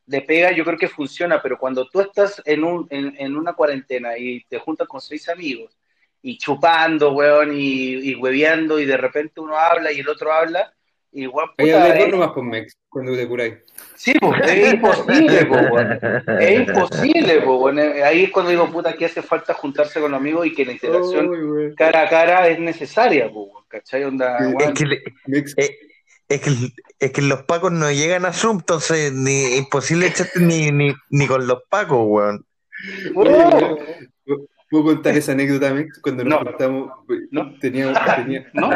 de 0.06 0.22
pega, 0.22 0.52
yo 0.52 0.64
creo 0.64 0.78
que 0.78 0.88
funciona, 0.88 1.42
pero 1.42 1.58
cuando 1.58 1.88
tú 1.88 2.00
estás 2.00 2.40
en, 2.46 2.62
un, 2.64 2.86
en, 2.90 3.14
en 3.18 3.36
una 3.36 3.52
cuarentena 3.54 4.16
y 4.16 4.44
te 4.44 4.58
juntas 4.58 4.86
con 4.86 5.00
seis 5.00 5.28
amigos 5.28 5.76
y 6.22 6.38
chupando, 6.38 7.12
weón, 7.12 7.52
y, 7.52 8.10
y 8.10 8.14
hueveando, 8.14 8.78
y 8.80 8.84
de 8.86 8.96
repente 8.96 9.40
uno 9.40 9.58
habla 9.58 9.92
y 9.92 10.00
el 10.00 10.08
otro 10.08 10.32
habla, 10.32 10.72
y 11.16 11.26
weón, 11.26 11.50
Ahí 11.58 11.66
puta, 11.72 11.94
vos 11.98 12.08
nomás 12.10 12.30
con 12.32 12.48
Mex, 12.48 12.76
cuando 12.88 13.14
te 13.16 13.26
curáis. 13.26 13.54
sí, 13.96 14.12
pues, 14.20 14.40
es 14.48 14.74
imposible, 14.74 15.46
pues, 15.46 15.70
weón. 15.70 15.98
Es 16.40 16.60
imposible, 16.60 17.34
pues, 17.42 17.60
weón. 17.60 17.78
Ahí 17.78 18.24
es 18.24 18.30
cuando 18.30 18.50
digo, 18.50 18.70
puta, 18.70 18.92
que 18.94 19.06
hace 19.06 19.22
falta 19.22 19.54
juntarse 19.54 20.00
con 20.00 20.10
los 20.12 20.20
amigos 20.20 20.46
y 20.46 20.52
que 20.54 20.64
la 20.64 20.72
interacción 20.72 21.74
cara 21.76 22.02
a 22.02 22.08
cara 22.08 22.48
es 22.48 22.58
necesaria, 22.58 23.24
pues, 23.32 23.46
weón, 23.50 23.64
¿cachai? 23.68 24.04
Onda, 24.04 24.36
Es 24.38 24.46
Es 24.48 24.54
weón. 24.54 24.74
que, 24.74 24.84
le- 24.86 25.02
Mex, 25.26 25.54
eh, 25.56 25.76
es, 26.28 26.40
que, 26.40 26.50
es 27.00 27.10
que 27.12 27.22
los 27.22 27.42
pacos 27.44 27.72
no 27.72 27.90
llegan 27.90 28.24
a 28.26 28.32
Zoom, 28.32 28.58
entonces 28.58 29.12
ni 29.12 29.56
imposible 29.56 30.06
echarte 30.08 30.40
ni, 30.40 30.70
ni, 30.72 30.92
ni 31.10 31.26
con 31.26 31.46
los 31.46 31.62
pacos, 31.70 31.98
Weón. 32.04 32.44
¿Puedo- 34.70 34.82
¿Puedo 34.84 34.94
contar 34.96 35.16
esa 35.16 35.32
anécdota, 35.32 35.72
Mex? 35.72 35.98
Cuando 36.00 36.24
nos 36.24 36.40
No. 36.42 36.46
juntamos, 36.50 36.90
No. 37.30 37.58
tenía, 37.60 37.92
tenía... 38.16 38.46
No. 38.52 38.70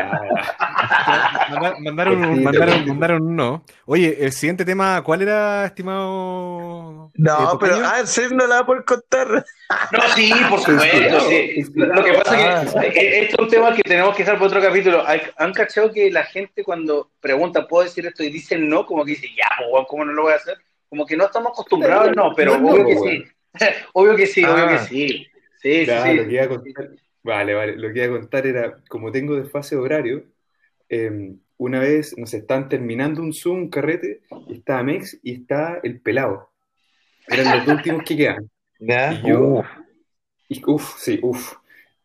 Manda- 1.51 1.74
Mandaron 1.80 2.24
un, 2.24 2.43
mandaron, 2.45 2.86
mandaron 2.86 3.22
un 3.22 3.36
no. 3.36 3.64
Oye, 3.86 4.16
el 4.24 4.32
siguiente 4.32 4.64
tema, 4.64 5.03
¿cuál 5.03 5.22
era, 5.22 5.64
estimado? 5.66 7.11
No, 7.14 7.53
eh, 7.53 7.57
pero, 7.61 7.76
ah, 7.84 8.03
no 8.32 8.47
la 8.47 8.55
va 8.57 8.61
a 8.61 8.66
poder 8.66 8.84
contar. 8.84 9.28
No, 9.93 10.01
sí, 10.14 10.32
por 10.49 10.61
supuesto, 10.61 11.20
sí. 11.28 11.64
Lo 11.74 12.05
que 12.05 12.12
pasa 12.14 12.62
es 12.62 12.74
que 12.95 13.01
eh, 13.01 13.22
esto 13.24 13.36
es 13.36 13.45
un 13.45 13.49
tema 13.49 13.74
que 13.74 13.82
tenemos 13.82 14.14
que 14.14 14.22
dejar 14.22 14.36
para 14.38 14.47
otro 14.47 14.61
capítulo. 14.62 15.05
Han 15.38 15.53
cachado 15.53 15.93
que 15.93 16.11
la 16.11 16.24
gente 16.24 16.62
cuando 16.62 17.11
pregunta, 17.20 17.66
¿puedo 17.66 17.84
decir 17.84 18.07
esto? 18.07 18.22
Y 18.22 18.30
dicen 18.30 18.68
no, 18.68 18.86
como 18.86 19.05
que 19.05 19.12
dice, 19.12 19.28
ya, 19.36 19.49
pues, 19.70 19.84
¿cómo 19.88 20.05
no 20.05 20.12
lo 20.12 20.22
voy 20.22 20.32
a 20.32 20.36
hacer? 20.36 20.57
Como 20.88 21.05
que 21.07 21.16
no 21.16 21.24
estamos 21.26 21.53
acostumbrados, 21.53 22.12
no, 22.16 22.32
pero 22.34 22.59
No, 22.59 22.68
obvio 22.70 22.86
que 22.86 22.95
no, 22.95 23.01
sí. 23.03 23.24
Obvio 23.95 24.14
que 24.14 24.26
sí, 24.26 24.45
obvio 24.45 24.64
Ah. 24.66 24.68
que 24.68 24.78
sí. 24.78 25.26
Sí, 25.61 25.84
Claro, 25.84 26.11
sí, 26.12 26.16
lo 26.16 26.24
que 26.24 26.34
iba 26.34 26.44
a 26.44 26.48
contar, 26.48 26.90
vale, 27.22 27.54
vale, 27.54 27.76
lo 27.76 27.92
que 27.92 28.04
iba 28.04 28.16
a 28.16 28.18
contar 28.20 28.46
era, 28.46 28.82
como 28.88 29.12
tengo 29.12 29.36
desfase 29.36 29.76
horario, 29.76 30.24
eh, 30.88 31.34
una 31.58 31.80
vez, 31.80 32.16
no 32.16 32.26
sé, 32.26 32.38
están 32.38 32.68
terminando 32.68 33.20
un 33.22 33.32
Zoom, 33.34 33.58
un 33.58 33.70
carrete, 33.70 34.22
y 34.48 34.54
estaba 34.54 34.82
Mex 34.82 35.18
y 35.22 35.34
está 35.34 35.80
el 35.82 36.00
pelado. 36.00 36.50
Eran 37.28 37.58
los 37.58 37.68
últimos 37.68 38.02
que 38.04 38.16
quedan. 38.16 38.50
¿Ya? 38.80 39.12
Y 39.12 39.28
yo- 39.28 39.40
Uf. 39.40 39.66
Y 40.48 40.62
uff, 40.66 40.98
sí, 40.98 41.18
uff. 41.22 41.54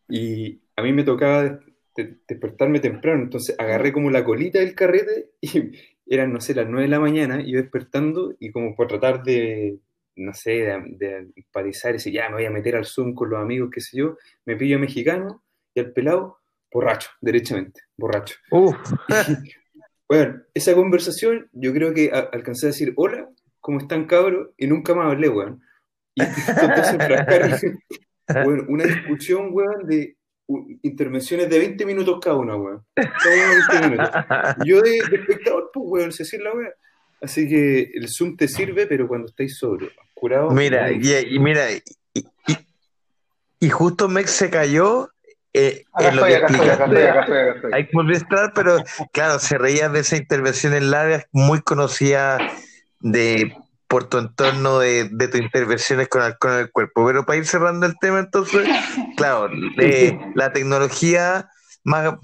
Y 0.10 0.60
a 0.76 0.84
mí 0.84 0.93
me 0.93 1.03
tocaba 1.03 1.43
des- 1.43 1.60
de- 1.95 2.18
despertarme 2.28 2.80
temprano, 2.80 3.24
entonces 3.24 3.56
agarré 3.58 3.91
como 3.93 4.12
la 4.12 4.24
colita 4.24 4.60
del 4.60 4.76
carrete 4.76 5.30
y 5.41 5.49
eran, 6.06 6.34
no 6.34 6.41
sé, 6.41 6.53
las 6.53 6.68
9 6.68 6.84
de 6.84 6.89
la 6.89 6.99
mañana, 6.99 7.41
y 7.41 7.53
yo 7.53 7.62
despertando 7.62 8.36
y 8.39 8.51
como 8.51 8.76
por 8.76 8.88
tratar 8.88 9.24
de, 9.24 9.80
no 10.18 10.34
sé, 10.34 10.51
de, 10.51 10.82
de 10.97 11.28
empatizar 11.36 11.91
y 11.91 11.93
decir, 11.93 12.13
ya 12.13 12.30
me 12.30 12.36
voy 12.36 12.45
a 12.45 12.49
meter 12.51 12.76
al 12.76 12.86
Zoom 12.86 13.13
con 13.13 13.30
los 13.30 13.41
amigos, 13.41 13.70
qué 13.72 13.82
sé 13.82 13.97
yo, 13.97 14.18
me 14.45 14.55
pillo 14.55 14.78
a 14.78 14.80
mexicano 14.80 15.43
y 15.74 15.80
al 15.82 15.91
pelado, 15.91 16.39
borracho, 16.72 17.09
derechamente, 17.22 17.82
borracho. 17.97 18.36
Bueno, 20.07 20.39
esa 20.53 20.76
conversación 20.76 21.49
yo 21.51 21.74
creo 21.74 21.91
que 21.93 22.11
a- 22.13 22.30
alcancé 22.32 22.68
a 22.68 22.70
decir, 22.70 22.93
hola, 22.95 23.28
¿cómo 23.59 23.80
están 23.80 24.05
cabros? 24.05 24.49
Y 24.55 24.68
nunca 24.68 24.93
más 24.93 25.11
hablé, 25.11 25.30
weón. 25.30 25.61
Y 26.13 26.22
se 26.22 26.51
enfrascaron, 26.91 27.51
weón, 28.45 28.66
una 28.70 28.84
discusión, 28.84 29.49
weón, 29.51 29.88
de 29.88 30.16
intervenciones 30.84 31.49
de 31.49 31.57
20 31.57 31.86
minutos 31.88 32.20
cada 32.22 32.38
una, 32.38 32.55
weón. 32.55 32.86
Cada 32.95 33.36
una 33.36 33.68
20 33.72 33.89
minutos. 33.89 34.66
Yo 34.66 34.82
de, 34.82 34.91
de 35.09 35.16
espectador, 35.18 35.72
pues, 35.74 35.86
weón, 35.88 36.09
decir 36.11 36.39
la 36.41 36.53
weón. 36.53 36.70
Así 37.22 37.49
que 37.49 37.89
el 37.95 38.07
Zoom 38.07 38.38
te 38.38 38.47
sirve, 38.47 38.86
pero 38.86 39.07
cuando 39.07 39.26
estáis 39.28 39.57
sobrio, 39.57 39.89
curado. 40.16 40.49
Mira, 40.51 40.91
y, 40.91 41.36
y 41.36 41.39
mira, 41.39 41.72
y, 41.72 41.84
y- 42.13 42.57
y 43.59 43.70
justo 43.70 44.07
Mex 44.09 44.32
se 44.32 44.49
cayó 44.49 45.09
eh, 45.53 45.86
Acá 45.93 46.09
en 46.09 46.16
lo 46.18 46.22
estoy, 46.26 46.30
que 46.32 46.36
acá 46.36 46.47
estoy, 46.47 46.70
acá 46.70 46.86
estoy, 46.86 46.97
explicaste. 46.97 47.09
acá 47.09 47.20
estoy, 47.22 47.38
acá 47.38 47.55
estoy. 47.55 47.72
Hay 47.74 47.88
que 47.88 48.18
entrar, 48.18 48.51
pero 48.53 48.78
claro, 49.13 49.39
se 49.39 49.57
reía 49.57 49.89
de 49.89 49.99
esa 50.01 50.18
intervención 50.18 50.74
en 50.74 50.91
largas 50.91 51.26
muy 51.32 51.61
conocida 51.61 52.45
de 52.99 53.55
por 53.88 54.09
tu 54.09 54.18
entorno 54.18 54.80
de, 54.80 55.07
de 55.11 55.28
tus 55.30 55.39
intervenciones 55.39 56.09
con 56.09 56.22
alcohol 56.22 56.53
en 56.55 56.59
el 56.59 56.72
cuerpo. 56.72 57.05
Pero 57.05 57.26
para 57.26 57.38
ir 57.38 57.45
cerrando 57.45 57.86
el 57.86 57.95
tema, 57.99 58.20
entonces, 58.20 58.68
claro, 59.16 59.49
eh, 59.80 60.18
la 60.34 60.51
tecnología 60.51 61.49
más 61.84 62.16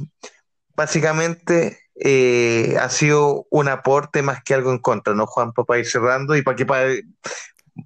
básicamente 0.76 1.80
eh, 2.04 2.76
ha 2.82 2.90
sido 2.90 3.46
un 3.52 3.68
aporte 3.70 4.24
más 4.24 4.44
que 4.44 4.56
algo 4.56 4.72
en 4.72 4.80
contra, 4.80 5.14
¿no, 5.14 5.28
Juan? 5.28 5.54
Para 5.54 5.80
ir 5.80 5.86
cerrando 5.86 6.36
y 6.36 6.42
para 6.42 6.56
que 6.56 6.66
para, 6.66 6.90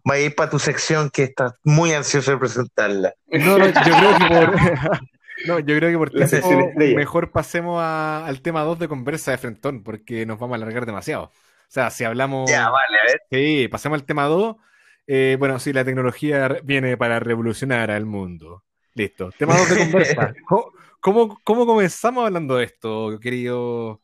va 0.09 0.15
a 0.15 0.19
ir 0.19 0.35
para 0.35 0.49
tu 0.49 0.59
sección 0.59 1.09
que 1.09 1.23
estás 1.23 1.53
muy 1.63 1.93
ansioso 1.93 2.31
de 2.31 2.37
presentarla. 2.37 3.13
No, 3.27 3.57
no, 3.57 3.65
yo 3.67 3.73
creo 3.73 4.17
que 4.17 4.27
por. 4.35 4.99
No, 5.47 5.59
yo 5.59 5.75
creo 5.75 5.91
que 5.91 5.97
por 5.97 6.11
tiempo 6.11 6.71
mejor 6.95 7.29
pasemos 7.29 7.79
a- 7.83 8.25
al 8.25 8.41
tema 8.41 8.61
2 8.61 8.79
de 8.79 8.87
conversa 8.87 9.31
de 9.31 9.37
Frentón, 9.37 9.83
porque 9.83 10.25
nos 10.25 10.39
vamos 10.39 10.53
a 10.55 10.63
alargar 10.63 10.85
demasiado. 10.85 11.23
O 11.25 11.31
sea, 11.67 11.89
si 11.89 12.05
hablamos. 12.05 12.49
Ya, 12.49 12.69
vale, 12.69 12.97
a 12.99 13.05
ver. 13.05 13.21
Sí, 13.29 13.67
pasemos 13.67 13.99
al 13.99 14.05
tema 14.05 14.23
2. 14.25 14.55
Eh, 15.07 15.35
bueno, 15.37 15.59
sí, 15.59 15.73
la 15.73 15.83
tecnología 15.83 16.47
viene 16.63 16.95
para 16.95 17.19
revolucionar 17.19 17.91
al 17.91 18.05
mundo. 18.05 18.63
Listo. 18.93 19.29
Tema 19.37 19.57
2 19.57 19.69
de 19.71 19.77
conversa. 19.77 20.33
¿Cómo, 20.47 20.71
cómo, 21.01 21.37
cómo 21.43 21.65
comenzamos 21.65 22.25
hablando 22.25 22.55
de 22.55 22.63
esto, 22.63 23.19
querido, 23.21 24.01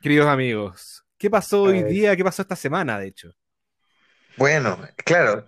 queridos 0.00 0.26
amigos? 0.26 1.04
¿Qué 1.16 1.30
pasó 1.30 1.62
hoy 1.62 1.84
día? 1.84 2.16
¿Qué 2.16 2.24
pasó 2.24 2.42
esta 2.42 2.56
semana, 2.56 2.98
de 2.98 3.06
hecho? 3.06 3.30
Bueno, 4.36 4.78
claro. 5.04 5.46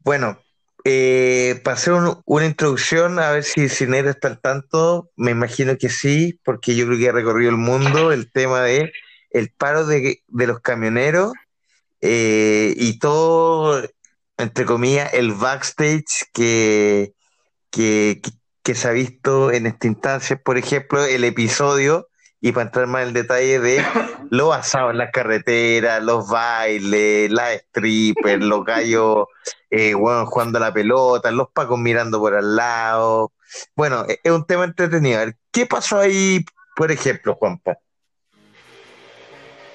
Bueno, 0.00 0.38
eh, 0.84 1.60
para 1.64 1.76
hacer 1.76 1.94
un- 1.94 2.22
una 2.26 2.46
introducción, 2.46 3.18
a 3.18 3.30
ver 3.32 3.44
si 3.44 3.68
Cinero 3.68 4.10
está 4.10 4.28
al 4.28 4.40
tanto, 4.40 5.10
me 5.16 5.32
imagino 5.32 5.76
que 5.78 5.88
sí, 5.88 6.38
porque 6.44 6.76
yo 6.76 6.86
creo 6.86 6.98
que 6.98 7.08
ha 7.08 7.12
recorrido 7.12 7.50
el 7.50 7.56
mundo 7.56 8.12
el 8.12 8.30
tema 8.30 8.62
de 8.62 8.92
el 9.30 9.50
paro 9.50 9.84
de, 9.86 10.22
de 10.28 10.46
los 10.46 10.60
camioneros 10.60 11.32
eh, 12.00 12.74
y 12.76 12.98
todo, 12.98 13.82
entre 14.38 14.64
comillas, 14.64 15.12
el 15.14 15.32
backstage 15.32 16.04
que, 16.32 17.12
que, 17.70 18.20
que- 18.22 18.30
que 18.62 18.74
se 18.74 18.88
ha 18.88 18.92
visto 18.92 19.52
en 19.52 19.66
esta 19.66 19.86
instancia, 19.86 20.36
por 20.44 20.58
ejemplo, 20.58 21.04
el 21.04 21.24
episodio, 21.24 22.08
y 22.40 22.52
para 22.52 22.66
entrar 22.66 22.86
más 22.86 23.02
en 23.02 23.08
el 23.08 23.14
detalle 23.14 23.58
de 23.60 23.82
lo 24.30 24.48
basado 24.48 24.90
en 24.90 24.98
las 24.98 25.10
carreteras, 25.10 26.02
los 26.02 26.28
bailes, 26.28 27.30
las 27.30 27.56
strippers, 27.68 28.44
los 28.44 28.64
gallos 28.64 29.26
eh, 29.70 29.94
bueno, 29.94 30.26
jugando 30.26 30.58
a 30.58 30.60
la 30.60 30.72
pelota, 30.72 31.30
los 31.30 31.48
pacos 31.50 31.78
mirando 31.78 32.18
por 32.20 32.34
al 32.34 32.56
lado. 32.56 33.32
Bueno, 33.74 34.04
e- 34.08 34.20
es 34.22 34.32
un 34.32 34.46
tema 34.46 34.64
entretenido. 34.64 35.20
A 35.20 35.24
ver, 35.26 35.36
¿qué 35.50 35.66
pasó 35.66 35.98
ahí, 35.98 36.44
por 36.76 36.90
ejemplo, 36.92 37.34
Juanpa? 37.34 37.78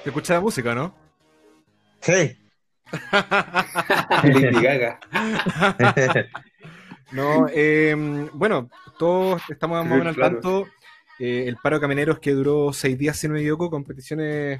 ¿Te 0.03 0.09
escuchas 0.09 0.35
la 0.37 0.41
música, 0.41 0.73
no? 0.73 0.93
Sí. 2.01 2.37
Lady 4.23 4.61
Gaga. 4.61 4.99
No, 7.11 7.47
eh, 7.51 7.93
bueno, 8.31 8.69
todos 8.97 9.41
estamos 9.49 9.83
más 9.85 9.85
o 9.85 9.97
menos 9.97 10.07
al 10.07 10.15
Claro. 10.15 10.33
tanto. 10.35 10.67
Eh, 11.23 11.47
el 11.47 11.55
paro 11.57 11.75
de 11.75 11.81
camioneros 11.81 12.17
que 12.17 12.31
duró 12.31 12.73
seis 12.73 12.97
días, 12.97 13.15
si 13.15 13.27
no 13.27 13.35
me 13.35 13.41
equivoco, 13.41 13.69
con 13.69 13.83
peticiones. 13.83 14.59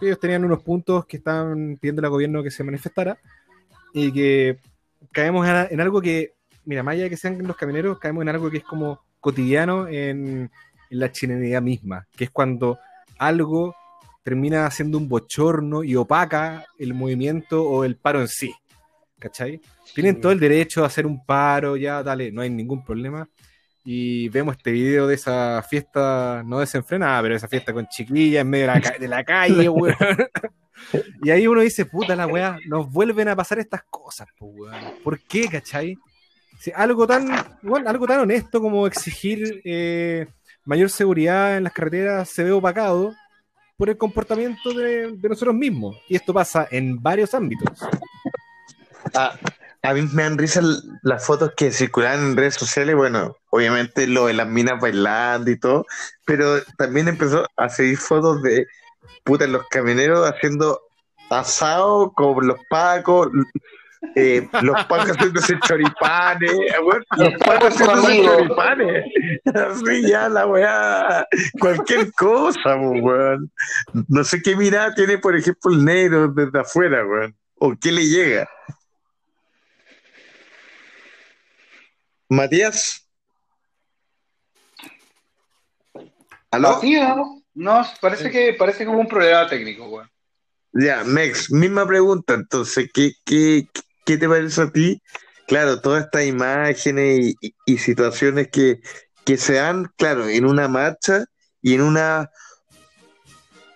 Ellos 0.00 0.20
tenían 0.20 0.44
unos 0.44 0.62
puntos 0.62 1.04
que 1.04 1.16
estaban 1.16 1.78
pidiendo 1.80 2.00
al 2.02 2.10
gobierno 2.10 2.44
que 2.44 2.52
se 2.52 2.62
manifestara 2.62 3.18
y 3.92 4.12
que 4.12 4.60
caemos 5.10 5.48
en, 5.48 5.80
algo 5.80 6.00
que, 6.00 6.34
mira, 6.64 6.84
más 6.84 6.92
allá 6.92 7.02
de 7.02 7.10
que 7.10 7.16
sean 7.16 7.44
los 7.44 7.56
camioneros, 7.56 7.98
caemos 7.98 8.22
en 8.22 8.28
algo 8.28 8.48
que 8.52 8.58
es 8.58 8.62
como 8.62 9.00
cotidiano 9.18 9.88
en, 9.88 10.48
en 10.90 10.98
la 11.00 11.10
chilenidad 11.10 11.60
misma, 11.60 12.06
que 12.16 12.22
es 12.22 12.30
cuando 12.30 12.78
algo 13.18 13.74
termina 14.22 14.66
haciendo 14.66 14.96
un 14.96 15.08
bochorno 15.08 15.82
y 15.82 15.96
opaca 15.96 16.66
el 16.78 16.94
movimiento 16.94 17.64
o 17.64 17.82
el 17.82 17.96
paro 17.96 18.20
en 18.20 18.28
sí. 18.28 18.54
¿Cachai? 19.18 19.60
Tienen 19.92 20.20
todo 20.20 20.30
el 20.30 20.38
derecho 20.38 20.84
a 20.84 20.86
hacer 20.86 21.04
un 21.04 21.26
paro, 21.26 21.76
ya, 21.76 22.00
dale, 22.04 22.30
no 22.30 22.42
hay 22.42 22.50
ningún 22.50 22.84
problema. 22.84 23.28
Y 23.84 24.28
vemos 24.28 24.56
este 24.56 24.72
video 24.72 25.06
de 25.06 25.14
esa 25.14 25.62
fiesta, 25.68 26.42
no 26.44 26.58
desenfrenada, 26.60 27.22
pero 27.22 27.36
esa 27.36 27.48
fiesta 27.48 27.72
con 27.72 27.86
chiquillas 27.88 28.42
en 28.42 28.50
medio 28.50 28.66
de 28.66 28.72
la, 28.74 28.80
ca- 28.80 28.98
de 28.98 29.08
la 29.08 29.24
calle, 29.24 29.68
weón. 29.68 29.96
Y 31.22 31.30
ahí 31.30 31.46
uno 31.46 31.60
dice, 31.60 31.84
puta 31.84 32.16
la 32.16 32.26
weá, 32.26 32.58
nos 32.66 32.90
vuelven 32.90 33.28
a 33.28 33.36
pasar 33.36 33.58
estas 33.58 33.82
cosas, 33.90 34.26
pues, 34.38 34.50
weón. 34.54 34.74
¿Por 35.04 35.20
qué, 35.20 35.46
cachai? 35.48 35.94
Si 36.58 36.72
algo 36.74 37.06
tan, 37.06 37.28
bueno, 37.62 37.88
algo 37.88 38.06
tan 38.06 38.20
honesto 38.20 38.60
como 38.62 38.86
exigir 38.86 39.60
eh, 39.64 40.26
mayor 40.64 40.88
seguridad 40.90 41.56
en 41.58 41.64
las 41.64 41.72
carreteras 41.74 42.28
se 42.30 42.44
ve 42.44 42.52
opacado 42.52 43.14
por 43.76 43.88
el 43.90 43.96
comportamiento 43.98 44.72
de, 44.72 45.12
de 45.16 45.28
nosotros 45.28 45.54
mismos. 45.54 45.96
Y 46.08 46.16
esto 46.16 46.32
pasa 46.34 46.66
en 46.70 47.00
varios 47.02 47.34
ámbitos. 47.34 47.78
Ah, 49.14 49.38
a 49.82 49.94
mí 49.94 50.02
me 50.12 50.22
dan 50.22 50.38
risa 50.38 50.60
las 51.02 51.26
fotos 51.26 51.52
que 51.56 51.72
circulan 51.72 52.20
en 52.20 52.36
redes 52.36 52.54
sociales, 52.54 52.94
bueno, 52.94 53.36
obviamente 53.50 54.06
lo 54.06 54.26
de 54.26 54.34
las 54.34 54.46
minas 54.46 54.80
bailando 54.80 55.50
y 55.50 55.58
todo, 55.58 55.86
pero 56.26 56.62
también 56.76 57.08
empezó 57.08 57.46
a 57.56 57.68
seguir 57.68 57.96
fotos 57.96 58.42
de 58.42 58.66
puta 59.24 59.46
los 59.46 59.66
camioneros 59.68 60.28
haciendo 60.28 60.80
asado 61.30 62.12
con 62.12 62.46
los 62.46 62.58
pacos, 62.68 63.28
eh, 64.16 64.46
los 64.60 64.84
pacos 64.84 65.12
haciéndose 65.12 65.58
choripanes, 65.66 66.52
bueno, 66.82 67.04
los 67.16 67.34
pacos 67.38 67.74
haciéndose 67.74 68.22
choripanes, 68.22 69.04
así 69.54 70.08
ya 70.08 70.28
la 70.28 70.46
weá, 70.46 71.26
cualquier 71.58 72.12
cosa, 72.12 72.76
weón. 72.76 73.50
No 74.08 74.24
sé 74.24 74.42
qué 74.42 74.56
mirada 74.56 74.94
tiene, 74.94 75.16
por 75.16 75.36
ejemplo, 75.36 75.72
el 75.72 75.84
negro 75.84 76.28
desde 76.28 76.60
afuera, 76.60 77.06
weón, 77.06 77.34
o 77.56 77.74
qué 77.80 77.92
le 77.92 78.06
llega. 78.06 78.48
Matías. 82.30 83.08
¿Aló? 86.52 86.74
Matías, 86.74 87.16
no, 87.54 87.86
parece 88.00 88.30
que 88.30 88.54
parece 88.54 88.86
como 88.86 89.00
un 89.00 89.08
problema 89.08 89.48
técnico, 89.48 89.88
weón. 89.88 90.08
Ya, 90.72 91.02
Mex, 91.02 91.50
misma 91.50 91.84
pregunta. 91.86 92.34
Entonces, 92.34 92.88
¿qué, 92.94 93.12
qué, 93.24 93.66
qué 94.06 94.16
te 94.16 94.28
parece 94.28 94.62
a 94.62 94.70
ti? 94.70 95.02
Claro, 95.48 95.80
todas 95.80 96.04
estas 96.04 96.24
imágenes 96.24 97.34
y, 97.66 97.78
situaciones 97.78 98.48
que, 98.48 98.80
que 99.24 99.36
se 99.36 99.54
dan, 99.54 99.90
claro, 99.96 100.28
en 100.28 100.44
una 100.44 100.68
marcha 100.68 101.24
y 101.60 101.74
en 101.74 101.80
una 101.80 102.30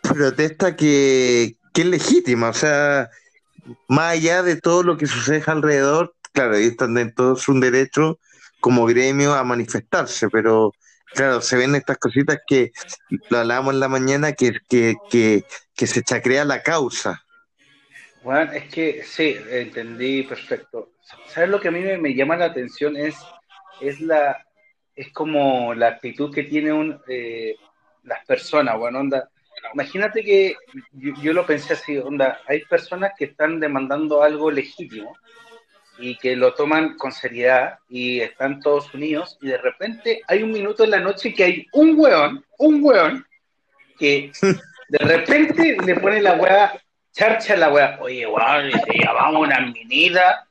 protesta 0.01 0.77
que, 0.77 1.57
que 1.73 1.83
es 1.83 1.89
legítima. 1.89 2.51
O 2.51 2.55
sea, 2.55 3.11
más 3.89 4.13
allá 4.13 4.45
de 4.45 4.61
todo 4.61 4.85
lo 4.85 4.97
que 4.97 5.09
sucede 5.09 5.43
alrededor, 5.45 6.15
claro, 6.33 6.55
ellos 6.55 6.71
están 6.71 6.97
en 6.99 7.13
todo 7.13 7.35
su 7.35 7.59
derecho 7.59 8.21
como 8.65 8.87
gremio 8.87 9.35
a 9.35 9.45
manifestarse, 9.45 10.31
pero 10.31 10.73
claro, 11.13 11.43
se 11.43 11.55
ven 11.59 11.75
estas 11.75 11.99
cositas 11.99 12.39
que 12.47 12.73
lo 13.29 13.37
hablábamos 13.37 13.75
en 13.75 13.81
la 13.81 13.89
mañana, 13.89 14.33
que, 14.33 14.55
que, 14.71 14.95
que, 15.11 15.87
se 15.87 16.03
chacrea 16.03 16.47
la 16.47 16.63
causa. 16.63 17.23
Bueno, 18.23 18.53
es 18.53 18.73
que 18.73 19.03
sí, 19.05 19.37
entendí 19.51 20.23
perfecto. 20.23 20.93
¿Sabes 21.27 21.51
lo 21.51 21.61
que 21.61 21.69
a 21.69 21.73
mí 21.73 21.81
me, 21.81 22.15
llama 22.15 22.39
la 22.39 22.47
atención? 22.47 22.97
Es, 22.97 23.17
es 23.83 24.01
la 24.01 24.43
es 24.97 25.13
como 25.13 25.75
la 25.75 25.89
actitud 25.89 26.35
que 26.35 26.45
tiene 26.45 26.73
un, 26.73 26.99
eh, 27.07 27.57
las 28.05 28.25
personas, 28.25 28.79
bueno, 28.79 29.01
onda. 29.01 29.29
Imagínate 29.75 30.25
que 30.25 30.57
yo, 30.93 31.13
yo 31.21 31.35
lo 31.35 31.45
pensé 31.45 31.75
así, 31.75 31.99
onda, 31.99 32.41
hay 32.47 32.65
personas 32.65 33.13
que 33.19 33.27
están 33.27 33.61
demandando 33.61 34.23
algo 34.23 34.51
legítimo 34.51 35.15
y 35.99 36.17
que 36.17 36.37
lo 36.37 36.55
toman 36.55 36.97
con 36.97 37.13
seriedad 37.13 37.79
y 37.89 38.21
están 38.21 38.61
todos 38.61 38.93
unidos 38.95 39.39
y 39.41 39.49
de 39.49 39.59
repente 39.59 40.23
hay 40.27 40.43
un 40.43 40.51
minuto 40.53 40.85
en 40.85 40.91
la 40.91 41.01
noche 41.01 41.33
que 41.33 41.45
hay 41.45 41.67
un 41.73 41.99
weón, 41.99 42.45
un 42.59 42.83
weón, 42.83 43.27
que 43.99 44.33
de 44.89 44.99
repente 44.99 45.77
le 45.85 45.95
pone 45.97 46.21
la 46.21 46.35
weá, 46.35 46.81
charcha 47.13 47.57
la 47.57 47.73
weá, 47.73 47.99
oye 48.01 48.27
weón, 48.27 48.69
y 48.69 48.73
te 48.73 48.99
llamamos 49.05 49.47
una 49.47 49.61
minita 49.61 50.47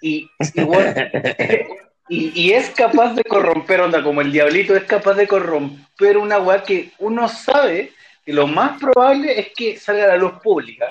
y, 0.00 0.30
y, 2.08 2.52
es 2.52 2.70
capaz 2.70 3.14
de 3.14 3.24
corromper, 3.24 3.80
onda, 3.80 4.02
como 4.02 4.20
el 4.20 4.30
diablito 4.30 4.76
es 4.76 4.84
capaz 4.84 5.14
de 5.14 5.26
corromper 5.26 6.16
una 6.16 6.38
weá 6.38 6.62
que 6.62 6.92
uno 6.98 7.28
sabe 7.28 7.92
que 8.24 8.32
lo 8.32 8.46
más 8.46 8.80
probable 8.80 9.40
es 9.40 9.48
que 9.56 9.76
salga 9.76 10.04
a 10.04 10.08
la 10.08 10.16
luz 10.16 10.34
pública 10.40 10.88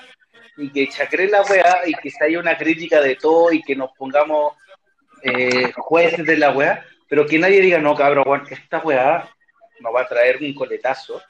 y 0.57 0.69
que 0.69 0.87
chacre 0.87 1.27
la 1.27 1.43
weá 1.43 1.81
y 1.85 1.93
que 1.93 2.09
se 2.09 2.25
haya 2.25 2.39
una 2.39 2.57
crítica 2.57 2.99
de 3.01 3.15
todo 3.15 3.51
y 3.51 3.61
que 3.61 3.75
nos 3.75 3.91
pongamos 3.91 4.53
eh, 5.23 5.71
jueces 5.75 6.25
de 6.25 6.37
la 6.37 6.51
weá, 6.51 6.83
pero 7.07 7.25
que 7.25 7.39
nadie 7.39 7.61
diga, 7.61 7.79
no, 7.79 7.95
cabrón, 7.95 8.43
esta 8.49 8.79
weá 8.79 9.29
nos 9.79 9.95
va 9.95 10.01
a 10.01 10.07
traer 10.07 10.37
un 10.41 10.53
coletazo 10.53 11.21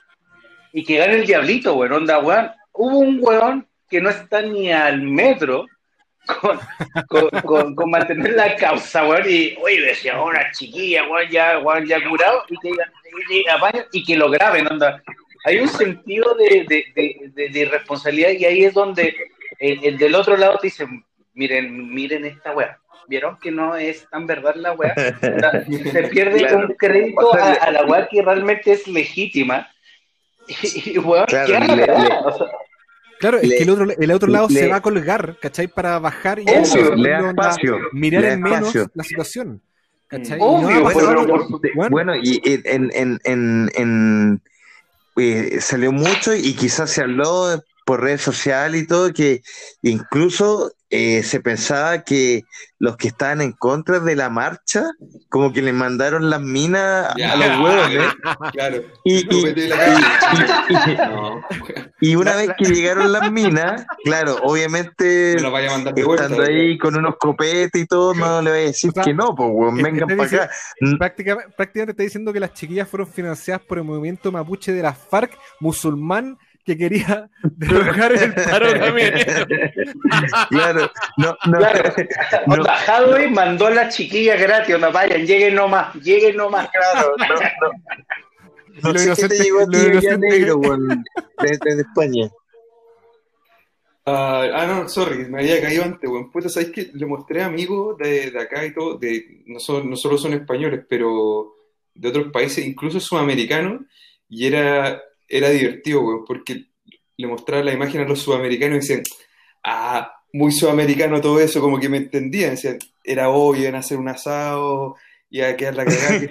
y 0.74 0.84
que 0.84 0.98
gane 0.98 1.16
el 1.16 1.26
diablito, 1.26 1.76
weón, 1.76 1.94
onda, 1.94 2.20
weón. 2.20 2.52
Hubo 2.74 3.00
un 3.00 3.20
weón 3.22 3.68
que 3.90 4.02
no 4.02 4.10
está 4.10 4.42
ni 4.42 4.72
al 4.72 5.02
metro 5.02 5.66
con, 6.42 6.60
con, 7.44 7.76
con, 7.76 7.90
mantener 7.90 8.34
la 8.34 8.56
causa, 8.56 9.06
weón, 9.06 9.24
y, 9.28 9.58
oye, 9.62 9.82
decía, 9.82 10.22
una 10.22 10.52
chiquilla, 10.52 11.08
weón, 11.10 11.30
ya, 11.30 11.60
weón, 11.60 11.86
ya 11.86 12.08
curado, 12.08 12.44
y 12.50 12.58
que, 12.60 12.70
y, 12.70 14.00
y 14.00 14.04
que 14.04 14.16
lo 14.16 14.30
graben, 14.30 14.68
onda. 14.68 15.02
Hay 15.48 15.60
un 15.60 15.68
sentido 15.70 16.36
de, 16.36 16.66
de, 16.68 16.86
de, 16.96 17.32
de, 17.34 17.50
de 17.50 17.60
irresponsabilidad 17.60 18.32
y 18.32 18.46
ahí 18.46 18.64
es 18.66 18.74
donde 18.74 19.16
el, 19.60 19.84
el, 19.84 19.98
del 19.98 20.14
otro 20.16 20.36
lado 20.38 20.58
te 20.62 20.68
dice, 20.68 20.86
miren, 21.34 21.94
miren 21.94 22.26
esta 22.26 22.52
weá. 22.54 22.78
¿Vieron 23.10 23.38
que 23.40 23.52
no 23.52 23.74
es 23.78 24.06
tan 24.10 24.28
verdad 24.28 24.56
la 24.56 24.74
weá? 24.74 24.94
O 24.98 25.40
sea, 25.40 25.66
se 25.92 26.04
pierde 26.10 26.40
Claro. 26.40 26.58
un 26.68 26.76
crédito 26.78 27.34
a, 27.34 27.54
a 27.54 27.72
la 27.72 27.86
weá 27.86 28.08
que 28.10 28.22
realmente 28.22 28.72
es 28.74 28.88
legítima. 28.88 29.68
Y, 30.50 30.92
y 30.96 30.98
weón, 31.00 31.26
Claro, 31.26 31.48
¿qué 31.48 31.60
le- 31.76 31.76
le- 31.88 31.92
O 32.24 32.38
sea, 32.38 32.48
Claro, 33.20 33.38
es 33.40 33.48
Le- 33.50 33.58
que 33.58 33.64
el 33.64 33.70
otro, 33.70 33.88
el 34.00 34.12
otro 34.12 34.30
lado 34.30 34.48
le- 34.50 34.60
se 34.60 34.68
va 34.68 34.76
a 34.78 34.82
colgar, 34.82 35.38
¿cachai? 35.42 35.68
Para 35.68 35.98
bajar 36.00 36.40
y 36.40 36.44
Obvio, 36.44 36.96
le 36.96 37.10
da 37.10 37.30
espacio, 37.30 37.78
mirar 37.94 38.22
le 38.22 38.28
da 38.28 38.34
en 38.36 38.42
menos 38.44 38.60
espacio. 38.76 38.92
la 38.94 39.04
situación. 39.04 39.62
¿cachai? 40.08 40.38
Obvio, 40.40 40.70
no 40.70 40.92
bueno, 40.94 41.90
Bueno, 41.90 42.16
y 42.16 42.40
en, 42.46 42.90
en, 42.94 43.20
en, 43.26 43.70
en- 43.76 44.42
eh, 45.18 45.60
salió 45.62 45.92
mucho 45.92 46.34
y 46.36 46.54
quizás 46.56 46.92
se 46.92 47.02
habló 47.02 47.64
por 47.88 48.02
redes 48.04 48.22
sociales 48.22 48.82
y 48.84 48.86
todo, 48.86 49.14
que 49.14 49.42
incluso 49.82 50.74
eh, 50.90 51.24
se 51.24 51.40
pensaba 51.42 52.04
que 52.04 52.44
los 52.80 52.96
que 52.98 53.08
estaban 53.10 53.42
en 53.42 53.52
contra 53.54 54.00
de 54.00 54.16
la 54.16 54.30
marcha, 54.30 54.84
como 55.30 55.52
que 55.54 55.62
le 55.62 55.72
mandaron 55.74 56.30
las 56.30 56.42
minas 56.42 57.14
Ya. 57.18 57.32
a 57.34 57.36
los 57.38 57.48
huevos, 57.60 57.90
¿eh? 57.92 58.00
Claro. 58.54 58.84
Y, 59.06 59.16
y- 59.16 59.48
y- 59.48 59.70
No, 60.98 61.42
y 62.02 62.16
una 62.16 62.36
vez 62.36 62.52
que 62.58 62.66
llegaron 62.66 63.12
las 63.12 63.32
minas, 63.32 63.86
claro, 64.04 64.38
obviamente 64.44 65.36
vaya 65.50 65.74
a 65.76 65.80
vuelta. 65.94 66.24
estando 66.26 66.44
ahí 66.44 66.78
con 66.78 66.96
unos 66.96 67.16
copetes 67.18 67.82
y 67.82 67.86
todo, 67.86 68.14
no 68.14 68.42
le 68.42 68.50
voy 68.52 68.60
a 68.60 68.64
decir 68.64 68.90
O 68.90 68.94
sea, 68.94 69.04
que 69.04 69.14
no, 69.14 69.34
pues 69.36 69.50
weón, 69.52 69.76
vengan 69.82 70.08
para 70.10 70.24
acá. 70.24 70.50
Mm, 70.82 70.98
práctica- 70.98 71.46
prácticamente 71.56 71.92
está 71.92 72.04
diciendo 72.04 72.34
que 72.34 72.40
las 72.40 72.54
chiquillas 72.54 72.88
fueron 72.88 73.08
financiadas 73.08 73.62
por 73.64 73.78
el 73.78 73.84
movimiento 73.86 74.32
mapuche 74.32 74.72
de 74.74 74.82
la 74.84 74.94
FARC 74.94 75.38
musulmán 75.60 76.38
que 76.68 76.78
quería 76.78 77.30
derogar 77.44 78.12
el 78.14 78.34
paro 78.36 78.72
camionero. 78.80 79.48
Claro, 80.50 80.92
no, 81.18 81.36
no, 81.48 81.58
Claro. 81.58 81.94
no, 82.48 82.64
Hadwe 82.88 83.30
mandó 83.30 83.68
a 83.68 83.72
las 83.72 83.96
chiquillas 83.96 84.40
gratis, 84.40 84.76
onda, 84.76 84.90
vayan, 84.90 85.26
lleguen 85.26 85.56
nomás, 85.56 85.96
lleguen 85.96 86.36
nomás. 86.38 86.70
claro, 86.70 87.14
no, 87.18 87.26
no. 87.26 87.72
No 88.84 88.94
Lo 88.94 89.00
sé 89.00 89.06
qué 89.06 89.12
inocente- 89.12 89.38
te 89.38 89.44
llegó 89.44 89.60
a 89.62 89.66
lo 89.66 90.00
ti 90.00 90.08
negro, 90.20 90.58
weón, 90.58 91.04
desde 91.42 91.58
desde 91.64 91.82
España. 91.82 92.30
Ah, 94.06 94.46
ah, 94.54 94.66
no, 94.68 94.88
sorry, 94.88 95.26
me 95.26 95.40
había 95.40 95.60
caído 95.62 95.84
antes, 95.84 96.08
weón. 96.10 96.32
Puta, 96.32 96.48
¿sabes 96.48 96.70
qué? 96.72 96.92
Le 96.94 97.06
mostré 97.08 97.42
a 97.42 97.48
amigos 97.48 97.98
de, 97.98 98.30
de 98.32 98.40
acá 98.40 98.64
y 98.66 98.74
todo, 98.74 98.98
de, 98.98 99.42
no, 99.48 99.60
son, 99.60 99.90
no 99.90 99.96
solo 99.96 100.18
son 100.18 100.34
españoles, 100.34 100.86
pero 100.88 101.56
de 101.96 102.08
otros 102.10 102.32
países, 102.32 102.66
incluso 102.66 103.00
sudamericanos, 103.00 103.82
y 104.30 104.46
era, 104.46 105.02
era 105.28 105.50
divertido, 105.50 106.02
weón, 106.02 106.26
porque 106.26 106.68
le 107.18 107.28
mostraba 107.28 107.64
la 107.64 107.74
imagen 107.74 108.02
a 108.02 108.08
los 108.08 108.20
sudamericanos 108.20 108.78
y 108.78 108.80
decían, 108.80 109.04
ah, 109.64 110.14
muy 110.34 110.52
sudamericano 110.52 111.22
todo 111.22 111.40
eso, 111.40 111.62
como 111.62 111.80
que 111.80 111.90
me 111.90 111.98
entendían, 111.98 112.52
decían, 112.52 112.78
era 113.04 113.30
obvio, 113.30 113.64
iban 113.64 113.76
a 113.76 113.80
hacer 113.80 113.98
un 113.98 114.10
asado, 114.10 114.96
iba 115.30 115.48
a 115.50 115.56
quedar 115.58 115.76
la 115.76 115.86
cagada. 115.86 116.22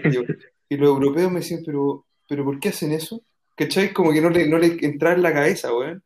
Y 0.68 0.76
los 0.76 0.88
europeos 0.88 1.30
me 1.30 1.40
decían, 1.40 1.62
pero, 1.64 2.06
pero 2.28 2.44
¿por 2.44 2.58
qué 2.58 2.70
hacen 2.70 2.90
eso? 2.90 3.22
¿Cachai? 3.56 3.92
Como 3.92 4.12
que 4.12 4.20
no 4.20 4.30
le, 4.30 4.48
no 4.48 4.58
le 4.58 4.76
entraba 4.84 5.14
en 5.14 5.22
la 5.22 5.32
cabeza, 5.32 5.72
weón 5.72 6.02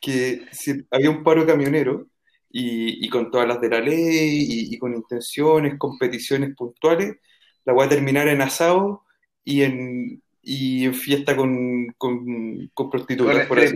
que 0.00 0.46
si 0.52 0.86
había 0.90 1.10
un 1.10 1.22
paro 1.22 1.46
camionero 1.46 2.06
y, 2.50 3.04
y 3.04 3.08
con 3.08 3.30
todas 3.30 3.46
las 3.46 3.60
de 3.60 3.68
la 3.68 3.80
ley 3.80 4.46
y, 4.48 4.74
y 4.74 4.78
con 4.78 4.94
intenciones, 4.94 5.78
competiciones 5.78 6.54
puntuales, 6.54 7.16
la 7.64 7.72
voy 7.72 7.86
a 7.86 7.88
terminar 7.88 8.28
en 8.28 8.40
asado 8.40 9.04
y 9.44 9.62
en, 9.62 10.22
y 10.50 10.86
en 10.86 10.94
fiesta 10.94 11.36
con, 11.36 11.88
con, 11.98 12.70
con 12.72 12.88
prostitutas, 12.88 13.46
por 13.46 13.58
así. 13.58 13.74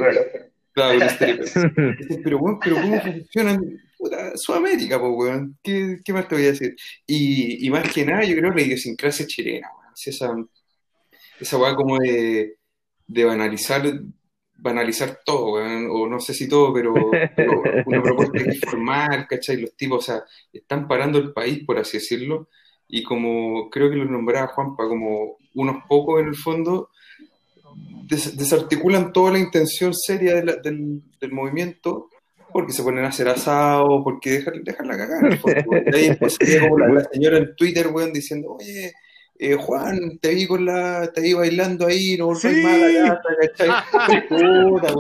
Claro, 0.73 1.01
Pero, 2.25 2.39
weón, 2.39 2.59
pero 2.59 2.77
¿cómo 2.77 2.99
funcionan? 2.99 3.79
Puta, 3.99 4.33
Sudamérica, 4.37 4.99
pues, 4.99 5.13
weón. 5.15 5.59
¿Qué, 5.63 5.99
¿Qué 6.03 6.15
más 6.15 6.27
te 6.27 6.35
voy 6.35 6.45
a 6.45 6.53
decir? 6.53 6.75
Y, 7.07 7.67
y 7.67 7.71
más 7.71 7.93
que 7.93 8.07
nada, 8.07 8.25
yo 8.25 8.35
creo 8.35 8.55
la 8.55 8.63
idiosincrasia 8.63 9.27
chilena, 9.27 9.69
weón. 9.69 9.93
Esa, 10.07 10.35
esa 11.39 11.59
weá 11.59 11.75
como 11.75 11.99
de, 11.99 12.57
de 13.07 13.25
banalizar 13.25 13.83
banalizar 14.55 15.21
todo, 15.27 15.55
weón, 15.55 15.89
o 15.91 16.07
no 16.07 16.21
sé 16.21 16.33
si 16.33 16.49
todo, 16.49 16.73
pero, 16.73 16.95
pero 17.37 17.63
una 17.85 18.03
propuesta 18.03 18.39
que 18.39 18.51
es 18.51 18.61
formal, 18.61 19.27
¿cachai? 19.29 19.61
Los 19.61 19.77
tipos, 19.77 19.99
o 19.99 20.13
sea, 20.13 20.25
están 20.53 20.87
parando 20.89 21.19
el 21.19 21.33
país, 21.33 21.65
por 21.67 21.79
así 21.79 21.99
decirlo, 21.99 22.49
y 22.87 23.03
como 23.03 23.69
creo 23.69 23.91
que 23.91 23.97
lo 23.97 24.05
nombraba 24.05 24.47
Juanpa, 24.47 24.87
como 24.87 25.37
unos 25.55 25.85
pocos 25.89 26.21
en 26.21 26.29
el 26.29 26.37
fondo, 26.37 26.91
des- 28.05 28.37
desarticulan 28.37 29.13
toda 29.13 29.33
la 29.33 29.39
intención 29.39 29.95
seria 29.95 30.35
de 30.37 30.45
la- 30.45 30.57
del, 30.57 31.01
del 31.21 31.33
movimiento, 31.33 32.09
porque 32.53 32.73
se 32.73 32.83
ponen 32.83 33.05
a 33.05 33.09
hacer 33.09 33.29
asado, 33.29 34.03
porque 34.05 34.31
dejan, 34.33 34.63
dejan 34.63 34.89
la 34.89 34.97
cagada 34.99 35.39
ahí 35.95 36.09
después 36.09 36.39
como 36.61 36.79
la, 36.79 36.89
la 36.89 37.05
señora 37.11 37.39
en 37.39 37.57
Twitter, 37.57 37.89
weón, 37.89 38.13
diciendo, 38.13 38.57
oye, 38.59 38.93
eh, 39.39 39.55
Juan, 39.57 40.19
te 40.21 40.35
vi 40.35 40.47
con 40.47 40.65
la, 40.67 41.11
te 41.13 41.21
vi 41.23 41.33
bailando 41.33 41.87
ahí, 41.87 42.17
no 42.19 42.27
volváis 42.27 42.43
Sí. 42.57 42.63
más 42.63 42.75
a 42.75 42.79
la 42.79 43.09
gata, 43.09 43.29
¿cachai? 43.41 43.71
Puta, 44.29 44.93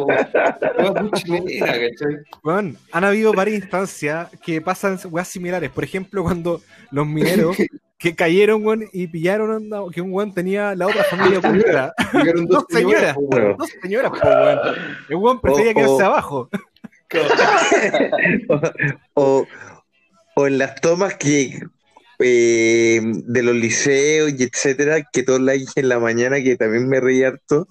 han 2.93 3.05
habido 3.05 3.33
varias 3.33 3.61
instancias 3.63 4.29
que 4.45 4.61
pasan 4.61 4.99
weas 5.11 5.29
similares. 5.29 5.71
Por 5.71 5.85
ejemplo, 5.85 6.23
cuando 6.23 6.61
los 6.91 7.07
mineros 7.07 7.57
que 8.03 8.17
cayeron, 8.17 8.67
weón, 8.67 8.85
y 8.93 9.07
pillaron 9.07 9.71
que 9.93 10.01
un 10.01 10.13
weón 10.13 10.35
tenía 10.35 10.75
la 10.75 10.89
otra 10.89 11.05
familia 11.05 11.39
oculta. 11.39 11.95
Dos 12.49 12.65
señoras. 12.69 13.15
Dos 13.17 13.71
señoras, 13.81 14.11
po, 14.11 14.29
weón. 14.29 14.59
El 15.09 15.17
weón 15.17 15.41
prefería 15.41 15.71
O- 15.71 15.75
quedarse 15.75 16.03
o- 16.03 16.07
abajo. 16.07 16.51
o, 19.15 19.47
o 20.35 20.47
en 20.47 20.59
las 20.59 20.81
tomas 20.81 21.15
que 21.17 21.61
eh, 22.19 23.01
de 23.05 23.43
los 23.43 23.55
liceos 23.55 24.33
y 24.39 24.43
etcétera, 24.45 25.07
que 25.13 25.23
todos 25.23 25.41
la 25.41 25.53
dije 25.53 25.81
en 25.81 25.89
la 25.89 25.99
mañana, 25.99 26.43
que 26.43 26.57
también 26.57 26.89
me 26.89 27.01
reí 27.01 27.23
harto, 27.23 27.69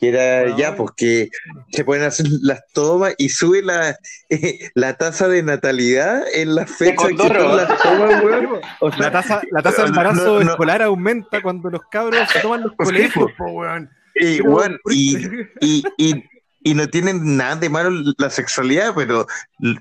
que 0.00 0.08
era 0.08 0.52
Ah. 0.52 0.56
ya, 0.56 0.76
pues 0.76 0.90
que 0.96 1.28
se 1.72 1.84
pueden 1.84 2.04
hacer 2.04 2.26
las 2.42 2.60
tomas 2.72 3.14
y 3.18 3.28
sube 3.28 3.62
la, 3.62 3.96
la 4.74 4.94
tasa 4.96 5.28
de 5.28 5.42
natalidad 5.42 6.22
en 6.34 6.54
las 6.54 6.70
fechas 6.70 7.08
que 7.08 7.16
son 7.16 7.56
las 7.56 7.82
tomas, 7.82 8.22
weón. 8.24 8.60
O 8.80 8.90
sea, 8.90 9.00
La 9.00 9.10
tasa, 9.12 9.42
la 9.50 9.62
tasa 9.62 9.82
de 9.82 9.88
embarazo 9.88 10.38
no, 10.38 10.44
no. 10.44 10.50
escolar 10.50 10.82
aumenta 10.82 11.40
cuando 11.42 11.70
los 11.70 11.82
cabros 11.90 12.28
se 12.30 12.40
toman 12.40 12.62
los 12.62 12.72
colegios, 12.76 13.12
po. 13.36 13.44
po, 13.44 13.50
weón. 13.52 13.90
y, 14.14 14.40
y, 15.60 16.24
y 16.68 16.74
no 16.74 16.88
tienen 16.88 17.36
nada 17.36 17.54
de 17.54 17.68
malo 17.70 17.90
la 18.18 18.28
sexualidad, 18.28 18.92
pero, 18.96 19.24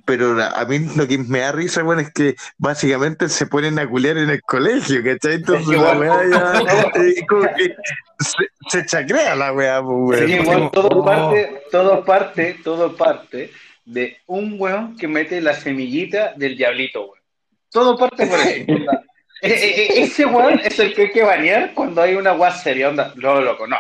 pero 0.06 0.38
a 0.40 0.64
mí 0.66 0.78
lo 0.96 1.08
que 1.08 1.18
me 1.18 1.40
da 1.40 1.52
risa, 1.52 1.82
bueno, 1.82 2.02
es 2.02 2.14
que 2.14 2.36
básicamente 2.60 3.28
se 3.28 3.48
ponen 3.48 3.80
a 3.80 3.90
culear 3.90 4.18
en 4.20 4.30
el 4.30 4.42
colegio, 4.44 5.04
¿cachai? 5.04 5.34
Entonces 5.36 5.68
Es 5.76 5.82
la 5.82 5.98
weá 5.98 6.20
ya 6.30 6.92
eh, 7.02 7.26
como 7.28 7.42
que 7.56 7.76
se, 8.20 8.38
se 8.70 8.86
chacrea 8.86 9.36
la 9.36 9.52
weá, 9.52 9.82
pues, 9.82 10.20
Sí, 10.20 10.26
weón. 10.34 10.44
igual 10.44 10.72
todo 10.72 10.90
Oh. 10.92 11.04
parte, 11.04 11.62
todo 11.72 12.06
parte, 12.06 12.58
todo 12.64 12.96
parte 12.96 13.52
de 13.86 14.18
un 14.28 14.56
weón 14.60 14.96
que 14.96 15.08
mete 15.08 15.42
la 15.42 15.56
semillita 15.56 16.34
del 16.36 16.56
diablito, 16.56 17.02
weón. 17.08 17.20
Todo 17.72 17.98
parte 17.98 18.28
por 18.28 18.40
ahí. 18.40 18.66
E- 19.42 19.50
e- 19.50 19.82
e- 20.00 20.04
ese 20.04 20.26
weón 20.26 20.60
es 20.64 20.80
el 20.80 20.94
que 20.96 21.02
hay 21.04 21.12
que 21.12 21.22
banear 21.24 21.74
cuando 21.74 22.02
hay 22.02 22.16
una 22.16 22.34
weá 22.34 22.52
seria, 22.52 22.90
onda, 22.90 23.12
no, 23.16 23.42
loco, 23.42 23.68
no. 23.68 23.76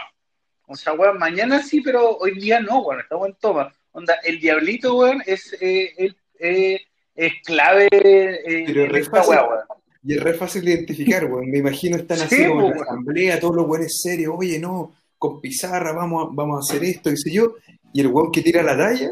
O 0.67 0.75
sea, 0.75 0.93
weón, 0.93 1.17
mañana 1.17 1.61
sí, 1.61 1.81
pero 1.81 2.17
hoy 2.17 2.39
día 2.39 2.59
no, 2.59 2.81
weón, 2.81 3.01
está 3.01 3.15
buen 3.15 3.33
toma. 3.39 3.73
Onda, 3.91 4.15
el 4.23 4.39
diablito, 4.39 4.97
weón, 4.97 5.21
es, 5.25 5.55
eh, 5.61 5.93
el- 5.97 6.15
eh, 6.39 6.81
es 7.15 7.33
clave 7.45 7.87
eh, 7.91 8.63
Pero 8.67 8.85
en 8.85 8.95
esta 8.95 9.17
fácil. 9.23 9.35
weón. 9.35 9.59
Y 10.07 10.13
es 10.17 10.23
re 10.23 10.33
fácil 10.33 10.65
de 10.65 10.71
identificar, 10.71 11.25
weón. 11.31 11.49
Me 11.49 11.59
imagino 11.59 11.97
están 11.97 12.19
así 12.21 12.35
Sí, 12.35 12.45
como 12.47 12.67
en 12.71 12.77
la 12.77 12.83
asamblea, 12.83 13.39
todos 13.39 13.55
los 13.55 13.67
weones 13.67 13.99
serios, 14.01 14.33
oye, 14.37 14.59
no, 14.59 14.93
con 15.17 15.39
pizarra 15.41 15.93
vamos 15.93 16.27
a, 16.27 16.29
vamos 16.33 16.57
a 16.57 16.59
hacer 16.73 16.83
esto, 16.87 17.09
qué 17.09 17.17
sé 17.17 17.31
yo. 17.31 17.55
Y 17.93 18.01
el 18.01 18.07
weón 18.07 18.31
que 18.31 18.41
tira 18.41 18.61
la 18.61 18.77
talla 18.77 19.11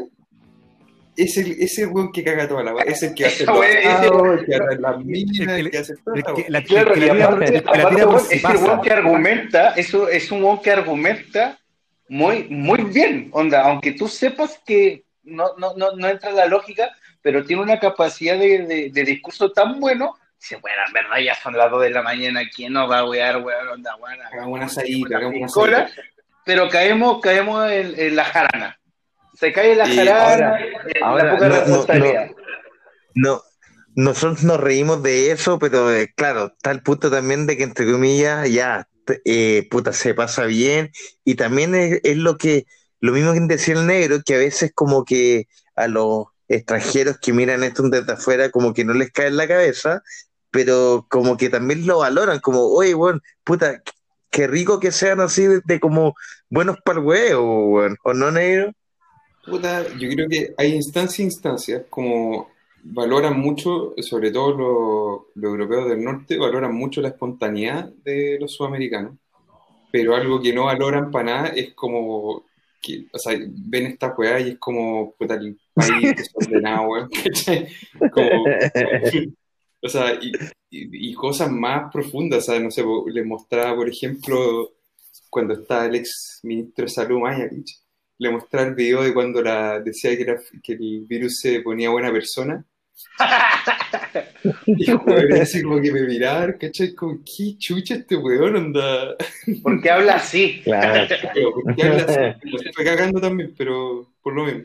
es 1.16 1.36
el, 1.36 1.52
es 1.60 1.78
el 1.78 1.88
weón 1.88 2.12
que 2.12 2.24
caga 2.24 2.48
toda 2.48 2.62
la 2.62 2.74
weá. 2.74 2.84
Es 2.84 3.02
el 3.02 3.14
que 3.14 3.26
hace 3.26 3.44
asados, 3.44 4.40
el 4.40 4.46
que 4.46 4.54
hace 4.54 4.78
las 4.80 5.04
minas, 5.04 5.58
el 5.58 5.70
que 5.70 5.78
hace 5.78 5.94
la 6.04 6.32
weá. 6.32 6.46
la, 6.48 6.58
el 6.58 8.56
weón, 8.56 8.80
que 8.82 8.92
argumenta, 8.92 9.70
eso 9.70 10.08
es 10.08 10.30
un 10.30 10.42
weón 10.42 10.60
que 10.60 10.70
argumenta 10.70 11.58
muy, 12.08 12.44
muy 12.50 12.82
bien, 12.84 13.28
onda, 13.32 13.62
aunque 13.62 13.92
tú 13.92 14.08
sepas 14.08 14.60
que 14.66 15.04
no, 15.22 15.56
no, 15.56 15.74
no, 15.74 15.92
no 15.92 16.08
entra 16.08 16.30
en 16.30 16.36
la 16.36 16.46
lógica, 16.46 16.90
pero 17.22 17.44
tiene 17.44 17.62
una 17.62 17.78
capacidad 17.78 18.38
de, 18.38 18.66
de, 18.66 18.90
de 18.90 19.04
discurso 19.04 19.52
tan 19.52 19.80
bueno, 19.80 20.16
dice, 20.38 20.56
bueno, 20.56 20.82
en 20.86 20.92
verdad 20.92 21.18
ya 21.24 21.34
son 21.34 21.56
las 21.56 21.70
2 21.70 21.82
de 21.82 21.90
la 21.90 22.02
mañana, 22.02 22.42
¿quién 22.54 22.74
nos 22.74 22.90
va 22.90 22.98
a 22.98 23.08
wear, 23.08 23.38
weón, 23.38 23.68
onda, 23.68 23.96
weón? 23.96 24.20
Hagamos 24.20 24.52
una 24.52 24.66
asadita, 24.66 25.16
hagamos 25.16 25.56
una 25.56 25.88
pero 26.44 26.68
caemos, 26.68 27.20
caemos 27.22 27.70
en, 27.70 27.98
en 27.98 28.16
la 28.16 28.24
jarana. 28.24 28.78
Se 29.38 29.52
cae 29.52 29.74
la 29.74 29.86
jarana, 29.86 30.58
ahora- 31.02 31.24
la 31.24 31.32
poca 31.32 31.48
no, 31.48 31.54
no, 31.54 31.60
responsabilidad. 31.60 32.30
No, 33.14 33.42
nosotros 33.94 34.42
nos 34.44 34.60
reímos 34.60 35.02
de 35.02 35.30
eso, 35.30 35.58
pero 35.58 35.92
eh, 35.92 36.12
claro, 36.16 36.46
está 36.46 36.70
el 36.70 36.82
punto 36.82 37.10
también 37.10 37.46
de 37.46 37.56
que 37.56 37.62
entre 37.64 37.90
comillas 37.90 38.48
ya, 38.50 38.88
eh, 39.24 39.66
puta, 39.70 39.92
se 39.92 40.14
pasa 40.14 40.44
bien 40.44 40.90
y 41.24 41.34
también 41.36 41.74
es, 41.74 42.00
es 42.02 42.16
lo 42.16 42.36
que, 42.36 42.66
lo 43.00 43.12
mismo 43.12 43.32
que 43.32 43.40
decía 43.40 43.74
el 43.74 43.86
negro, 43.86 44.18
que 44.24 44.34
a 44.34 44.38
veces 44.38 44.72
como 44.74 45.04
que 45.04 45.46
a 45.76 45.88
los 45.88 46.26
extranjeros 46.48 47.18
que 47.18 47.32
miran 47.32 47.62
esto 47.64 47.82
desde 47.88 48.12
afuera 48.12 48.50
como 48.50 48.74
que 48.74 48.84
no 48.84 48.94
les 48.94 49.10
cae 49.12 49.28
en 49.28 49.36
la 49.36 49.48
cabeza, 49.48 50.02
pero 50.50 51.06
como 51.10 51.36
que 51.36 51.48
también 51.50 51.86
lo 51.86 51.98
valoran, 51.98 52.38
como, 52.40 52.66
oye, 52.66 52.94
bueno, 52.94 53.20
puta, 53.44 53.82
qué 54.30 54.46
rico 54.46 54.80
que 54.80 54.92
sean 54.92 55.20
así 55.20 55.46
de, 55.46 55.60
de 55.64 55.80
como 55.80 56.14
buenos 56.48 56.78
para 56.84 56.98
el 56.98 57.04
huevo, 57.04 57.70
weón, 57.70 57.96
¿o 58.04 58.14
no, 58.14 58.30
negro? 58.30 58.72
Puta, 59.44 59.86
yo 59.98 60.08
creo 60.08 60.28
que 60.28 60.54
hay 60.56 60.74
instancias 60.74 61.18
e 61.20 61.22
instancias, 61.24 61.82
como 61.90 62.48
valoran 62.82 63.38
mucho, 63.38 63.94
sobre 63.98 64.30
todo 64.30 64.52
los, 65.34 65.42
los 65.42 65.50
europeos 65.52 65.88
del 65.88 66.02
norte, 66.02 66.38
valoran 66.38 66.74
mucho 66.74 67.00
la 67.00 67.08
espontaneidad 67.08 67.90
de 68.04 68.38
los 68.40 68.52
sudamericanos, 68.54 69.16
pero 69.92 70.14
algo 70.16 70.40
que 70.42 70.52
no 70.54 70.66
valoran 70.66 71.10
para 71.10 71.24
nada 71.24 71.48
es 71.48 71.74
como, 71.74 72.44
que, 72.82 73.06
o 73.12 73.18
sea, 73.18 73.38
ven 73.38 73.86
esta 73.86 74.14
weá 74.16 74.40
y 74.40 74.50
es 74.50 74.58
como, 74.58 75.14
puta, 75.14 75.34
el 75.34 75.58
país 75.74 76.14
desordenado, 76.16 76.88
weón. 76.88 77.10
Como, 78.10 78.58
o 79.82 79.88
sea, 79.88 80.14
y, 80.14 80.30
y- 80.70 81.10
y 81.10 81.14
cosas 81.14 81.50
más 81.50 81.90
profundas, 81.92 82.46
¿sabes? 82.46 82.62
No 82.62 82.70
sé, 82.70 82.84
les 83.12 83.26
mostraba, 83.26 83.76
por 83.76 83.88
ejemplo, 83.88 84.72
cuando 85.30 85.54
estaba 85.54 85.86
el 85.86 85.96
ex 85.96 86.40
ministro 86.42 86.84
de 86.84 86.88
Salud, 86.90 87.20
Mañalich, 87.20 87.78
le 88.18 88.30
mostraba 88.30 88.68
el 88.68 88.74
video 88.74 89.02
de 89.02 89.12
cuando 89.12 89.42
la, 89.42 89.80
decía 89.80 90.16
que, 90.16 90.22
era, 90.22 90.40
que 90.62 90.72
el 90.72 91.04
virus 91.06 91.40
se 91.40 91.60
ponía 91.60 91.90
buena 91.90 92.12
persona 92.12 92.64
Y 94.66 94.92
weón, 94.92 95.32
así 95.40 95.62
como 95.62 95.80
que 95.80 95.92
me 95.92 96.02
mirar, 96.02 96.58
¿cachai? 96.58 96.94
Como, 96.94 97.18
¿qué 97.24 97.56
chucha 97.58 97.94
este 97.96 98.16
weón 98.16 98.56
anda? 98.56 99.16
¿Por 99.62 99.80
qué 99.80 99.90
habla 99.90 100.14
así? 100.16 100.60
Claro. 100.64 101.08
¿Por 101.62 101.74
qué 101.74 101.82
habla 101.82 102.04
así? 102.04 102.48
Lo 102.50 102.60
estoy 102.60 102.84
cagando 102.84 103.20
también, 103.20 103.54
pero 103.56 104.12
por 104.22 104.34
lo 104.34 104.44
mismo. 104.44 104.64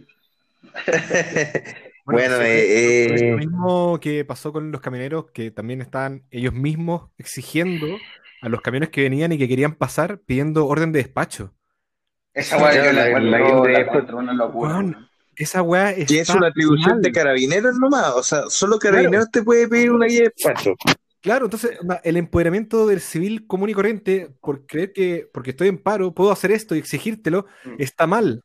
Bueno, 2.06 2.38
sí, 2.38 2.44
eh, 2.44 3.14
es 3.14 3.22
eh, 3.22 3.32
lo 3.32 3.38
mismo 3.38 4.00
que 4.00 4.26
pasó 4.26 4.52
con 4.52 4.72
los 4.72 4.82
camioneros 4.82 5.30
que 5.32 5.52
también 5.52 5.80
estaban 5.80 6.24
ellos 6.32 6.54
mismos 6.54 7.12
exigiendo 7.20 7.86
a 8.42 8.50
los 8.50 8.62
camiones 8.62 8.90
que 8.90 9.04
venían 9.04 9.32
y 9.32 9.38
que 9.38 9.48
querían 9.48 9.76
pasar 9.76 10.20
pidiendo 10.26 10.66
orden 10.66 10.92
de 10.92 11.04
despacho. 11.04 11.54
Esa 12.34 12.58
weá 12.58 12.76
yo 12.76 12.84
la 12.84 13.10
La- 13.10 13.20
la- 13.20 13.20
la 13.20 13.70
la- 13.70 13.80
encuentro 13.80 14.18
una 14.18 14.34
locura. 14.34 14.84
Esa 15.36 15.62
weá 15.62 15.96
que 15.96 16.02
es 16.04 16.12
está 16.12 16.36
una 16.38 16.48
atribución 16.48 16.96
mal. 16.96 17.02
de 17.02 17.12
carabineros 17.12 17.78
nomás. 17.80 18.14
O 18.16 18.24
sea, 18.24 18.44
solo 18.50 18.78
carabineros 18.78 19.32
te 19.32 19.42
puede 19.42 19.68
pedir 19.68 19.92
una 19.92 20.06
guía 20.06 20.24
de 20.24 20.34
despacho. 20.36 20.76
Claro, 21.22 21.46
entonces 21.46 21.78
el 22.04 22.18
empoderamiento 22.18 22.88
del 22.88 23.02
civil 23.02 23.46
común 23.48 23.70
y 23.70 23.74
corriente 23.74 24.30
por 24.42 24.66
creer 24.66 24.94
que 24.94 25.28
porque 25.34 25.50
estoy 25.52 25.68
en 25.68 25.78
paro 25.78 26.14
puedo 26.14 26.32
hacer 26.32 26.52
esto 26.52 26.76
y 26.76 26.80
exigírtelo 26.80 27.46
Mm. 27.66 27.76
está 27.80 28.08
mal. 28.08 28.44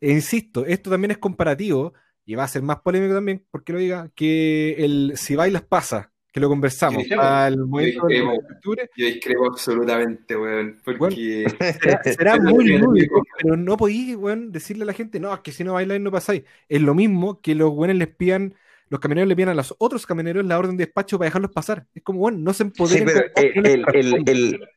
E 0.00 0.10
insisto, 0.12 0.64
esto 0.66 0.90
también 0.90 1.12
es 1.12 1.18
comparativo 1.18 1.94
y 2.24 2.34
va 2.34 2.44
a 2.44 2.48
ser 2.48 2.62
más 2.62 2.80
polémico 2.80 3.14
también 3.14 3.44
porque 3.50 3.72
lo 3.72 3.78
diga 3.78 4.10
que 4.14 4.74
el 4.84 5.12
si 5.16 5.36
bailas 5.36 5.62
pasa, 5.62 6.12
que 6.36 6.40
lo 6.40 6.50
conversamos 6.50 7.02
Sí, 7.02 7.08
sí, 7.08 7.14
al 7.18 7.56
momento 7.56 8.06
del 8.08 8.18
discrepo. 8.18 8.26
9 8.26 8.38
de 8.46 8.54
octubre, 8.54 8.90
Yo 8.94 9.06
discrepo 9.06 9.46
absolutamente, 9.46 10.36
weón, 10.36 10.78
porque... 10.84 11.46
será, 11.80 12.02
será 12.02 12.34
Eso 12.34 12.42
muy 12.42 12.76
lúdico, 12.76 13.22
pero 13.40 13.56
no 13.56 13.78
podéis 13.78 14.16
weón, 14.16 14.52
decirle 14.52 14.82
a 14.82 14.86
la 14.86 14.92
gente, 14.92 15.18
no, 15.18 15.32
es 15.32 15.40
que 15.40 15.50
si 15.50 15.64
no 15.64 15.72
bailáis 15.72 16.02
no 16.02 16.12
pasáis. 16.12 16.42
Es 16.68 16.82
lo 16.82 16.94
mismo 16.94 17.40
que 17.40 17.54
los 17.54 17.70
buenos 17.70 17.96
les 17.96 18.08
pidan, 18.08 18.54
los 18.90 19.00
camioneros 19.00 19.30
le 19.30 19.34
pidan 19.34 19.48
a 19.48 19.54
los 19.54 19.74
otros 19.78 20.04
camioneros 20.04 20.44
la 20.44 20.58
orden 20.58 20.76
de 20.76 20.84
despacho 20.84 21.16
para 21.16 21.28
dejarlos 21.28 21.52
pasar. 21.52 21.86
Es 21.94 22.02
como, 22.02 22.18
bueno, 22.18 22.36
no 22.36 22.52
se 22.52 22.64
Sí, 22.64 22.68
empoderen 22.68 23.06
pero 23.06 23.20
no 23.54 23.62
les 23.62 23.74
el, 23.74 23.86
el, 23.94 24.28
el, 24.28 24.68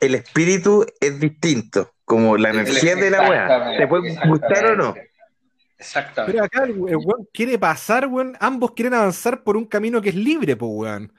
el 0.00 0.14
espíritu 0.16 0.84
es 1.00 1.20
distinto. 1.20 1.92
Como 2.04 2.36
la 2.36 2.50
energía 2.50 2.96
de 2.96 3.10
la 3.10 3.28
weá. 3.28 3.76
¿Te 3.78 3.86
puede 3.86 4.16
gustar 4.26 4.66
o 4.66 4.76
no? 4.76 4.94
Exactamente. 5.78 6.32
Pero 6.32 6.44
acá 6.44 6.64
el, 6.64 6.70
el 6.70 6.96
weón 6.96 7.28
quiere 7.32 7.58
pasar, 7.58 8.06
weón. 8.06 8.36
Ambos 8.40 8.72
quieren 8.72 8.94
avanzar 8.94 9.42
por 9.42 9.56
un 9.56 9.66
camino 9.66 10.00
que 10.00 10.08
es 10.10 10.14
libre, 10.14 10.56
po, 10.56 10.66
weón. 10.66 11.12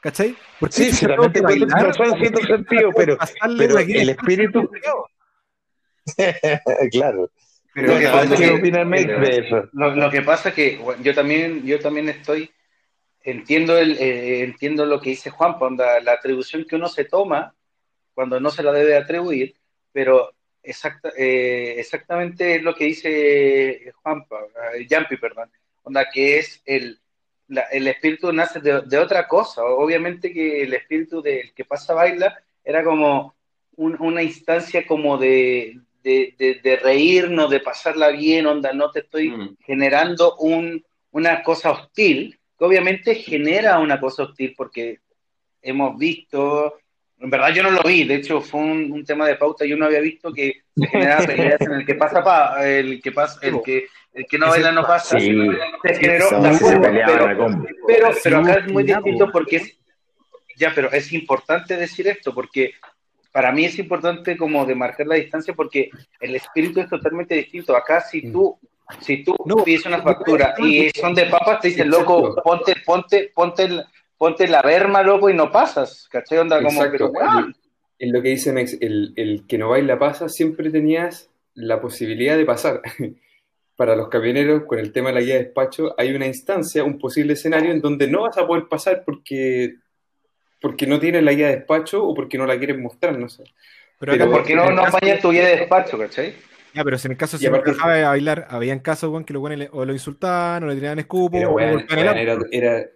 ¿Cachai? 0.00 0.34
Porque 0.58 0.90
Sí, 0.92 1.06
te 1.06 1.42
tener 1.42 1.68
razón 1.68 2.06
en 2.06 2.18
cierto 2.18 2.46
sentido, 2.46 2.90
pero, 2.96 3.18
el 3.44 4.08
espíritu. 4.10 4.70
claro. 6.90 7.30
Pero 7.74 7.98
que 7.98 8.10
Bueno, 8.10 8.36
¿qué 8.36 9.06
que- 9.06 9.12
de 9.12 9.46
eso? 9.46 9.68
Lo, 9.72 9.94
lo 9.94 10.10
que 10.10 10.22
pasa 10.22 10.52
que 10.52 10.78
bueno, 10.78 11.02
yo 11.02 11.14
también 11.14 11.64
yo 11.64 11.78
también 11.78 12.08
estoy 12.08 12.50
entiendo 13.22 13.78
el 13.78 13.96
eh, 13.98 14.42
entiendo 14.42 14.86
lo 14.86 15.00
que 15.00 15.10
dice 15.10 15.30
Juan, 15.30 15.54
onda, 15.60 16.00
la 16.00 16.12
atribución 16.12 16.64
que 16.64 16.76
uno 16.76 16.88
se 16.88 17.04
toma 17.04 17.54
cuando 18.14 18.40
no 18.40 18.50
se 18.50 18.62
la 18.62 18.72
debe 18.72 18.96
atribuir, 18.96 19.54
pero 19.92 20.32
exacta, 20.62 21.10
eh, 21.16 21.74
exactamente 21.78 22.60
lo 22.60 22.74
que 22.74 22.84
dice 22.84 23.92
Juan, 24.02 24.24
Jampi, 24.88 25.16
perdón, 25.16 25.50
onda 25.82 26.08
que 26.12 26.38
es 26.38 26.62
el 26.64 26.98
la- 27.48 27.62
el 27.72 27.88
espíritu 27.88 28.32
nace 28.32 28.60
de, 28.60 28.82
de 28.82 28.98
otra 28.98 29.26
cosa. 29.26 29.64
Obviamente 29.64 30.32
que 30.32 30.62
el 30.62 30.72
espíritu 30.72 31.20
del 31.20 31.52
que 31.52 31.64
pasa 31.64 31.94
baila 31.94 32.40
era 32.64 32.84
como 32.84 33.34
un- 33.76 33.96
una 34.00 34.22
instancia 34.22 34.86
como 34.86 35.18
de, 35.18 35.80
de, 36.02 36.34
de- 36.38 36.60
de 36.62 36.76
reírnos, 36.76 37.50
de 37.50 37.58
pasarla 37.58 38.10
bien, 38.10 38.46
onda, 38.46 38.72
no 38.72 38.92
te 38.92 39.00
estoy 39.00 39.30
Mm. 39.30 39.56
generando 39.66 40.36
un, 40.36 40.84
una 41.10 41.42
cosa 41.42 41.72
hostil, 41.72 42.38
que 42.56 42.64
obviamente 42.64 43.16
genera 43.16 43.80
una 43.80 43.98
cosa 43.98 44.22
hostil 44.24 44.54
porque 44.56 45.00
hemos 45.60 45.98
visto, 45.98 46.78
en 47.20 47.30
verdad 47.30 47.50
yo 47.52 47.62
no 47.62 47.70
lo 47.70 47.82
vi, 47.82 48.04
de 48.04 48.16
hecho 48.16 48.40
fue 48.40 48.60
un, 48.60 48.90
un 48.92 49.04
tema 49.04 49.26
de 49.26 49.36
pauta, 49.36 49.64
yo 49.64 49.76
no 49.76 49.86
había 49.86 50.00
visto 50.00 50.32
que 50.32 50.62
se 50.76 50.86
generaba 50.86 51.26
peleas 51.26 51.60
en 51.60 51.72
el 51.72 51.86
que 51.86 51.94
pasa, 51.94 52.22
pa, 52.24 52.66
el 52.66 53.00
que 53.02 53.12
pasa, 53.12 53.38
el 53.42 53.60
que, 53.62 53.86
el 54.14 54.26
que 54.26 54.38
no 54.38 54.48
baila 54.48 54.72
no 54.72 54.82
pasa, 54.82 55.18
Sí. 55.20 55.30
se 55.84 55.94
generó, 55.96 56.26
acuerdo, 56.28 56.80
peleaban 56.82 57.36
pero- 57.62 57.70
pero, 57.86 58.10
pero 58.24 58.38
acá 58.38 58.54
es 58.64 58.72
muy 58.72 58.84
distinto 58.84 59.30
porque 59.30 59.56
es, 59.56 59.76
ya, 60.56 60.72
pero 60.74 60.90
es 60.92 61.12
importante 61.12 61.76
decir 61.76 62.08
esto 62.08 62.34
porque 62.34 62.72
para 63.32 63.52
mí 63.52 63.64
es 63.64 63.78
importante 63.78 64.36
como 64.36 64.66
demarcar 64.66 65.06
la 65.06 65.14
distancia 65.14 65.54
porque 65.54 65.90
el 66.20 66.34
espíritu 66.34 66.80
es 66.80 66.88
totalmente 66.88 67.34
distinto. 67.36 67.76
Acá 67.76 68.00
si 68.00 68.30
tú, 68.32 68.58
si 69.00 69.22
tú 69.22 69.36
No, 69.46 69.62
pides 69.62 69.86
una 69.86 70.02
factura 70.02 70.54
y 70.58 70.90
son 70.90 71.14
de 71.14 71.26
papas, 71.26 71.60
te 71.60 71.68
dicen, 71.68 71.88
loco, 71.90 72.34
ponte, 72.42 72.74
ponte, 72.84 73.30
ponte, 73.32 73.62
el- 73.64 73.84
ponte 74.20 74.46
la 74.46 74.60
berma, 74.60 75.02
loco, 75.02 75.30
y 75.30 75.34
no 75.34 75.50
pasas. 75.50 76.06
¿Cachai? 76.10 76.36
Onda 76.36 76.58
como, 76.58 76.68
Exacto. 76.84 76.92
pero 76.92 77.08
weón. 77.08 77.56
Es 77.98 78.12
lo 78.12 78.20
que 78.20 78.28
dice 78.28 78.52
Mex, 78.52 78.76
el, 78.82 79.14
el 79.16 79.46
que 79.46 79.56
no 79.56 79.70
baila 79.70 79.98
pasa, 79.98 80.28
siempre 80.28 80.68
tenías 80.70 81.30
la 81.54 81.80
posibilidad 81.80 82.36
de 82.36 82.44
pasar. 82.44 82.82
Para 83.76 83.96
los 83.96 84.08
camioneros, 84.10 84.64
con 84.64 84.78
el 84.78 84.92
tema 84.92 85.08
de 85.08 85.14
la 85.14 85.20
guía 85.22 85.34
de 85.36 85.44
despacho, 85.44 85.94
hay 85.96 86.14
una 86.14 86.26
instancia, 86.26 86.84
un 86.84 86.98
posible 86.98 87.32
escenario 87.32 87.72
en 87.72 87.80
donde 87.80 88.08
no 88.08 88.22
vas 88.22 88.36
a 88.36 88.46
poder 88.46 88.64
pasar 88.68 89.04
porque, 89.06 89.76
porque 90.60 90.86
no 90.86 91.00
tienes 91.00 91.22
la 91.22 91.32
guía 91.32 91.48
de 91.48 91.56
despacho 91.56 92.04
o 92.06 92.14
porque 92.14 92.36
no 92.36 92.44
la 92.44 92.58
quieren 92.58 92.82
mostrar, 92.82 93.18
no 93.18 93.30
sé. 93.30 93.44
Pero, 93.98 94.12
Pero 94.12 94.24
acá- 94.24 94.32
¿Por 94.32 94.44
qué 94.44 94.54
no, 94.54 94.68
en 94.68 94.74
no 94.76 94.82
apañas 94.84 95.20
tu 95.22 95.30
guía 95.30 95.46
de 95.46 95.56
despacho, 95.56 95.98
cachai? 95.98 96.34
Ya, 96.74 96.84
pero 96.84 96.98
si 96.98 97.08
en 97.08 97.12
el 97.12 97.18
caso 97.18 97.36
se 97.38 97.50
dejaba 97.50 97.94
de 97.94 98.04
bailar, 98.04 98.46
habían 98.50 98.78
casos, 98.80 99.10
weón, 99.10 99.24
que 99.24 99.32
los 99.32 99.42
weones 99.42 99.68
o 99.72 99.84
lo 99.84 99.92
insultaban, 99.92 100.62
o 100.64 100.66
le 100.68 100.76
tiraban 100.76 100.98
escupo, 100.98 101.32
Pero 101.38 101.50
o 101.50 101.54
weón, 101.54 101.76
weón, 101.76 101.86
era, 101.98 102.20
era, 102.20 102.38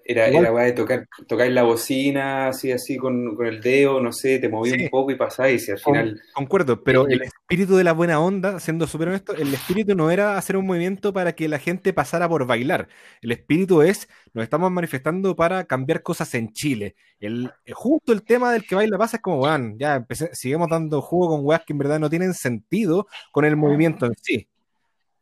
era, 0.04 0.26
era 0.28 0.52
weá 0.52 0.64
de 0.64 0.72
tocar, 0.72 1.06
tocar 1.26 1.48
la 1.48 1.62
bocina, 1.62 2.48
así, 2.48 2.72
así 2.72 2.96
con, 2.96 3.34
con 3.36 3.46
el 3.46 3.60
dedo, 3.60 4.00
no 4.00 4.12
sé, 4.12 4.38
te 4.38 4.48
moví 4.48 4.70
Sí. 4.70 4.82
un 4.84 4.88
poco 4.90 5.10
y 5.10 5.16
pasáis, 5.16 5.68
y 5.68 5.72
al 5.72 5.78
final. 5.78 6.20
Concuerdo, 6.34 6.82
pero 6.82 7.04
Sí. 7.06 7.14
el 7.14 7.22
espíritu 7.22 7.76
de 7.76 7.84
la 7.84 7.92
buena 7.92 8.20
onda, 8.20 8.60
siendo 8.60 8.86
súper 8.86 9.08
honesto, 9.08 9.34
el 9.34 9.52
espíritu 9.52 9.94
no 9.94 10.10
era 10.10 10.36
hacer 10.38 10.56
un 10.56 10.66
movimiento 10.66 11.12
para 11.12 11.32
que 11.34 11.48
la 11.48 11.58
gente 11.58 11.92
pasara 11.92 12.28
por 12.28 12.46
bailar. 12.46 12.88
El 13.22 13.32
espíritu 13.32 13.82
es, 13.82 14.08
nos 14.34 14.42
estamos 14.42 14.70
manifestando 14.70 15.34
para 15.36 15.64
cambiar 15.64 16.02
cosas 16.02 16.34
en 16.34 16.52
Chile. 16.52 16.96
El, 17.20 17.52
eh, 17.64 17.72
justo 17.72 18.12
el 18.12 18.24
tema 18.24 18.52
del 18.52 18.66
que 18.66 18.74
baila 18.74 18.98
pasa 18.98 19.16
es 19.18 19.22
como, 19.22 19.40
weón, 19.40 19.78
ya 19.78 19.94
empecé, 19.94 20.34
sigamos 20.34 20.68
dando 20.68 21.00
jugo 21.00 21.28
con 21.28 21.46
weas 21.46 21.62
que 21.64 21.72
en 21.72 21.78
verdad 21.78 22.00
no 22.00 22.10
tienen 22.10 22.34
sentido 22.34 23.06
con 23.32 23.44
el 23.44 23.56
movimiento 23.56 24.06
en 24.06 24.12
sí. 24.20 24.48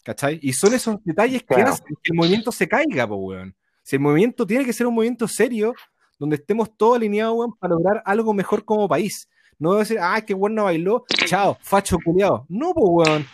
¿Cachai? 0.02 0.40
Y 0.42 0.52
son 0.54 0.74
esos 0.74 0.96
detalles 1.04 1.42
que 1.42 1.54
Claro. 1.54 1.70
hacen 1.70 1.86
que 2.02 2.10
el 2.10 2.16
movimiento 2.16 2.50
se 2.50 2.66
caiga, 2.66 3.06
po, 3.06 3.16
weón. 3.16 3.54
Si 3.82 3.96
el 3.96 4.02
movimiento 4.02 4.46
tiene 4.46 4.64
que 4.64 4.72
ser 4.72 4.86
un 4.86 4.94
movimiento 4.94 5.28
serio, 5.28 5.74
donde 6.18 6.36
estemos 6.36 6.74
todos 6.76 6.96
alineados, 6.96 7.36
weón, 7.36 7.52
para 7.58 7.74
lograr 7.74 8.02
algo 8.04 8.32
mejor 8.32 8.64
como 8.64 8.88
país. 8.88 9.28
No 9.58 9.74
decir, 9.74 9.98
ah, 10.00 10.20
qué 10.26 10.34
bueno 10.34 10.56
no 10.56 10.64
bailó, 10.64 11.04
chao, 11.26 11.56
facho 11.60 11.98
culiado. 12.04 12.46
No, 12.48 12.72
pues, 12.74 13.08
weón. 13.08 13.26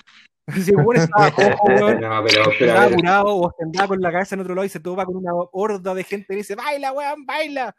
Si 0.65 0.75
weón 0.75 0.97
estaba 0.97 1.31
cojo, 1.35 1.67
weón, 1.67 2.01
No, 2.01 2.25
pero, 2.25 2.45
pero 2.59 2.73
a 2.73 2.85
estaba 2.87 2.95
curado 2.97 3.27
o 3.27 3.55
andaba 3.61 3.89
con 3.89 4.01
la 4.01 4.13
cabeza 4.13 4.35
en 4.35 4.41
otro 4.41 4.55
lado 4.55 4.65
y 4.65 4.71
se 4.71 4.81
topa 4.81 5.05
con 5.05 5.17
una 5.17 5.33
horda 5.53 5.95
de 5.95 6.05
gente 6.05 6.35
y 6.35 6.39
dice, 6.39 6.55
baila, 6.55 6.93
weón, 6.93 7.27
baila. 7.27 7.77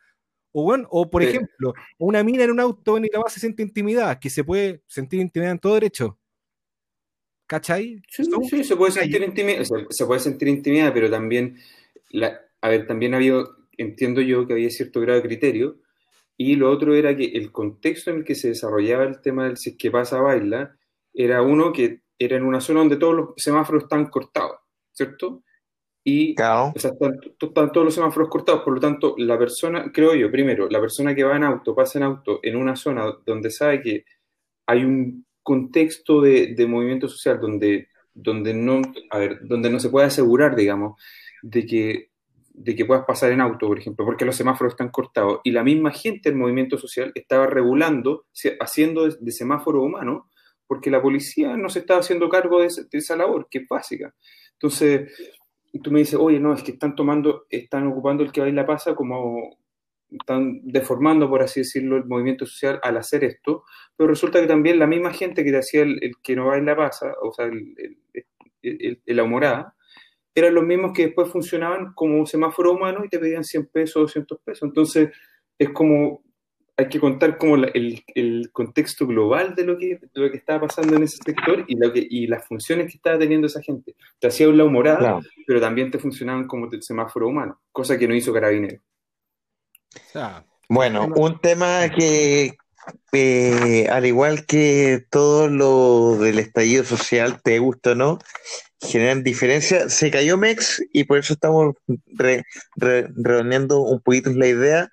O, 0.52 0.64
weón, 0.64 0.88
o 0.90 1.10
por 1.10 1.24
Sí. 1.24 1.30
ejemplo, 1.30 1.74
una 1.98 2.24
mina 2.24 2.44
en 2.44 2.52
un 2.52 2.60
auto 2.60 2.94
weón, 2.94 3.06
y 3.06 3.10
la 3.10 3.24
se 3.28 3.40
siente 3.40 3.64
intimidada, 3.64 4.20
que 4.20 4.30
se 4.30 4.44
puede 4.44 4.84
sentir 4.88 5.20
intimidada 5.20 5.54
en 5.54 5.60
todo 5.60 5.74
derecho. 5.76 6.18
¿Cachai? 7.48 8.02
Sí, 8.08 8.26
sí, 8.48 8.64
se 8.64 8.76
puede 8.76 8.92
sentir 8.92 9.24
intimidad, 9.24 9.64
se, 9.64 9.74
se 9.90 10.06
puede 10.06 10.20
sentir 10.20 10.48
intimidad, 10.50 10.94
pero 10.94 11.10
también, 11.10 11.58
la, 12.12 12.40
a 12.62 12.70
ver, 12.70 12.86
también 12.86 13.16
había, 13.16 13.44
entiendo 13.78 14.22
yo 14.22 14.46
que 14.46 14.54
había 14.54 14.70
cierto 14.70 15.02
grado 15.02 15.20
de 15.20 15.28
criterio, 15.28 15.80
y 16.38 16.56
lo 16.56 16.70
otro 16.70 16.94
era 16.94 17.18
que 17.18 17.26
el 17.26 17.52
contexto 17.52 18.12
en 18.12 18.18
el 18.18 18.24
que 18.24 18.36
se 18.36 18.50
desarrollaba 18.50 19.04
el 19.04 19.20
tema 19.22 19.46
del 19.46 19.58
si 19.58 19.72
es 19.72 19.78
que 19.78 19.90
pasa 19.90 20.22
baila, 20.22 20.78
era 21.12 21.42
uno 21.42 21.74
que 21.74 22.04
era 22.20 22.36
en 22.36 22.44
una 22.44 22.60
zona 22.60 22.82
donde 22.82 22.98
todos 22.98 23.16
los 23.16 23.30
semáforos 23.38 23.84
están 23.84 24.08
cortados, 24.10 24.58
¿cierto? 24.92 25.44
Y 26.04 26.36
Claro. 26.36 26.74
o 26.76 26.80
sea, 26.80 26.92
están, 26.92 27.20
están 27.40 27.72
todos 27.72 27.86
los 27.86 27.94
semáforos 27.94 28.30
cortados, 28.30 28.64
por 28.64 28.74
lo 28.74 28.80
tanto, 28.80 29.16
la 29.18 29.38
persona, 29.38 29.92
creo 29.94 30.14
yo, 30.16 30.30
primero, 30.32 30.70
la 30.70 30.80
persona 30.80 31.16
que 31.16 31.24
va 31.24 31.36
en 31.38 31.44
auto, 31.44 31.76
pasa 31.76 32.00
en 32.00 32.04
auto 32.04 32.40
en 32.44 32.56
una 32.56 32.76
zona 32.76 33.06
donde 33.26 33.50
sabe 33.50 33.82
que 33.82 34.06
hay 34.68 34.84
un 34.84 35.26
contexto 35.42 36.22
de, 36.22 36.54
de 36.56 36.68
movimiento 36.68 37.08
social 37.08 37.40
donde, 37.40 37.88
donde, 38.14 38.54
no, 38.54 38.82
a 39.10 39.18
ver, 39.18 39.40
donde 39.42 39.70
no 39.70 39.80
se 39.80 39.90
puede 39.90 40.08
asegurar, 40.08 40.56
digamos, 40.56 41.02
de 41.42 41.66
que, 41.66 42.10
de 42.54 42.76
que 42.76 42.86
puedas 42.86 43.06
pasar 43.06 43.32
en 43.32 43.42
auto, 43.42 43.68
por 43.68 43.80
ejemplo, 43.80 44.06
porque 44.06 44.26
los 44.26 44.36
semáforos 44.36 44.74
están 44.74 44.90
cortados. 44.90 45.40
Y 45.44 45.52
la 45.52 45.64
misma 45.64 45.92
gente 45.92 46.30
del 46.30 46.38
movimiento 46.38 46.78
social 46.78 47.12
estaba 47.16 47.48
regulando, 47.48 48.26
haciendo 48.60 49.08
de, 49.08 49.16
de 49.20 49.32
semáforo 49.32 49.82
humano, 49.82 50.29
porque 50.70 50.92
la 50.92 51.04
policía 51.04 51.58
no 51.58 51.70
se 51.70 51.82
estaba 51.82 52.02
haciendo 52.02 52.30
cargo 52.30 52.62
de, 52.62 52.68
esa- 52.68 52.84
de 52.84 53.00
esa 53.00 53.18
labor, 53.18 53.50
que 53.52 53.60
es 53.60 53.70
básica. 53.70 54.16
Entonces, 54.54 55.12
tú 55.84 55.92
me 55.92 56.00
dices, 56.00 56.16
oye, 56.20 56.40
no, 56.40 56.54
es 56.54 56.64
que 56.64 56.72
están 56.72 56.96
tomando, 56.96 57.46
están 57.50 57.88
ocupando 57.88 58.24
el 58.24 58.32
que 58.32 58.42
baila 58.42 58.66
pasa 58.66 58.96
como, 58.96 59.58
están 60.12 60.62
deformando, 60.64 61.30
por 61.30 61.44
así 61.44 61.62
decirlo, 61.62 61.98
el 61.98 62.06
movimiento 62.06 62.46
social 62.46 62.80
al 62.84 62.98
hacer 62.98 63.24
esto, 63.24 63.64
pero 63.96 64.10
resulta 64.10 64.42
que 64.42 64.48
también 64.48 64.80
la 64.80 64.88
misma 64.88 65.14
gente 65.14 65.44
que 65.44 65.52
te 65.52 65.60
hacía 65.60 65.84
el, 65.84 66.00
que 66.24 66.36
no 66.36 66.48
baila 66.48 66.76
pasa, 66.76 67.14
o 67.22 67.32
sea, 67.34 67.46
el, 67.46 67.76
el- 68.64 69.00
el- 69.06 69.16
la 69.16 69.24
humorada, 69.24 69.76
eran 70.36 70.56
los 70.56 70.66
mismos 70.66 70.94
que 70.94 71.08
después 71.08 71.30
funcionaban 71.30 71.94
como 71.94 72.18
un 72.20 72.28
semáforo 72.28 72.74
humano 72.74 73.04
y 73.06 73.10
te 73.10 73.20
pedían 73.20 73.44
100 73.44 73.68
pesos, 73.68 74.04
200 74.04 74.40
pesos. 74.44 74.64
Entonces, 74.68 75.10
es 75.58 75.70
como, 75.72 76.24
hay 76.80 76.88
que 76.88 77.00
contar 77.00 77.38
como 77.38 77.58
la- 77.58 77.68
el, 77.74 78.04
el 78.16 78.50
contexto 78.54 79.06
global 79.06 79.54
de 79.54 79.66
lo, 79.66 79.78
que, 79.78 80.00
de 80.02 80.10
lo 80.22 80.32
que 80.32 80.38
estaba 80.38 80.62
pasando 80.62 80.96
en 80.96 81.04
ese 81.04 81.18
sector 81.18 81.66
y, 81.68 81.76
lo 81.78 81.92
que, 81.92 82.08
y 82.10 82.26
las 82.28 82.48
funciones 82.48 82.88
que 82.88 82.96
estaba 82.98 83.20
teniendo 83.20 83.48
esa 83.48 83.62
gente. 83.62 83.96
Te 84.18 84.28
hacía 84.28 84.48
un 84.48 84.58
lado 84.58 84.70
morada, 84.70 84.98
Claro. 85.00 85.22
pero 85.46 85.60
también 85.60 85.92
te 85.92 86.00
funcionaban 86.00 86.48
como 86.48 86.70
el 86.72 86.82
semáforo 86.82 87.28
humano, 87.28 87.60
cosa 87.72 87.98
que 87.98 88.08
no 88.08 88.16
hizo 88.16 88.32
Carabinero. 88.32 88.82
Bueno, 90.70 91.10
un 91.16 91.40
tema 91.40 91.90
que, 91.90 92.56
eh, 93.12 93.88
al 93.90 94.06
igual 94.06 94.46
que 94.46 95.04
todo 95.10 95.48
lo 95.48 96.18
del 96.18 96.40
estallido 96.40 96.84
social, 96.84 97.42
te 97.42 97.60
gusta 97.60 97.92
o 97.92 97.96
no, 97.96 98.20
generan 98.82 99.24
diferencia. 99.24 99.90
Se 99.90 100.12
cayó 100.12 100.38
Mex 100.38 100.82
y 100.94 101.04
por 101.04 101.18
eso 101.18 101.34
estamos 101.34 101.76
re- 102.08 102.44
re- 102.76 103.08
reuniendo 103.16 103.82
un 103.82 104.02
poquito 104.02 104.32
la 104.32 104.48
idea. 104.48 104.90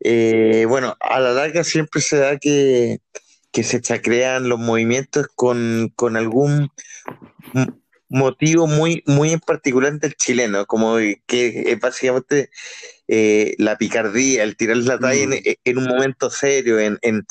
Eh, 0.00 0.64
bueno, 0.68 0.96
a 1.00 1.20
la 1.20 1.32
larga 1.32 1.64
siempre 1.64 2.00
se 2.00 2.16
da 2.16 2.38
que, 2.38 2.98
que 3.52 3.62
se 3.62 3.80
chacrean 3.80 4.48
los 4.48 4.58
movimientos 4.58 5.26
con, 5.34 5.92
con 5.94 6.16
algún 6.16 6.70
motivo 8.08 8.66
muy, 8.66 9.02
muy 9.06 9.32
en 9.32 9.40
particular 9.40 9.98
del 9.98 10.14
chileno, 10.14 10.66
como 10.66 10.96
que 11.26 11.64
es 11.66 11.80
básicamente 11.80 12.50
eh, 13.06 13.54
la 13.58 13.76
picardía, 13.76 14.42
el 14.44 14.56
tirar 14.56 14.78
la 14.78 14.98
talla 14.98 15.26
Mm. 15.26 15.32
en, 15.32 15.42
en 15.64 15.78
un 15.78 15.84
momento 15.84 16.30
serio, 16.30 16.78
en, 16.78 16.98
en, 17.02 17.26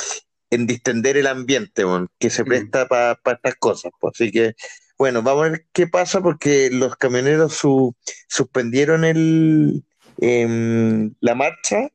en 0.50 0.68
distender 0.68 1.18
el 1.18 1.28
ambiente, 1.28 1.84
que 2.20 2.30
se 2.30 2.44
Mm. 2.44 2.48
presta 2.48 2.88
para 2.88 3.20
estas 3.26 3.56
cosas. 3.56 3.92
pues. 4.00 4.14
Así 4.16 4.32
que, 4.32 4.56
bueno, 4.98 5.22
vamos 5.24 5.46
a 5.46 5.50
ver 5.50 5.66
qué 5.74 5.88
pasa 5.88 6.22
porque 6.22 6.70
los 6.72 6.96
camioneros 6.96 7.54
su- 7.54 7.96
suspendieron 8.28 9.04
el, 9.04 9.84
em, 10.20 11.14
la 11.20 11.36
marcha, 11.36 11.90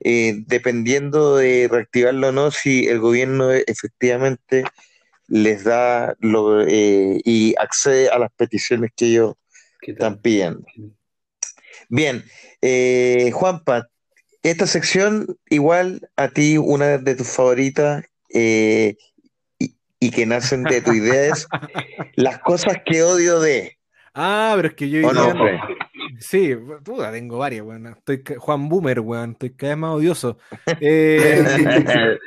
eh, 0.00 0.34
dependiendo 0.46 1.36
de 1.36 1.68
reactivarlo 1.70 2.28
o 2.28 2.32
no, 2.32 2.50
si 2.50 2.86
el 2.88 2.98
gobierno 3.00 3.50
efectivamente 3.52 4.64
les 5.34 5.64
da 5.64 6.14
lo, 6.20 6.62
eh, 6.62 7.20
y 7.24 7.56
accede 7.58 8.08
a 8.08 8.20
las 8.20 8.30
peticiones 8.36 8.92
que 8.94 9.06
ellos 9.06 9.34
están 9.80 10.18
pidiendo. 10.18 10.64
Bien, 11.88 12.22
eh, 12.62 13.32
Juanpa, 13.34 13.88
esta 14.44 14.68
sección 14.68 15.36
igual 15.50 16.08
a 16.14 16.28
ti 16.28 16.56
una 16.56 16.98
de 16.98 17.16
tus 17.16 17.26
favoritas 17.26 18.04
eh, 18.32 18.94
y, 19.58 19.74
y 19.98 20.10
que 20.12 20.24
nacen 20.24 20.62
de 20.62 20.80
tu 20.80 20.92
idea 20.92 21.32
es 21.32 21.48
las 22.14 22.38
cosas 22.38 22.76
que 22.86 23.02
odio 23.02 23.40
de, 23.40 23.76
Ah, 24.14 24.52
pero 24.54 24.68
es 24.68 24.74
que 24.74 24.88
yo 24.88 25.08
¿o 25.08 25.12
no? 25.12 25.34
Sí, 26.20 26.54
puta, 26.84 27.10
tengo 27.10 27.38
varias, 27.38 27.66
weón. 27.66 27.88
Estoy 27.88 28.22
Juan 28.38 28.68
Boomer, 28.68 29.00
weón. 29.00 29.32
Estoy 29.32 29.50
cada 29.50 29.72
vez 29.72 29.78
más 29.78 29.90
odioso. 29.94 30.38
Eh, 30.80 31.44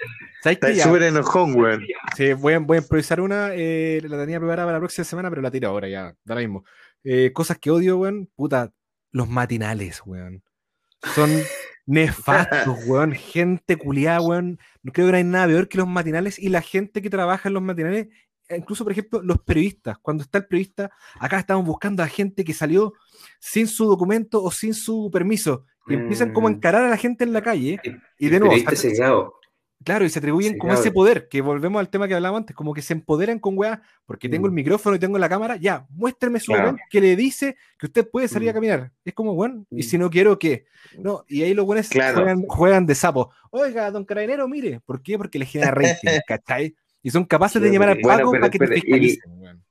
Ya, 0.52 0.84
súper 0.86 1.04
enojón, 1.04 1.56
weón. 1.56 1.86
Sí, 2.16 2.34
voy 2.34 2.54
a, 2.54 2.60
voy 2.60 2.78
a 2.78 2.82
improvisar 2.82 3.22
una. 3.22 3.50
eh, 3.54 4.02
la 4.08 4.18
tenía 4.18 4.40
preparada 4.40 4.66
para 4.68 4.78
la 4.78 4.82
próxima 4.82 5.06
semana, 5.06 5.30
pero 5.30 5.42
la 5.42 5.52
tiro 5.52 5.70
ahora 5.70 5.88
ya, 5.90 6.14
da 6.24 6.36
lo 6.36 6.42
mismo. 6.42 6.64
Eh, 7.04 7.32
cosas 7.34 7.58
que 7.60 7.72
odio, 7.72 7.98
weón. 7.98 8.30
Puta, 8.36 8.72
los 9.12 9.28
matinales, 9.30 10.02
weón. 10.06 10.44
Son 11.16 11.30
nefastos, 11.86 12.78
weón. 12.86 13.14
Gente 13.14 13.78
culiada, 13.78 14.22
weón. 14.22 14.60
No 14.84 14.92
creo 14.92 15.08
que 15.08 15.12
no 15.12 15.18
hay 15.18 15.24
nada 15.24 15.48
peor 15.48 15.68
que 15.68 15.78
los 15.78 15.88
matinales 15.88 16.38
y 16.40 16.50
la 16.50 16.62
gente 16.62 17.02
que 17.02 17.10
trabaja 17.10 17.50
en 17.50 17.54
los 17.54 17.64
matinales. 17.64 18.08
Incluso, 18.50 18.84
por 18.86 18.94
ejemplo, 18.94 19.22
los 19.22 19.40
periodistas. 19.40 19.98
Cuando 20.02 20.24
está 20.24 20.38
el 20.38 20.46
periodista, 20.46 20.90
acá 21.20 21.40
estamos 21.40 21.66
buscando 21.66 22.02
a 22.02 22.08
gente 22.08 22.46
que 22.46 22.54
salió 22.54 22.94
sin 23.40 23.68
su 23.68 23.86
documento 23.86 24.42
o 24.42 24.52
sin 24.52 24.74
su 24.74 25.10
permiso. 25.12 25.66
Y 25.90 25.94
empiezan 25.96 26.34
como 26.34 26.48
a 26.48 26.52
Mm. 26.52 26.54
encarar 26.56 26.84
a 26.84 26.90
la 26.90 26.98
gente 26.98 27.24
en 27.24 27.34
la 27.34 27.42
calle. 27.42 27.80
Y 28.20 28.28
de 28.30 28.40
nuevo, 28.40 28.54
periodista 28.54 28.76
sesgado. 28.76 29.37
Claro, 29.84 30.06
y 30.06 30.10
se 30.10 30.18
atribuyen 30.20 30.54
Sí, 30.54 30.58
como 30.60 30.74
ese 30.74 30.92
poder, 30.92 31.28
que 31.30 31.40
volvemos 31.40 31.80
al 31.80 31.90
tema 31.90 32.08
que 32.08 32.16
hablábamos 32.16 32.40
antes, 32.42 32.56
como 32.56 32.74
que 32.74 32.82
se 32.82 32.94
empoderan 32.94 33.38
con 33.40 33.58
weá, 33.58 33.82
porque 34.06 34.28
tengo 34.28 34.48
el 34.48 34.52
Mm. 34.52 34.56
micrófono 34.56 34.96
y 34.96 35.00
tengo 35.00 35.18
la 35.20 35.30
cámara, 35.30 35.56
ya, 35.58 35.86
muéstrame 35.92 36.40
su 36.40 36.52
Claro. 36.52 36.76
que 36.90 37.00
le 37.00 37.16
dice 37.16 37.56
que 37.78 37.86
usted 37.86 38.10
puede 38.10 38.28
salir 38.28 38.50
a 38.50 38.52
Mm. 38.52 38.56
caminar. 38.56 38.92
Es 39.06 39.14
como, 39.14 39.36
bueno, 39.36 39.66
y 39.70 39.78
Mm. 39.80 39.84
si 39.84 39.98
no 40.00 40.10
quiero, 40.10 40.40
¿qué? 40.40 40.66
No, 40.98 41.24
y 41.28 41.44
ahí 41.44 41.54
los 41.54 41.66
buenos 41.66 41.88
Claro. 41.90 42.16
juegan, 42.18 42.42
juegan 42.48 42.86
de 42.88 42.96
sapo. 42.96 43.32
Oiga, 43.52 43.90
don 43.92 44.04
Carabinero, 44.04 44.48
mire, 44.48 44.82
¿por 44.86 45.02
qué? 45.04 45.16
Porque 45.18 45.38
le 45.40 45.46
genera 45.46 45.72
rating, 45.72 45.86
¿cachai? 46.28 46.76
Y 47.04 47.12
son 47.12 47.24
capaces 47.26 47.62
de 47.62 47.70
llamar 47.72 47.90
al 47.90 48.00
bueno, 48.02 48.18
Paco 48.20 48.32
para 48.32 48.50
que 48.50 48.60
te 48.60 48.68
fiscalicen, 48.68 49.32
weón. 49.40 49.64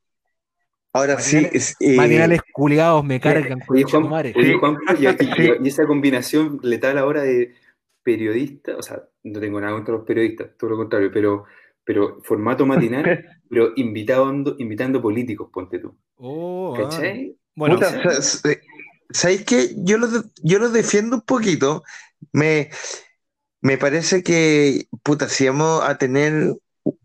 Ahora 0.92 1.18
sí, 1.20 1.36
Matinales- 1.36 1.52
es, 1.52 1.76
eh, 1.80 2.40
culiados 2.52 3.04
me 3.04 3.20
cargan, 3.20 3.60
Oye, 3.68 3.82
concha 3.82 3.98
tu 3.98 4.08
Juan, 4.08 4.76
y, 4.98 5.04
y- 5.04 5.06
y 5.66 5.68
esa 5.68 5.84
combinación 5.86 6.58
letal 6.62 6.96
ahora 6.96 7.22
de 7.22 7.52
periodista, 8.02 8.76
o 8.78 8.82
sea, 8.82 9.02
no 9.32 9.40
tengo 9.40 9.60
nada 9.60 9.74
contra 9.74 9.94
los 9.94 10.04
periodistas, 10.04 10.50
todo 10.58 10.70
lo 10.70 10.76
contrario, 10.76 11.10
pero, 11.12 11.44
pero 11.84 12.20
formato 12.22 12.66
matinal, 12.66 13.04
pero 13.50 13.72
invitando, 13.76 14.56
invitando 14.58 15.00
políticos, 15.02 15.48
ponte 15.52 15.78
tú. 15.78 15.96
Oh, 16.18 16.74
ah. 16.76 16.82
¿Cachai? 16.90 17.36
Bueno, 17.54 17.76
Puta, 17.76 17.90
sa- 17.90 18.22
sa- 18.22 18.56
¿sabéis 19.10 19.44
qué? 19.44 19.70
Yo 19.78 19.98
lo, 19.98 20.08
de- 20.08 20.22
yo 20.42 20.58
lo 20.58 20.70
defiendo 20.70 21.16
un 21.16 21.22
poquito. 21.22 21.82
Me, 22.32 22.70
me 23.60 23.78
parece 23.78 24.22
que, 24.22 24.86
puta, 25.02 25.28
si 25.28 25.46
vamos 25.46 25.82
a 25.82 25.98
tener 25.98 26.54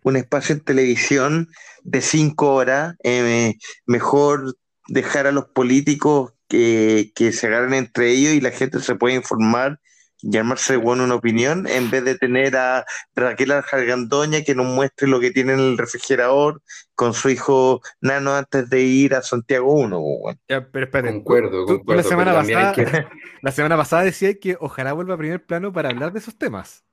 un 0.03 0.15
espacio 0.15 0.55
en 0.55 0.61
televisión 0.61 1.47
de 1.83 2.01
cinco 2.01 2.53
horas, 2.53 2.95
eh, 3.03 3.55
mejor 3.85 4.55
dejar 4.87 5.27
a 5.27 5.31
los 5.31 5.45
políticos 5.47 6.33
que, 6.47 7.11
que 7.15 7.31
se 7.31 7.47
agarren 7.47 7.73
entre 7.73 8.11
ellos 8.11 8.33
y 8.33 8.41
la 8.41 8.51
gente 8.51 8.79
se 8.79 8.95
pueda 8.95 9.15
informar 9.15 9.79
y 10.21 10.37
armarse 10.37 10.75
bueno 10.77 11.03
una 11.03 11.15
opinión, 11.15 11.67
en 11.67 11.89
vez 11.89 12.03
de 12.03 12.15
tener 12.17 12.55
a 12.55 12.85
Raquel 13.15 13.51
Argandoña 13.51 14.41
que 14.43 14.53
nos 14.55 14.65
muestre 14.67 15.07
lo 15.07 15.19
que 15.19 15.31
tiene 15.31 15.53
en 15.53 15.59
el 15.59 15.77
refrigerador 15.77 16.61
con 16.95 17.13
su 17.13 17.29
hijo 17.29 17.81
Nano 18.01 18.35
antes 18.35 18.69
de 18.69 18.81
ir 18.81 19.15
a 19.15 19.21
Santiago 19.21 19.73
1. 19.73 19.99
weón. 19.99 20.39
ya, 20.47 20.67
pero 20.71 20.85
espérate. 20.85 21.13
Concuerdo, 21.13 21.49
tú- 21.65 21.65
tú 21.65 21.77
concuerdo. 21.79 22.01
la 22.03 22.07
semana 22.09 22.33
pasada- 22.33 22.73
que- 22.73 23.05
La 23.41 23.51
semana 23.51 23.75
pasada 23.77 24.03
decía 24.03 24.39
que 24.39 24.55
ojalá 24.59 24.93
vuelva 24.93 25.15
a 25.15 25.17
primer 25.17 25.43
plano 25.43 25.73
para 25.73 25.89
hablar 25.89 26.13
de 26.13 26.19
esos 26.19 26.37
temas. 26.37 26.83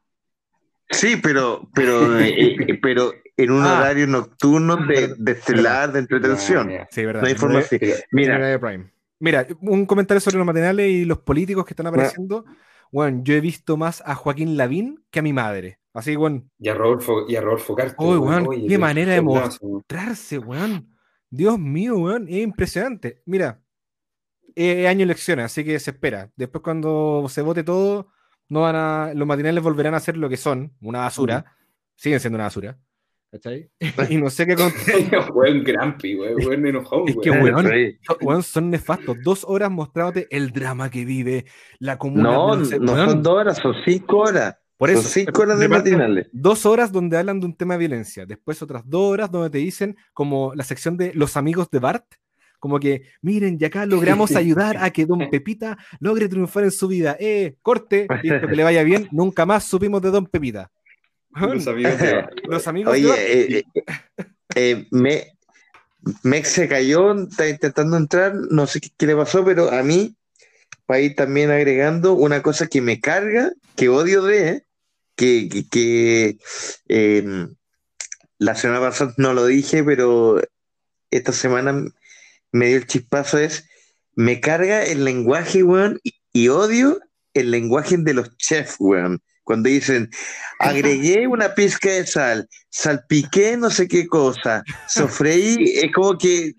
Sí, 0.91 1.17
pero, 1.23 1.69
pero, 1.75 2.19
eh, 2.21 2.57
eh, 2.67 2.79
pero 2.81 3.13
en 3.37 3.51
un 3.51 3.63
Ah. 3.65 3.79
horario 3.81 4.07
nocturno 4.07 4.77
de, 4.77 5.15
de 5.19 5.33
estelar, 5.33 5.93
de 5.93 5.99
entretención. 6.01 6.71
Sí, 6.91 7.05
verdad. 7.05 7.21
No 7.23 7.29
hay 7.29 7.35
forma 7.35 7.59
así. 7.59 7.79
Pero- 7.79 7.95
Mira, 8.11 8.59
Mira, 9.21 9.47
un 9.63 9.85
comentario 9.85 10.21
sobre 10.21 10.37
los 10.39 10.47
matinales 10.47 10.89
y 10.89 11.05
los 11.05 11.19
políticos 11.19 11.65
que 11.67 11.73
están 11.73 11.89
apareciendo. 11.89 12.43
Bueno, 12.45 12.59
yo 12.93 13.35
he 13.35 13.41
visto 13.41 13.77
más 13.77 14.03
a 14.07 14.15
Joaquín 14.15 14.57
Lavín 14.57 15.05
que 15.11 15.21
a 15.21 15.23
mi 15.23 15.33
madre. 15.33 15.79
Así, 15.95 16.17
bueno, 16.17 16.49
Y 16.59 16.69
a 16.69 16.75
Rodolfo, 16.75 17.25
y 17.29 17.37
a 17.37 17.41
Rodolfo 17.41 17.75
Castro. 17.75 17.97
Oye, 18.07 18.19
weón, 18.19 18.69
qué 18.69 18.79
manera 18.79 19.15
de 19.15 19.23
mostrarse, 19.23 20.39
weón. 20.39 20.95
Dios 21.31 21.59
mío, 21.59 21.99
weón, 21.99 22.29
es 22.29 22.37
impresionante. 22.37 23.23
Mira, 23.27 23.63
es 24.55 24.87
año 24.87 25.05
elecciones, 25.05 25.47
así 25.47 25.65
que 25.65 25.79
se 25.79 25.91
espera. 25.91 26.31
Después 26.37 26.63
cuando 26.63 27.27
se 27.29 27.43
vote 27.43 27.65
todo, 27.65 28.09
no 28.49 28.63
van 28.63 28.77
a, 28.77 29.13
los 29.15 29.27
matinales 29.27 29.63
volverán 29.63 29.95
a 29.95 30.01
ser 30.01 30.17
lo 30.17 30.29
que 30.29 30.37
son, 30.37 30.75
una 30.81 31.01
basura. 31.01 31.57
Siguen 31.97 32.21
siendo 32.21 32.37
una 32.37 32.45
basura. 32.45 32.79
¿Cachai? 33.31 33.71
y 34.11 34.17
no 34.17 34.31
sé 34.31 34.47
qué 34.47 34.57
con... 34.57 34.73
Weón, 35.35 35.63
Grampi, 35.63 36.15
weón, 36.17 36.47
weón, 36.47 36.67
enojón, 36.67 37.09
Es 37.09 37.17
que, 37.23 37.31
weón. 37.31 38.43
son- 38.43 38.71
nefastos. 38.71 39.17
Dos 39.23 39.45
horas 39.47 39.71
mostrándote 39.71 40.27
el 40.31 40.51
drama 40.51 40.91
que 40.91 41.05
vive 41.05 41.45
la 41.79 41.99
comuna. 41.99 42.23
no, 42.23 42.65
sé- 42.65 42.79
no 42.81 42.95
weón, 42.95 43.11
son 43.11 43.23
dos 43.23 43.35
horas, 43.35 43.59
son 43.59 43.75
cinco 43.85 44.19
horas. 44.19 44.57
por 44.79 44.89
son 44.91 44.99
eso, 45.01 45.09
cinco 45.09 45.43
horas 45.43 45.59
de 45.59 45.69
matinales. 45.69 46.29
Dos 46.33 46.65
horas 46.65 46.91
donde 46.91 47.19
hablan 47.19 47.39
de 47.41 47.47
un 47.47 47.55
tema 47.55 47.75
de 47.75 47.81
violencia. 47.81 48.25
Después 48.25 48.63
otras 48.63 48.83
dos 48.87 49.13
horas 49.13 49.31
donde 49.31 49.51
te 49.51 49.59
dicen, 49.59 49.97
como 50.15 50.55
la 50.55 50.65
sección 50.65 50.97
de 50.97 51.13
los 51.15 51.37
amigos 51.37 51.69
de 51.71 51.81
Bart, 51.81 52.07
como 52.59 52.81
que, 52.81 53.03
miren, 53.21 53.59
y 53.61 53.65
acá 53.67 53.85
logramos 53.85 54.31
ayudar 54.37 54.79
a 54.79 54.91
que 54.91 55.05
Don 55.07 55.29
Pepita 55.31 55.77
logre 56.01 56.29
triunfar 56.29 56.65
en 56.65 56.71
su 56.71 56.89
vida. 56.89 57.15
Eh, 57.21 57.57
corte, 57.61 58.07
listo, 58.23 58.49
que 58.49 58.57
le 58.57 58.65
vaya 58.65 58.83
bien. 58.85 59.07
Nunca 59.13 59.45
más 59.45 59.65
supimos 59.65 60.01
de 60.01 60.11
Don 60.11 60.27
Pepita. 60.27 60.71
Los 61.55 61.67
amigos 61.67 61.99
de 61.99 62.27
Los 62.45 62.67
amigos 62.69 62.95
de. 62.95 63.07
Oye, 63.07 63.15
eh, 63.17 63.59
eh, 63.59 64.25
eh, 64.55 64.87
me, 64.91 65.39
Mex 66.23 66.49
se 66.49 66.69
cayó, 66.69 67.13
está 67.13 67.49
intentando 67.49 67.97
entrar, 67.97 68.35
no 68.35 68.67
sé 68.67 68.81
qué, 68.81 68.91
qué 68.97 69.07
le 69.07 69.17
pasó, 69.17 69.45
pero 69.45 69.71
a 69.71 69.83
mí, 69.83 70.17
para 70.87 71.01
ir 71.01 71.15
también 71.15 71.51
agregando 71.51 72.15
una 72.15 72.43
cosa 72.43 72.67
que 72.67 72.81
me 72.81 73.01
carga, 73.01 73.53
que 73.77 73.89
odio 73.89 74.23
de, 74.23 74.49
eh, 74.49 74.65
que, 75.17 75.49
que, 75.49 75.69
que, 75.69 76.39
eh, 76.89 77.47
la 78.39 78.55
semana 78.55 78.81
pasada 78.81 79.15
no 79.17 79.35
lo 79.35 79.47
dije, 79.47 79.83
pero 79.83 80.41
esta 81.11 81.33
semana 81.33 81.85
me 82.53 82.69
dio 82.69 82.77
el 82.77 82.87
chispazo, 82.87 83.39
es, 83.39 83.65
me 84.15 84.41
carga 84.41 84.85
el 84.85 85.05
lenguaje, 85.05 85.63
weón, 85.63 86.01
y, 86.03 86.15
y 86.33 86.49
odio 86.49 87.01
el 87.35 87.51
lenguaje 87.51 87.97
de 87.99 88.15
los 88.15 88.37
chefs, 88.37 88.77
weón. 88.79 89.21
Cuando 89.49 89.71
dicen, 89.71 90.11
agregué 90.59 91.27
una 91.27 91.55
pizca 91.55 91.89
de 91.89 92.05
sal, 92.05 92.47
salpiqué 92.69 93.57
no 93.57 93.71
sé 93.71 93.89
qué 93.89 94.07
cosa, 94.07 94.63
sofreí, 94.87 95.57
es 95.83 95.91
como 95.91 96.19
que 96.19 96.53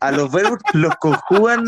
a 0.00 0.12
los 0.12 0.30
verbos 0.32 0.60
los 0.72 0.94
conjugan, 0.96 1.64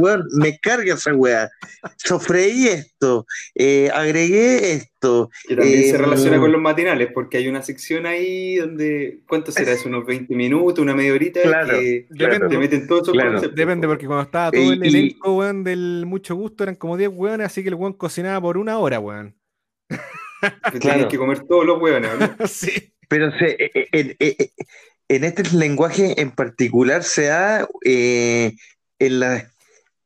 weón, 0.00 0.24
me 0.32 0.58
carga 0.58 0.94
esa 0.94 1.14
weá. 1.14 1.50
Sofreí 1.96 2.68
esto, 2.68 3.26
eh, 3.54 3.90
agregué 3.92 4.72
esto. 4.72 5.30
Que 5.46 5.56
también 5.56 5.82
se 5.82 5.90
eh, 5.90 5.98
relaciona 5.98 6.40
con 6.40 6.52
los 6.52 6.60
matinales, 6.60 7.10
porque 7.12 7.36
hay 7.36 7.48
una 7.48 7.62
sección 7.62 8.06
ahí 8.06 8.56
donde, 8.56 9.20
¿cuánto 9.28 9.52
será? 9.52 9.72
¿Es 9.72 9.84
unos 9.84 10.06
20 10.06 10.34
minutos, 10.34 10.82
una 10.82 10.94
media 10.94 11.12
horita? 11.12 11.42
Claro, 11.42 11.78
que 11.78 12.06
claro. 12.16 12.48
te 12.48 12.56
meten 12.58 12.86
todos 12.86 13.02
esos 13.02 13.12
Claro. 13.12 13.32
conceptos. 13.32 13.56
Depende, 13.56 13.86
porque 13.86 14.06
cuando 14.06 14.22
estaba 14.24 14.50
todo 14.50 14.72
el 14.72 14.82
elenco, 14.82 15.36
weón, 15.36 15.64
del 15.64 16.04
mucho 16.06 16.34
gusto, 16.34 16.64
eran 16.64 16.76
como 16.76 16.96
10 16.96 17.10
weones, 17.12 17.46
así 17.46 17.62
que 17.62 17.68
el 17.68 17.74
weón 17.74 17.92
cocinaba 17.92 18.40
por 18.40 18.56
una 18.56 18.78
hora, 18.78 18.98
weón. 18.98 19.36
Que 19.90 19.98
Claro. 20.78 20.78
Tienes 20.80 21.06
que 21.06 21.18
comer 21.18 21.40
todos 21.40 21.66
los 21.66 21.80
hueones, 21.80 22.10
¿no? 22.18 22.46
sí. 22.46 22.92
Pero 23.08 23.30
se, 23.38 23.56
eh, 23.58 23.88
en, 23.92 24.16
eh, 24.20 24.50
en 25.08 25.24
este 25.24 25.42
lenguaje 25.56 26.20
en 26.20 26.30
particular 26.30 27.02
se 27.02 27.24
da 27.26 27.68
eh, 27.84 28.54
en 29.00 29.20
las 29.20 29.44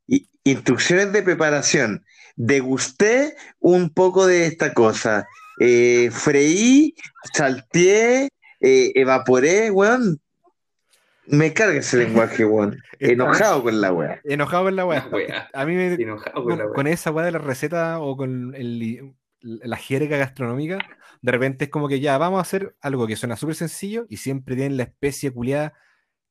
i- 0.07 0.27
instrucciones 0.43 1.13
de 1.13 1.21
preparación. 1.21 2.03
Degusté 2.35 3.35
un 3.59 3.91
poco 3.93 4.25
de 4.27 4.47
esta 4.47 4.73
cosa. 4.73 5.27
Eh, 5.59 6.09
freí, 6.11 6.95
salteé, 7.33 8.29
eh, 8.59 8.91
evaporé, 8.95 9.69
weón. 9.71 10.19
Me 11.27 11.53
carga 11.53 11.79
ese 11.79 11.97
lenguaje, 11.97 12.43
weón. 12.45 12.77
Enojado 12.99 13.63
con 13.63 13.79
la 13.81 13.93
weá. 13.93 14.19
Enojado 14.25 14.65
con 14.65 14.75
la 14.75 14.85
weá. 14.85 15.07
A 15.53 15.65
mí 15.65 15.75
me, 15.75 15.93
Enojado 15.93 16.33
con 16.33 16.43
con, 16.43 16.57
la 16.57 16.65
con 16.73 16.85
hueá. 16.87 16.93
esa 16.93 17.11
weá 17.11 17.25
de 17.25 17.31
la 17.31 17.39
receta 17.39 17.99
o 17.99 18.17
con 18.17 18.53
el- 18.55 19.13
la 19.45 19.77
jerga 19.77 20.17
gastronómica, 20.17 20.79
de 21.21 21.31
repente 21.31 21.65
es 21.65 21.71
como 21.71 21.87
que 21.87 21.99
ya 21.99 22.17
vamos 22.17 22.39
a 22.39 22.41
hacer 22.41 22.75
algo 22.81 23.05
que 23.05 23.15
suena 23.15 23.35
súper 23.35 23.55
sencillo 23.55 24.05
y 24.09 24.17
siempre 24.17 24.55
tienen 24.55 24.77
la 24.77 24.83
especie 24.83 25.31
culiada 25.31 25.73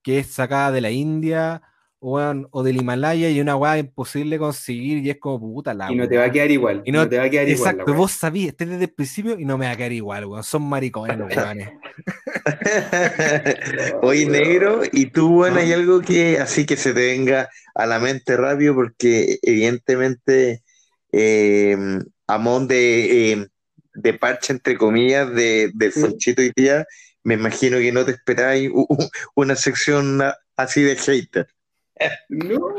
que 0.02 0.18
es 0.18 0.26
sacada 0.26 0.72
de 0.72 0.80
la 0.80 0.90
India 0.90 1.62
o 2.00 2.62
del 2.62 2.76
Himalaya 2.76 3.30
y 3.30 3.40
una 3.40 3.56
weá 3.56 3.78
imposible 3.78 4.38
conseguir 4.38 4.98
y 4.98 5.08
es 5.10 5.18
como 5.18 5.40
puta 5.40 5.72
la 5.72 5.90
Y 5.90 5.96
no 5.96 6.06
te 6.06 6.18
va 6.18 6.24
a 6.24 6.30
quedar 6.30 6.50
igual. 6.50 6.82
Y 6.84 6.92
no- 6.92 7.04
no, 7.04 7.08
te 7.08 7.16
va 7.16 7.24
a 7.24 7.30
quedar 7.30 7.48
igual. 7.48 7.76
la 7.76 7.82
Exacto, 7.82 7.94
vos 7.94 8.12
sabías, 8.12 8.48
estés 8.48 8.68
desde 8.68 8.84
el 8.84 8.92
principio 8.92 9.38
y 9.38 9.44
no 9.46 9.56
me 9.56 9.66
va 9.66 9.72
a 9.72 9.76
quedar 9.76 9.92
igual, 9.92 10.26
weón. 10.26 10.44
Son 10.44 10.68
maricones 10.68 11.16
los 11.16 11.34
weones. 11.34 11.68
Oye, 14.02 14.26
negro, 14.26 14.82
¿y 14.92 15.06
tú, 15.06 15.30
bueno, 15.30 15.56
hay 15.60 15.72
algo 15.72 16.00
que 16.00 16.38
así 16.38 16.66
que 16.66 16.76
se 16.76 16.92
te 16.92 17.00
venga 17.00 17.48
a 17.74 17.86
la 17.86 17.98
mente 17.98 18.36
rápido? 18.36 18.74
Porque 18.74 19.38
evidentemente, 19.42 20.62
eh, 21.12 21.76
Amón 22.26 22.68
de, 22.68 23.32
eh, 23.32 23.46
de 23.94 24.14
parche, 24.14 24.52
entre 24.52 24.76
comillas, 24.76 25.32
de, 25.34 25.70
del 25.74 25.92
Fonchito 25.92 26.42
hoy 26.42 26.52
día, 26.54 26.86
me 27.22 27.34
imagino 27.34 27.78
que 27.78 27.92
no 27.92 28.04
te 28.04 28.12
esperáis 28.12 28.70
una 29.34 29.56
sección 29.56 30.20
así 30.56 30.82
de 30.82 30.96
hater. 30.96 31.46
No, 32.28 32.74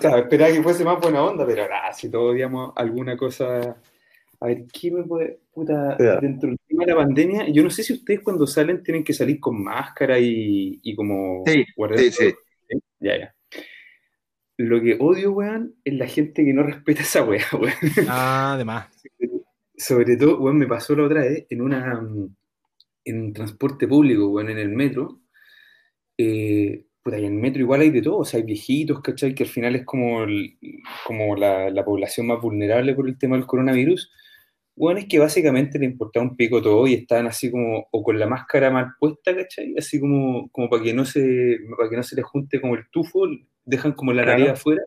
claro, 0.00 0.18
esperaba 0.22 0.52
que 0.52 0.62
fuese 0.62 0.84
más 0.84 1.00
buena 1.00 1.22
onda, 1.22 1.44
pero 1.46 1.68
nada, 1.68 1.92
si 1.92 2.10
todos 2.10 2.32
odiamos 2.32 2.72
alguna 2.76 3.16
cosa. 3.16 3.76
A 4.40 4.46
ver, 4.46 4.64
¿qué 4.72 4.90
me 4.90 5.04
puede. 5.04 5.40
Puta, 5.52 5.96
dentro 6.20 6.48
del 6.48 6.58
tema 6.66 6.84
de 6.84 6.92
la 6.92 6.96
pandemia, 6.96 7.48
yo 7.48 7.62
no 7.62 7.70
sé 7.70 7.82
si 7.82 7.92
ustedes 7.92 8.20
cuando 8.20 8.46
salen 8.46 8.82
tienen 8.82 9.04
que 9.04 9.12
salir 9.12 9.38
con 9.38 9.62
máscara 9.62 10.18
y, 10.18 10.80
y 10.82 10.94
como. 10.94 11.42
Sí, 11.46 11.64
guardar 11.76 11.98
sí, 11.98 12.10
sí. 12.10 12.34
Ya, 13.00 13.18
ya. 13.18 13.34
Lo 14.58 14.80
que 14.80 14.96
odio, 15.00 15.32
weón, 15.32 15.74
es 15.84 15.94
la 15.94 16.06
gente 16.06 16.44
que 16.44 16.52
no 16.52 16.62
respeta 16.62 17.02
esa 17.02 17.24
weá, 17.24 17.44
weón. 17.52 17.72
Ah, 18.08 18.52
además. 18.54 18.88
Sobre 19.76 20.16
todo, 20.16 20.38
weón, 20.40 20.58
me 20.58 20.66
pasó 20.66 20.94
la 20.94 21.04
otra 21.04 21.20
vez 21.22 21.46
en 21.50 21.62
una 21.62 22.00
en 23.04 23.32
transporte 23.32 23.88
público, 23.88 24.28
weón, 24.28 24.50
en 24.50 24.58
el 24.58 24.68
metro. 24.68 25.20
Eh, 26.18 26.84
puta, 27.02 27.18
y 27.18 27.24
en 27.24 27.34
el 27.34 27.38
metro 27.40 27.60
igual 27.62 27.80
hay 27.80 27.90
de 27.90 28.02
todo, 28.02 28.18
o 28.18 28.24
sea, 28.24 28.38
hay 28.38 28.46
viejitos, 28.46 29.00
¿cachai? 29.00 29.34
Que 29.34 29.42
al 29.44 29.48
final 29.48 29.74
es 29.74 29.84
como, 29.84 30.22
el- 30.24 30.56
como 31.06 31.34
la, 31.36 31.70
la 31.70 31.84
población 31.84 32.26
más 32.28 32.40
vulnerable 32.40 32.94
por 32.94 33.08
el 33.08 33.18
tema 33.18 33.36
del 33.36 33.46
coronavirus. 33.46 34.12
Bueno, 34.76 35.00
es 35.00 35.06
que 35.06 35.18
básicamente 35.18 35.78
le 35.78 35.86
importaba 35.86 36.24
un 36.24 36.36
pico 36.36 36.62
todo 36.62 36.86
y 36.86 36.94
estaban 36.94 37.26
así 37.26 37.50
como, 37.50 37.88
o 37.90 38.02
con 38.02 38.18
la 38.18 38.26
máscara 38.26 38.70
mal 38.70 38.92
puesta, 38.98 39.34
¿cachai? 39.34 39.74
Así 39.76 39.98
como, 40.00 40.48
como 40.50 40.68
para 40.70 40.82
que 40.82 40.94
no 40.94 41.04
se, 41.04 41.58
para 41.76 41.90
que 41.90 41.96
no 41.96 42.02
se 42.02 42.16
les 42.16 42.24
junte 42.24 42.60
como 42.60 42.74
el 42.76 42.88
tufo, 42.90 43.26
dejan 43.64 43.92
como 43.92 44.12
la 44.12 44.22
Claro. 44.22 44.38
nariz 44.38 44.52
afuera. 44.54 44.82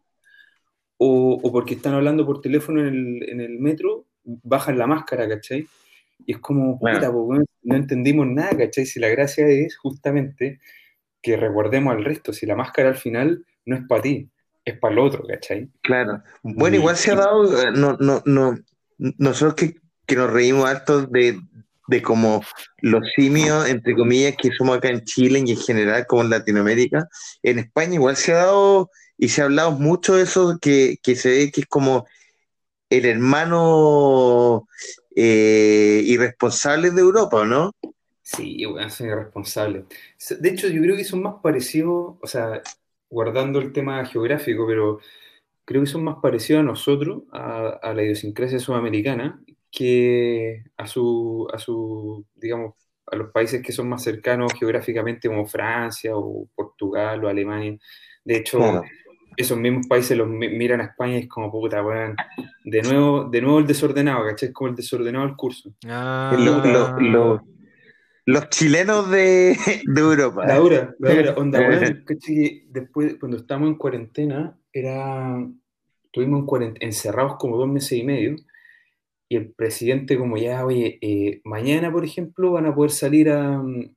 O, 0.98 1.40
o 1.44 1.52
porque 1.52 1.74
están 1.74 1.94
hablando 1.94 2.26
por 2.26 2.40
teléfono 2.42 2.80
en 2.80 2.88
el, 2.88 3.30
en 3.30 3.42
el 3.42 3.60
metro, 3.60 4.06
bajan 4.24 4.78
la 4.78 4.88
máscara, 4.88 5.28
¿cachai? 5.28 5.68
Y 6.26 6.32
es 6.34 6.38
como, 6.40 6.80
Claro. 6.80 7.12
puta, 7.12 7.44
no 7.64 7.76
entendimos 7.76 8.28
nada, 8.28 8.56
¿cachai? 8.58 8.86
Si 8.86 9.00
la 9.00 9.10
gracia 9.10 9.46
es 9.48 9.76
justamente 9.78 10.60
que 11.22 11.36
recordemos 11.36 11.94
al 11.94 12.06
resto, 12.06 12.32
si 12.32 12.46
la 12.46 12.56
máscara 12.56 12.90
al 12.90 12.96
final 12.96 13.46
no 13.66 13.76
es 13.76 13.82
para 13.88 14.02
ti, 14.04 14.30
es 14.64 14.78
para 14.80 14.94
el 14.94 15.00
otro, 15.00 15.24
¿cachai? 15.28 15.70
Claro. 15.82 16.24
Bueno, 16.44 16.78
igual 16.78 16.96
se 16.96 17.12
ha 17.12 17.16
dado, 17.16 17.62
eh, 17.62 17.72
no, 17.76 17.98
no, 18.00 18.22
no, 18.26 18.58
nosotros 18.98 19.56
que, 19.56 19.76
que 20.06 20.16
nos 20.16 20.32
reímos 20.32 20.66
harto 20.66 21.02
de, 21.08 21.40
de 21.88 22.02
como 22.02 22.42
los 22.82 23.04
simios, 23.16 23.68
entre 23.70 23.96
comillas, 23.96 24.36
que 24.38 24.52
somos 24.58 24.78
acá 24.78 24.90
en 24.90 25.04
Chile 25.04 25.44
y 25.46 25.52
en 25.52 25.58
general 25.58 26.06
como 26.08 26.24
en 26.24 26.30
Latinoamérica, 26.30 27.08
en 27.44 27.60
España 27.60 27.96
igual 27.96 28.16
se 28.16 28.34
ha 28.34 28.46
dado 28.46 28.90
y 29.18 29.30
se 29.30 29.42
ha 29.42 29.46
hablado 29.46 29.72
mucho 29.72 30.16
de 30.16 30.24
eso 30.24 30.58
que, 30.60 30.98
que 31.02 31.16
se 31.16 31.30
ve 31.30 31.52
que 31.52 31.62
es 31.62 31.68
como 31.68 32.06
el 32.90 33.06
hermano 33.06 34.68
eh, 35.16 36.02
irresponsable 36.06 36.92
de 36.92 37.02
Europa, 37.02 37.38
¿o 37.38 37.46
¿no? 37.46 37.72
Sí, 38.22 38.66
weón, 38.66 38.90
son 38.90 39.08
irresponsables. 39.08 39.86
De 40.40 40.50
hecho, 40.50 40.68
yo 40.68 40.82
creo 40.82 40.98
que 40.98 41.04
son 41.04 41.22
más 41.22 41.36
parecidos, 41.44 42.16
o 42.20 42.28
sea, 42.28 42.62
guardando 43.10 43.60
el 43.60 43.72
tema 43.72 44.04
geográfico, 44.06 44.66
pero 44.68 45.00
creo 45.64 45.82
que 45.82 45.88
son 45.88 46.04
más 46.04 46.18
parecidos 46.22 46.62
a 46.62 46.64
nosotros, 46.64 47.24
a 47.32 47.94
la 47.94 48.04
idiosincrasia 48.04 48.60
sudamericana, 48.60 49.40
que 49.76 50.64
a 50.78 50.88
su, 50.88 51.48
a 51.54 51.60
su, 51.60 52.26
digamos, 52.36 52.76
a 53.08 53.16
los 53.16 53.32
países 53.32 53.62
que 53.62 53.72
son 53.72 53.90
más 53.90 54.04
cercanos 54.04 54.54
geográficamente, 54.54 55.28
como 55.28 55.46
Francia 55.46 56.16
o 56.16 56.48
Portugal 56.56 57.24
o 57.24 57.28
Alemania. 57.28 57.78
De 58.24 58.38
hecho, 58.38 58.58
Claro. 58.58 58.84
esos 59.38 59.58
mismos 59.58 59.86
países 59.88 60.18
los 60.18 60.28
mi- 60.28 60.50
miran 60.50 60.82
a 60.82 60.86
España 60.86 61.18
y 61.18 61.24
es 61.24 61.28
como, 61.28 61.52
puta, 61.52 61.84
weón, 61.84 62.16
de 62.64 62.82
nuevo, 62.82 63.26
de 63.26 63.42
nuevo 63.42 63.60
el 63.60 63.68
desordenado, 63.68 64.26
¿cachai? 64.26 64.48
Es 64.50 64.54
como 64.56 64.70
el 64.70 64.76
desordenado 64.76 65.26
del 65.28 65.36
curso. 65.36 65.74
Ah, 65.88 66.36
Lo- 66.40 66.66
lo- 66.66 67.00
lo- 67.00 67.42
los 68.28 68.50
chilenos 68.50 69.12
de, 69.12 69.56
de 69.86 70.02
Europa. 70.02 70.48
La 70.48 70.56
dura, 70.58 70.96
la 70.98 71.14
dura, 71.14 71.34
onda, 71.36 71.60
weón, 71.60 72.04
caché 72.08 72.34
que 72.34 72.66
después, 72.70 73.18
cuando 73.20 73.38
estábamos 73.38 73.70
en 73.70 73.76
cuarentena, 73.76 74.58
era, 74.74 75.46
estuvimos 76.06 76.46
en 76.62 76.74
encerrados 76.80 77.36
como 77.38 77.58
dos 77.58 77.68
meses 77.68 77.92
y 78.00 78.04
medio, 78.04 78.36
y 79.30 79.38
el 79.38 79.52
presidente 79.54 80.18
como 80.18 80.38
ya, 80.38 80.66
oye, 80.66 80.98
eh, 81.02 81.42
mañana, 81.46 81.92
por 81.92 82.06
ejemplo, 82.06 82.52
van 82.52 82.66
a 82.68 82.76
poder 82.76 82.92
salir 82.92 83.30
a, 83.30 83.58
mm, 83.62 83.96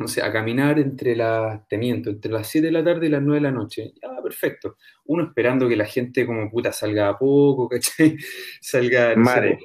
no 0.00 0.08
sé, 0.08 0.22
a 0.22 0.32
caminar 0.32 0.78
entre 0.80 1.14
las, 1.16 1.66
te 1.68 1.78
miento, 1.78 2.10
entre 2.10 2.32
las 2.32 2.48
7 2.48 2.66
de 2.66 2.72
la 2.72 2.82
tarde 2.84 3.06
y 3.06 3.10
las 3.10 3.22
9 3.22 3.36
de 3.36 3.42
la 3.42 3.52
noche. 3.52 3.92
Ya, 4.02 4.10
perfecto. 4.22 4.76
Uno 5.06 5.24
esperando 5.24 5.68
que 5.68 5.76
la 5.76 5.84
gente 5.86 6.26
como 6.26 6.50
puta 6.50 6.72
salga 6.72 7.08
a 7.10 7.18
poco, 7.18 7.68
¿cachai? 7.70 8.16
Salga, 8.60 9.14
no 9.16 9.24
sé, 9.26 9.40
Mare. 9.40 9.58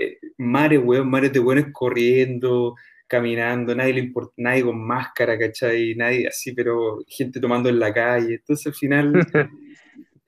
eh, 0.00 0.18
mares, 0.38 0.80
weón, 0.82 1.08
mares 1.10 1.32
de 1.32 1.38
weones 1.40 1.66
corriendo, 1.72 2.74
caminando, 3.06 3.74
nadie 3.74 3.92
le 3.94 4.00
importa, 4.00 4.32
nadie 4.38 4.64
con 4.64 4.84
máscara, 4.84 5.38
¿cachai? 5.38 5.94
Nadie 5.94 6.26
así, 6.28 6.52
pero 6.52 6.98
gente 7.06 7.40
tomando 7.40 7.68
en 7.68 7.78
la 7.78 7.92
calle. 7.94 8.34
Entonces 8.34 8.66
al 8.66 8.74
final 8.74 9.12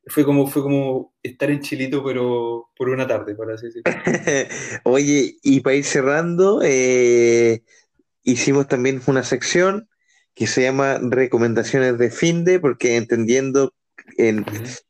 fue 0.09 0.25
como, 0.25 0.47
fue 0.47 0.63
como 0.63 1.15
estar 1.23 1.51
en 1.51 1.61
Chilito, 1.61 2.03
pero 2.05 2.71
por 2.77 2.89
una 2.89 3.07
tarde, 3.07 3.35
por 3.35 3.51
así 3.53 3.67
decirlo. 3.67 3.93
Oye, 4.85 5.37
y 5.43 5.61
para 5.61 5.77
ir 5.77 5.85
cerrando, 5.85 6.61
eh, 6.63 7.63
hicimos 8.23 8.69
también 8.69 9.01
una 9.07 9.23
sección 9.23 9.89
que 10.35 10.47
se 10.47 10.63
llama 10.63 10.99
Recomendaciones 11.01 11.99
de 11.99 12.11
Finde, 12.11 12.61
porque 12.61 12.97
entendiendo 12.97 13.75
en- 14.17 14.45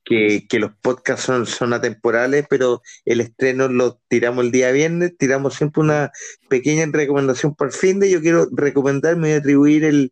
que, 0.05 0.47
que 0.49 0.59
los 0.59 0.73
podcasts 0.81 1.27
son, 1.27 1.47
son 1.47 1.73
atemporales, 1.73 2.47
pero 2.49 2.83
el 3.05 3.21
estreno 3.21 3.69
lo 3.69 4.01
tiramos 4.09 4.45
el 4.45 4.53
día 4.53 4.71
viernes, 4.73 5.17
tiramos 5.19 5.55
siempre 5.55 5.83
una 5.83 6.13
pequeña 6.49 6.87
recomendación 6.91 7.55
para 7.55 7.71
el 7.71 7.77
Finde. 7.77 8.11
Yo 8.11 8.21
quiero 8.21 8.47
recomendar, 8.53 9.17
me 9.17 9.29
voy 9.29 9.33
a 9.33 9.39
atribuir 9.39 9.85
el, 9.85 10.11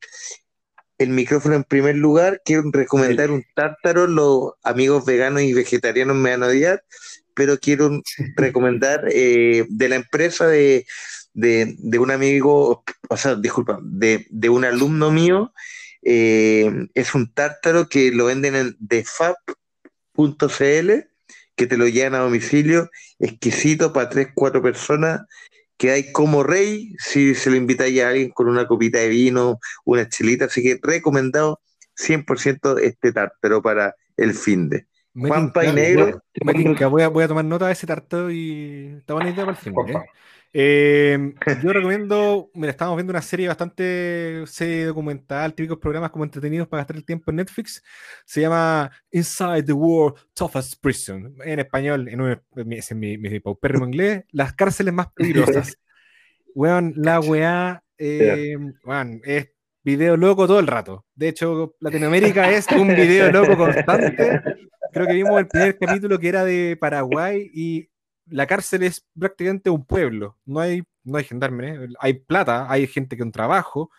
el 0.99 1.11
micrófono 1.11 1.55
en 1.57 1.65
primer 1.65 1.97
lugar, 1.97 2.41
quiero 2.45 2.63
recomendar 2.73 3.31
un 3.31 3.45
tártaro, 3.55 4.07
los 4.07 4.53
amigos 4.63 5.05
veganos 5.05 5.43
y 5.43 5.53
vegetarianos 5.53 6.17
me 6.17 6.31
van 6.31 6.43
a 6.43 6.47
odiar, 6.47 6.85
pero 7.35 7.59
quiero 7.59 8.01
recomendar 8.37 9.05
eh, 9.11 9.67
de 9.69 9.89
la 9.89 9.97
empresa 9.97 10.47
de, 10.47 10.87
de, 11.35 11.77
de 11.79 11.99
un 11.99 12.11
amigo, 12.11 12.83
o 13.09 13.17
sea, 13.17 13.35
disculpa, 13.35 13.79
de, 13.83 14.27
de 14.31 14.49
un 14.49 14.65
alumno 14.65 15.11
mío, 15.11 15.53
eh, 16.03 16.89
es 16.95 17.15
un 17.15 17.33
tártaro 17.33 17.89
que 17.89 18.11
lo 18.13 18.27
venden 18.27 18.55
en 18.55 18.77
defab.cl, 18.79 19.45
que 21.57 21.67
te 21.67 21.77
lo 21.77 21.89
llevan 21.89 22.15
a 22.15 22.21
domicilio, 22.21 22.91
exquisito 23.19 23.93
para 23.93 24.09
tres, 24.09 24.29
cuatro 24.35 24.63
personas, 24.63 25.23
quedáis 25.77 26.13
como 26.13 26.43
rey 26.43 26.95
si 26.99 27.35
se 27.35 27.51
lo 27.51 27.57
invitáis 27.57 28.01
a 28.03 28.09
alguien 28.09 28.31
con 28.31 28.49
una 28.49 28.67
copita 28.67 28.99
de 28.99 29.09
vino, 29.09 29.59
una 29.85 30.09
chelita, 30.09 30.47
así 30.47 30.63
que 30.63 30.79
recomendado 30.83 31.61
100% 31.97 32.81
este 32.81 33.13
tártaro 33.13 33.63
para 33.63 33.95
el 34.17 34.35
fin 34.35 34.69
de. 34.69 34.87
Tinca, 35.15 35.65
y 35.65 35.73
negro. 35.73 36.21
voy, 36.91 37.03
a, 37.03 37.09
voy 37.09 37.25
a 37.25 37.29
tomar 37.29 37.45
nota 37.45 37.67
de 37.67 37.73
ese 37.73 37.87
tartaro 37.87 38.31
y 38.31 38.97
está 38.99 39.15
buena 39.15 39.31
idea 39.31 39.47
para 39.47 39.57
el 39.57 39.63
fin. 39.63 39.75
¿eh? 39.89 39.95
Eh, 40.53 41.35
yo 41.63 41.73
recomiendo, 41.73 42.51
mira, 42.55 42.71
estamos 42.71 42.97
viendo 42.97 43.13
una 43.13 43.23
serie 43.23 43.49
bastante 43.49 44.43
serie 44.47 44.87
documental, 44.87 45.55
típicos 45.55 45.79
programas 45.79 46.11
como 46.11 46.25
entretenidos 46.25 46.69
para 46.69 46.83
gastar 46.83 46.97
el 46.97 47.05
tiempo 47.05 47.31
en 47.31 47.37
Netflix. 47.37 47.83
Se 48.25 48.41
llama 48.41 48.91
Inside 49.11 49.65
the 49.65 49.73
World 49.73 50.19
Toughest 50.35 50.81
Prison. 50.81 51.35
En 51.45 51.59
español, 51.59 52.09
en, 52.09 52.21
un, 52.21 52.41
es 52.71 52.95
mi, 52.95 53.19
mi 53.19 53.41
paupérrimo 53.41 53.87
inglés, 53.87 54.25
las 54.31 54.53
cárceles 54.55 54.95
más 54.95 55.13
peligrosas. 55.13 55.79
Weón, 56.55 56.95
la 56.97 57.21
weá, 57.21 57.83
eh, 57.99 58.57
weón, 58.83 59.21
es 59.25 59.51
video 59.85 60.17
loco 60.17 60.47
todo 60.47 60.59
el 60.59 60.67
rato. 60.67 61.05
De 61.15 61.29
hecho, 61.29 61.77
Latinoamérica 61.81 62.51
es 62.51 62.67
un 62.73 62.89
video 62.89 63.31
loco 63.31 63.59
constante. 63.59 64.41
Creo 64.91 65.07
que 65.07 65.13
vimos 65.13 65.39
el 65.39 65.49
primer 65.49 65.79
capítulo 65.79 66.19
que 66.19 66.29
era 66.29 66.47
de 66.47 66.79
Paraguay 66.81 67.51
y 67.53 67.91
la 68.27 68.47
cárcel 68.47 68.83
es 68.83 69.07
prácticamente 69.19 69.71
un 69.71 69.85
pueblo. 69.85 70.37
No 70.45 70.61
hay, 70.61 70.83
no 71.05 71.19
hay 71.19 71.25
gendarmes, 71.25 71.79
hay 72.01 72.15
plata, 72.15 72.71
hay 72.71 72.87
gente 72.87 73.17
con 73.17 73.33
trabajo. 73.33 73.91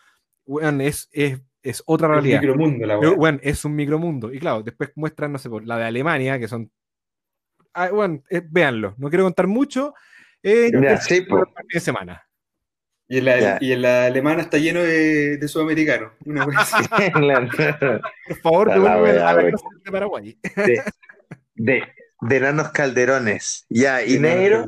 Bueno, 0.46 0.82
es, 0.82 1.08
es, 1.12 1.40
es 1.62 1.82
otra 1.86 2.08
realidad. 2.08 2.40
Un 2.42 2.46
micromundo, 2.48 2.86
la 2.86 2.98
weá. 2.98 3.10
bueno, 3.14 3.38
es 3.42 3.64
un 3.64 3.74
micromundo. 3.74 4.32
Y 4.32 4.38
claro, 4.38 4.62
después 4.62 4.90
muestran, 4.94 5.32
no 5.32 5.38
sé, 5.38 5.48
por 5.50 5.64
la 5.66 5.76
de 5.78 5.84
Alemania, 5.84 6.38
que 6.38 6.48
son. 6.48 6.70
Ah, 7.74 7.90
bueno, 7.90 8.22
eh, 8.30 8.42
véanlo. 8.48 8.94
No 8.98 9.08
quiero 9.08 9.24
contar 9.24 9.46
mucho. 9.46 9.94
Eh, 10.42 10.70
Ya, 10.72 10.96
sí, 11.00 11.22
po. 11.22 11.44
de 11.72 11.80
semana. 11.80 12.22
Y 13.10 13.18
en, 13.18 13.24
la, 13.24 13.58
y 13.60 13.72
en 13.72 13.80
la 13.82 14.04
alemana 14.06 14.42
está 14.42 14.58
lleno 14.58 14.80
de, 14.82 15.38
de 15.38 15.48
sudamericanos. 15.48 16.12
Una. 16.26 16.44
Por 18.28 18.36
favor, 18.42 18.68
la 18.76 19.00
weá, 19.02 19.28
a 19.30 19.32
la 19.34 19.42
de 19.44 19.52
Paraguay. 19.90 20.38
de, 20.56 20.82
de, 21.54 21.82
de 22.20 22.36
enanos 22.36 22.70
calderones. 22.70 23.66
Ya, 23.68 24.04
y 24.04 24.18
negro. 24.18 24.66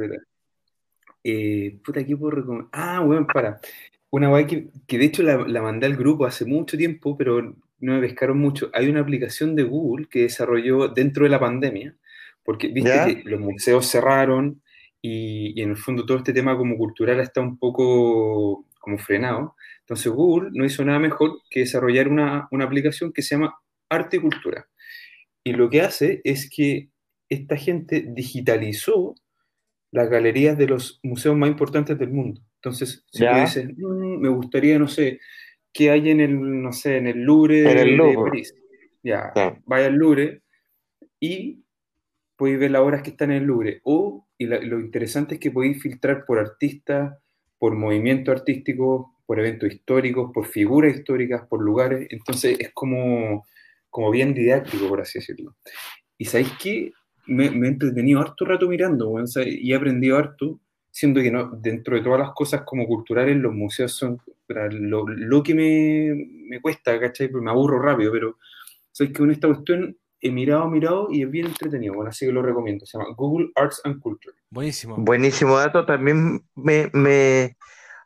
Eh, 1.22 1.78
puta, 1.84 2.04
¿qué 2.04 2.16
puedo 2.16 2.36
recomendar? 2.36 2.68
Ah, 2.72 3.00
weón, 3.00 3.26
para. 3.26 3.60
Una 4.10 4.30
weá 4.30 4.46
que, 4.46 4.68
que 4.86 4.98
de 4.98 5.04
hecho 5.04 5.22
la, 5.22 5.36
la 5.36 5.62
mandé 5.62 5.86
al 5.86 5.96
grupo 5.96 6.26
hace 6.26 6.44
mucho 6.44 6.76
tiempo, 6.76 7.16
pero 7.16 7.54
no 7.78 7.92
me 7.94 8.00
pescaron 8.00 8.38
mucho. 8.38 8.70
Hay 8.72 8.88
una 8.88 9.00
aplicación 9.00 9.54
de 9.54 9.62
Google 9.62 10.06
que 10.10 10.22
desarrolló 10.22 10.88
dentro 10.88 11.24
de 11.24 11.30
la 11.30 11.38
pandemia, 11.38 11.94
porque 12.42 12.68
viste 12.68 12.90
¿Ya? 12.90 13.06
que 13.06 13.22
los 13.24 13.40
museos 13.40 13.86
cerraron 13.86 14.62
y, 15.00 15.52
y 15.58 15.62
en 15.62 15.70
el 15.70 15.76
fondo 15.76 16.04
todo 16.04 16.18
este 16.18 16.32
tema 16.32 16.56
como 16.56 16.76
cultural 16.76 17.20
está 17.20 17.40
un 17.40 17.58
poco 17.58 18.66
como 18.80 18.98
frenado. 18.98 19.54
Entonces 19.80 20.10
Google 20.12 20.50
no 20.52 20.64
hizo 20.64 20.84
nada 20.84 20.98
mejor 20.98 21.40
que 21.48 21.60
desarrollar 21.60 22.08
una, 22.08 22.48
una 22.50 22.64
aplicación 22.64 23.12
que 23.12 23.22
se 23.22 23.34
llama 23.34 23.56
Arte 23.88 24.16
y 24.16 24.20
Cultura. 24.20 24.66
Y 25.44 25.52
lo 25.52 25.70
que 25.70 25.82
hace 25.82 26.20
es 26.24 26.50
que 26.50 26.90
esta 27.30 27.56
gente 27.56 28.04
digitalizó 28.08 29.14
las 29.92 30.10
galerías 30.10 30.58
de 30.58 30.66
los 30.66 31.00
museos 31.02 31.36
más 31.36 31.48
importantes 31.50 31.98
del 31.98 32.10
mundo. 32.10 32.42
Entonces, 32.56 33.04
si 33.10 33.22
Ya. 33.22 33.32
tú 33.34 33.40
dices, 33.40 33.68
"Mm, 33.78 34.18
me 34.20 34.28
gustaría, 34.28 34.78
no 34.78 34.88
sé, 34.88 35.18
qué 35.72 35.90
hay 35.90 36.10
en 36.10 36.20
el, 36.20 36.62
no 36.62 36.72
sé, 36.72 36.96
en 36.98 37.06
el 37.06 37.22
Louvre 37.22 37.70
En 37.70 37.78
el 37.78 37.96
de. 37.96 38.14
París. 38.22 38.54
Ya, 39.02 39.32
Ya. 39.34 39.58
vaya 39.64 39.86
al 39.86 39.94
Louvre 39.94 40.42
y 41.18 41.64
podéis 42.36 42.58
ver 42.58 42.70
las 42.72 42.82
obras 42.82 43.02
que 43.02 43.10
están 43.10 43.30
en 43.30 43.38
el 43.38 43.44
Louvre. 43.44 43.80
O, 43.84 44.26
y 44.36 44.46
la- 44.46 44.60
lo 44.60 44.80
interesante 44.80 45.34
es 45.34 45.40
que 45.40 45.50
podéis 45.50 45.80
filtrar 45.82 46.24
por 46.26 46.38
artistas, 46.38 47.16
por 47.58 47.74
movimiento 47.76 48.32
artístico, 48.32 49.14
por 49.26 49.38
eventos 49.38 49.72
históricos, 49.72 50.30
por 50.34 50.46
figuras 50.46 50.96
históricas, 50.96 51.46
por 51.48 51.62
lugares. 51.62 52.06
Entonces 52.10 52.58
es 52.58 52.70
como, 52.74 53.46
como 53.90 54.10
bien 54.10 54.34
didáctico, 54.34 54.88
por 54.88 55.00
así 55.00 55.18
decirlo. 55.20 55.56
Y 56.18 56.24
sabéis 56.26 56.50
que 56.62 56.92
me, 57.30 57.50
me 57.50 57.68
he 57.68 57.70
entretenido 57.70 58.20
harto 58.20 58.44
rato 58.44 58.68
mirando, 58.68 59.08
weón, 59.08 59.24
o 59.24 59.26
sea, 59.26 59.44
y 59.46 59.72
he 59.72 59.76
aprendido 59.76 60.18
harto, 60.18 60.60
siendo 60.90 61.20
que 61.20 61.30
no, 61.30 61.50
dentro 61.56 61.96
de 61.96 62.02
todas 62.02 62.20
las 62.20 62.32
cosas 62.32 62.62
como 62.62 62.86
culturales, 62.86 63.36
los 63.36 63.54
museos 63.54 63.92
son 63.92 64.20
lo, 64.48 65.06
lo 65.06 65.42
que 65.42 65.54
me, 65.54 66.26
me 66.48 66.60
cuesta, 66.60 66.98
¿cachai? 66.98 67.28
Porque 67.28 67.44
me 67.44 67.50
aburro 67.50 67.80
rápido, 67.80 68.12
pero 68.12 68.36
sabéis 68.90 69.12
que 69.14 69.20
con 69.20 69.30
esta 69.30 69.46
cuestión 69.46 69.96
he 70.20 70.30
mirado, 70.30 70.68
mirado 70.68 71.08
y 71.10 71.22
es 71.22 71.30
bien 71.30 71.46
entretenido, 71.46 71.94
bueno, 71.94 72.10
así 72.10 72.26
que 72.26 72.32
lo 72.32 72.42
recomiendo. 72.42 72.84
Se 72.84 72.98
llama 72.98 73.14
Google 73.16 73.50
Arts 73.54 73.80
and 73.84 74.00
Culture. 74.00 74.34
Buenísimo. 74.50 74.96
Buenísimo 74.98 75.56
dato. 75.56 75.86
También 75.86 76.42
me, 76.56 76.90
me, 76.92 77.56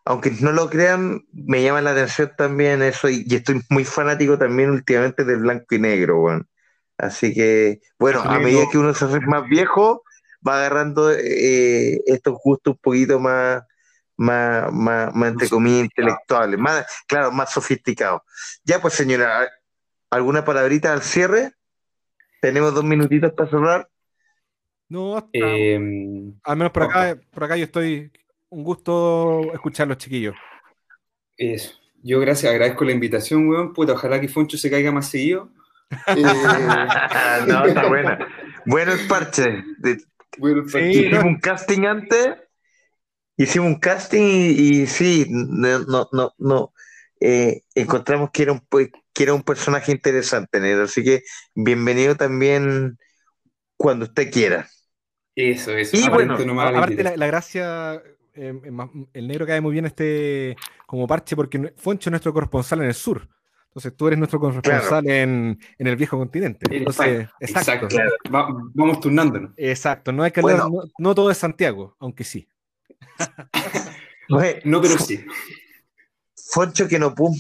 aunque 0.04 0.30
no 0.40 0.52
lo 0.52 0.68
crean, 0.68 1.24
me 1.32 1.62
llama 1.62 1.80
la 1.80 1.92
atención 1.92 2.30
también 2.36 2.82
eso. 2.82 3.08
Y, 3.08 3.24
y 3.26 3.36
estoy 3.36 3.62
muy 3.70 3.84
fanático 3.84 4.38
también 4.38 4.70
últimamente 4.70 5.24
del 5.24 5.40
blanco 5.40 5.74
y 5.74 5.78
negro, 5.78 6.20
weón. 6.20 6.46
Así 6.96 7.34
que, 7.34 7.80
bueno, 7.98 8.20
a 8.20 8.38
medida 8.38 8.64
que 8.70 8.78
uno 8.78 8.94
se 8.94 9.04
hace 9.04 9.20
más 9.20 9.48
viejo, 9.48 10.04
va 10.46 10.56
agarrando 10.58 11.10
eh, 11.10 12.00
estos 12.06 12.38
gustos 12.42 12.74
un 12.74 12.80
poquito 12.80 13.18
más, 13.18 13.62
más, 14.16 14.72
más, 14.72 15.14
más 15.14 15.32
entre 15.32 15.48
comillas, 15.48 15.84
intelectuales, 15.84 16.58
más, 16.58 16.86
claro, 17.06 17.32
más 17.32 17.52
sofisticados. 17.52 18.22
Ya, 18.64 18.80
pues, 18.80 18.94
señora, 18.94 19.48
¿alguna 20.10 20.44
palabrita 20.44 20.92
al 20.92 21.02
cierre? 21.02 21.52
Tenemos 22.40 22.74
dos 22.74 22.84
minutitos 22.84 23.32
para 23.32 23.50
cerrar. 23.50 23.88
No, 24.88 25.16
hasta- 25.16 25.30
Eh, 25.32 25.74
al 26.44 26.56
menos 26.56 26.72
por 26.72 26.82
acá, 26.84 27.18
por 27.30 27.44
acá 27.44 27.56
yo 27.56 27.64
estoy. 27.64 28.12
Un 28.50 28.62
gusto 28.62 29.52
escuchar 29.52 29.88
los 29.88 29.96
chiquillos. 29.98 30.36
eso. 31.36 31.72
Yo 32.04 32.20
gracias, 32.20 32.52
agradezco 32.52 32.84
la 32.84 32.92
invitación, 32.92 33.48
weón. 33.48 33.72
Puta, 33.72 33.94
ojalá 33.94 34.20
que 34.20 34.28
Foncho 34.28 34.58
se 34.58 34.70
caiga 34.70 34.92
más 34.92 35.08
seguido. 35.08 35.48
Eh, 35.90 36.22
no, 37.46 37.64
está 37.66 37.88
buena. 37.88 38.18
Bueno 38.66 38.92
el 38.92 39.06
parche. 39.06 39.64
De- 39.78 40.02
bueno, 40.38 40.68
Sí, 40.68 40.78
hicimos 40.78 41.24
un 41.24 41.38
casting 41.40 41.84
antes. 41.86 42.28
Hicimos 43.36 43.68
un 43.68 43.80
casting 43.80 44.22
y, 44.22 44.82
y 44.82 44.86
sí, 44.86 45.26
no, 45.28 45.80
no, 45.80 46.08
no, 46.12 46.32
no. 46.38 46.72
Eh, 47.20 47.62
encontramos 47.74 48.30
que 48.32 48.42
era, 48.42 48.52
un, 48.52 48.60
que 49.12 49.22
era 49.22 49.34
un 49.34 49.42
personaje 49.42 49.90
interesante, 49.92 50.60
negro. 50.60 50.84
Así 50.84 51.02
que 51.02 51.22
bienvenido 51.54 52.16
también 52.16 52.98
cuando 53.76 54.06
usted 54.06 54.30
quiera. 54.32 54.68
Eso, 55.34 55.72
eso. 55.76 55.96
Y 55.96 56.08
bueno, 56.08 56.34
Aparte, 56.60 57.02
la, 57.02 57.16
la 57.16 57.26
gracia. 57.26 58.02
eh, 58.34 58.54
el 59.14 59.28
negro 59.28 59.46
cae 59.46 59.60
muy 59.60 59.72
bien 59.72 59.86
este 59.86 60.56
como 60.86 61.06
parche 61.06 61.34
porque 61.36 61.72
Foncho 61.76 62.08
es 62.08 62.12
nuestro 62.12 62.32
corresponsal 62.32 62.80
en 62.80 62.86
el 62.86 62.94
sur. 62.94 63.28
Entonces 63.76 63.96
tú 63.96 64.06
eres 64.06 64.18
nuestro 64.20 64.38
corresponsal 64.38 65.08
en, 65.08 65.58
en 65.78 65.86
el 65.88 65.96
viejo 65.96 66.16
continente. 66.16 66.64
Entonces, 66.70 67.28
exacto. 67.40 67.86
Exacto. 67.86 67.96
Va- 68.32 68.46
vamos 68.72 69.00
turnándonos. 69.00 69.50
Exacto. 69.56 70.12
No 70.12 70.22
hay 70.22 70.30
que 70.30 70.38
hablar, 70.40 70.68
Bueno. 70.68 70.84
no, 70.84 70.90
no 70.96 71.14
todo 71.16 71.28
es 71.30 71.38
Santiago, 71.38 71.96
aunque 71.98 72.22
sí. 72.22 72.46
No, 74.64 74.80
pero 74.80 74.98
sí. 74.98 75.24
Foncho 76.52 76.88
que 76.88 76.98
no 76.98 77.14
pudo, 77.14 77.34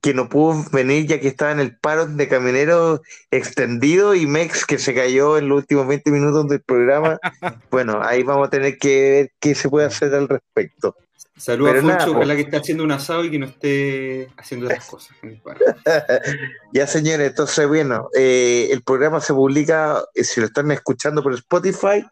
que 0.00 0.14
no 0.14 0.28
pudo 0.28 0.64
venir 0.72 1.06
ya 1.06 1.20
que 1.20 1.28
estaba 1.28 1.52
en 1.52 1.60
el 1.60 1.76
paro 1.76 2.06
de 2.06 2.28
camioneros 2.28 3.00
extendido 3.30 4.14
y 4.14 4.26
Mex 4.26 4.64
que 4.66 4.78
se 4.78 4.94
cayó 4.94 5.38
en 5.38 5.48
los 5.48 5.58
últimos 5.58 5.86
20 5.86 6.10
minutos 6.10 6.48
del 6.48 6.62
programa. 6.62 7.18
Bueno, 7.70 8.00
ahí 8.02 8.22
vamos 8.22 8.48
a 8.48 8.50
tener 8.50 8.78
que 8.78 9.10
ver 9.10 9.32
qué 9.38 9.54
se 9.54 9.68
puede 9.68 9.86
hacer 9.86 10.14
al 10.14 10.28
respecto. 10.28 10.96
Saludos 11.38 11.72
a 11.84 12.04
po. 12.06 12.10
ojalá 12.12 12.34
que 12.34 12.42
esté 12.42 12.56
haciendo 12.56 12.84
un 12.84 12.92
asado 12.92 13.24
y 13.24 13.30
que 13.30 13.38
no 13.38 13.46
esté 13.46 14.28
haciendo 14.36 14.66
otras 14.66 14.84
cosas. 14.90 15.16
Ya, 16.72 16.86
señores, 16.86 17.28
entonces, 17.28 17.66
bueno, 17.66 18.08
eh, 18.14 18.68
el 18.70 18.82
programa 18.82 19.20
se 19.20 19.32
publica, 19.32 20.04
eh, 20.14 20.24
si 20.24 20.40
lo 20.40 20.46
están 20.46 20.70
escuchando 20.70 21.22
por 21.22 21.32
Spotify, 21.34 22.04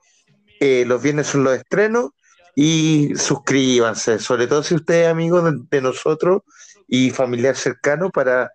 eh, 0.61 0.85
los 0.87 1.03
viernes 1.03 1.27
son 1.27 1.45
los 1.45 1.57
estrenos 1.57 2.11
y 2.55 3.13
suscríbanse, 3.17 4.19
sobre 4.19 4.47
todo 4.47 4.63
si 4.63 4.75
usted 4.75 5.03
es 5.03 5.09
amigo 5.09 5.43
de, 5.43 5.59
de 5.71 5.81
nosotros 5.83 6.43
y 6.89 7.11
familiar 7.11 7.55
cercano 7.57 8.11
para, 8.11 8.51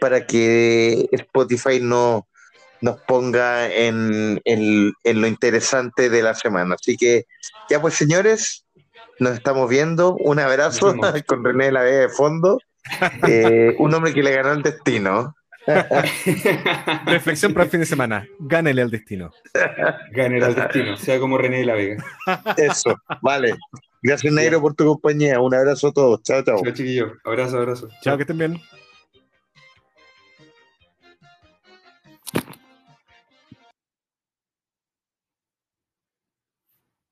para 0.00 0.26
que 0.26 1.08
Spotify 1.12 1.78
no 1.80 2.26
nos 2.80 2.98
ponga 3.02 3.72
en, 3.72 4.40
en- 4.44 4.92
en 5.04 5.20
lo 5.20 5.26
interesante 5.28 6.10
de 6.10 6.22
la 6.22 6.34
semana. 6.34 6.74
Así 6.74 6.96
que, 6.96 7.26
ya 7.70 7.80
pues, 7.80 7.94
señores, 7.94 8.63
nos 9.18 9.34
estamos 9.34 9.68
viendo. 9.68 10.14
Un 10.16 10.38
abrazo 10.38 10.94
con 11.26 11.44
René 11.44 11.66
de 11.66 11.72
la 11.72 11.82
Vega 11.82 12.00
de 12.00 12.08
fondo. 12.08 12.58
Eh, 13.26 13.74
un 13.78 13.94
hombre 13.94 14.12
que 14.12 14.22
le 14.22 14.32
ganó 14.32 14.52
el 14.52 14.62
destino. 14.62 15.34
Reflexión 17.06 17.54
para 17.54 17.64
el 17.64 17.70
fin 17.70 17.80
de 17.80 17.86
semana. 17.86 18.26
Gánele 18.38 18.82
al 18.82 18.90
destino. 18.90 19.30
Gane 20.12 20.38
el 20.38 20.54
destino, 20.54 20.96
sea 20.96 21.18
como 21.18 21.38
René 21.38 21.58
de 21.58 21.66
la 21.66 21.74
Vega. 21.74 22.04
Eso, 22.56 22.94
vale. 23.22 23.54
Gracias, 24.02 24.32
Negro, 24.32 24.60
por 24.60 24.74
tu 24.74 24.84
compañía. 24.84 25.40
Un 25.40 25.54
abrazo 25.54 25.88
a 25.88 25.92
todos. 25.92 26.22
Chao, 26.22 26.42
chao. 26.44 26.62
Chao, 26.62 26.74
chiquillos. 26.74 27.12
Abrazo, 27.24 27.56
abrazo. 27.56 27.88
Chao, 28.02 28.16
que 28.16 28.24
estén 28.24 28.36
bien. 28.36 28.60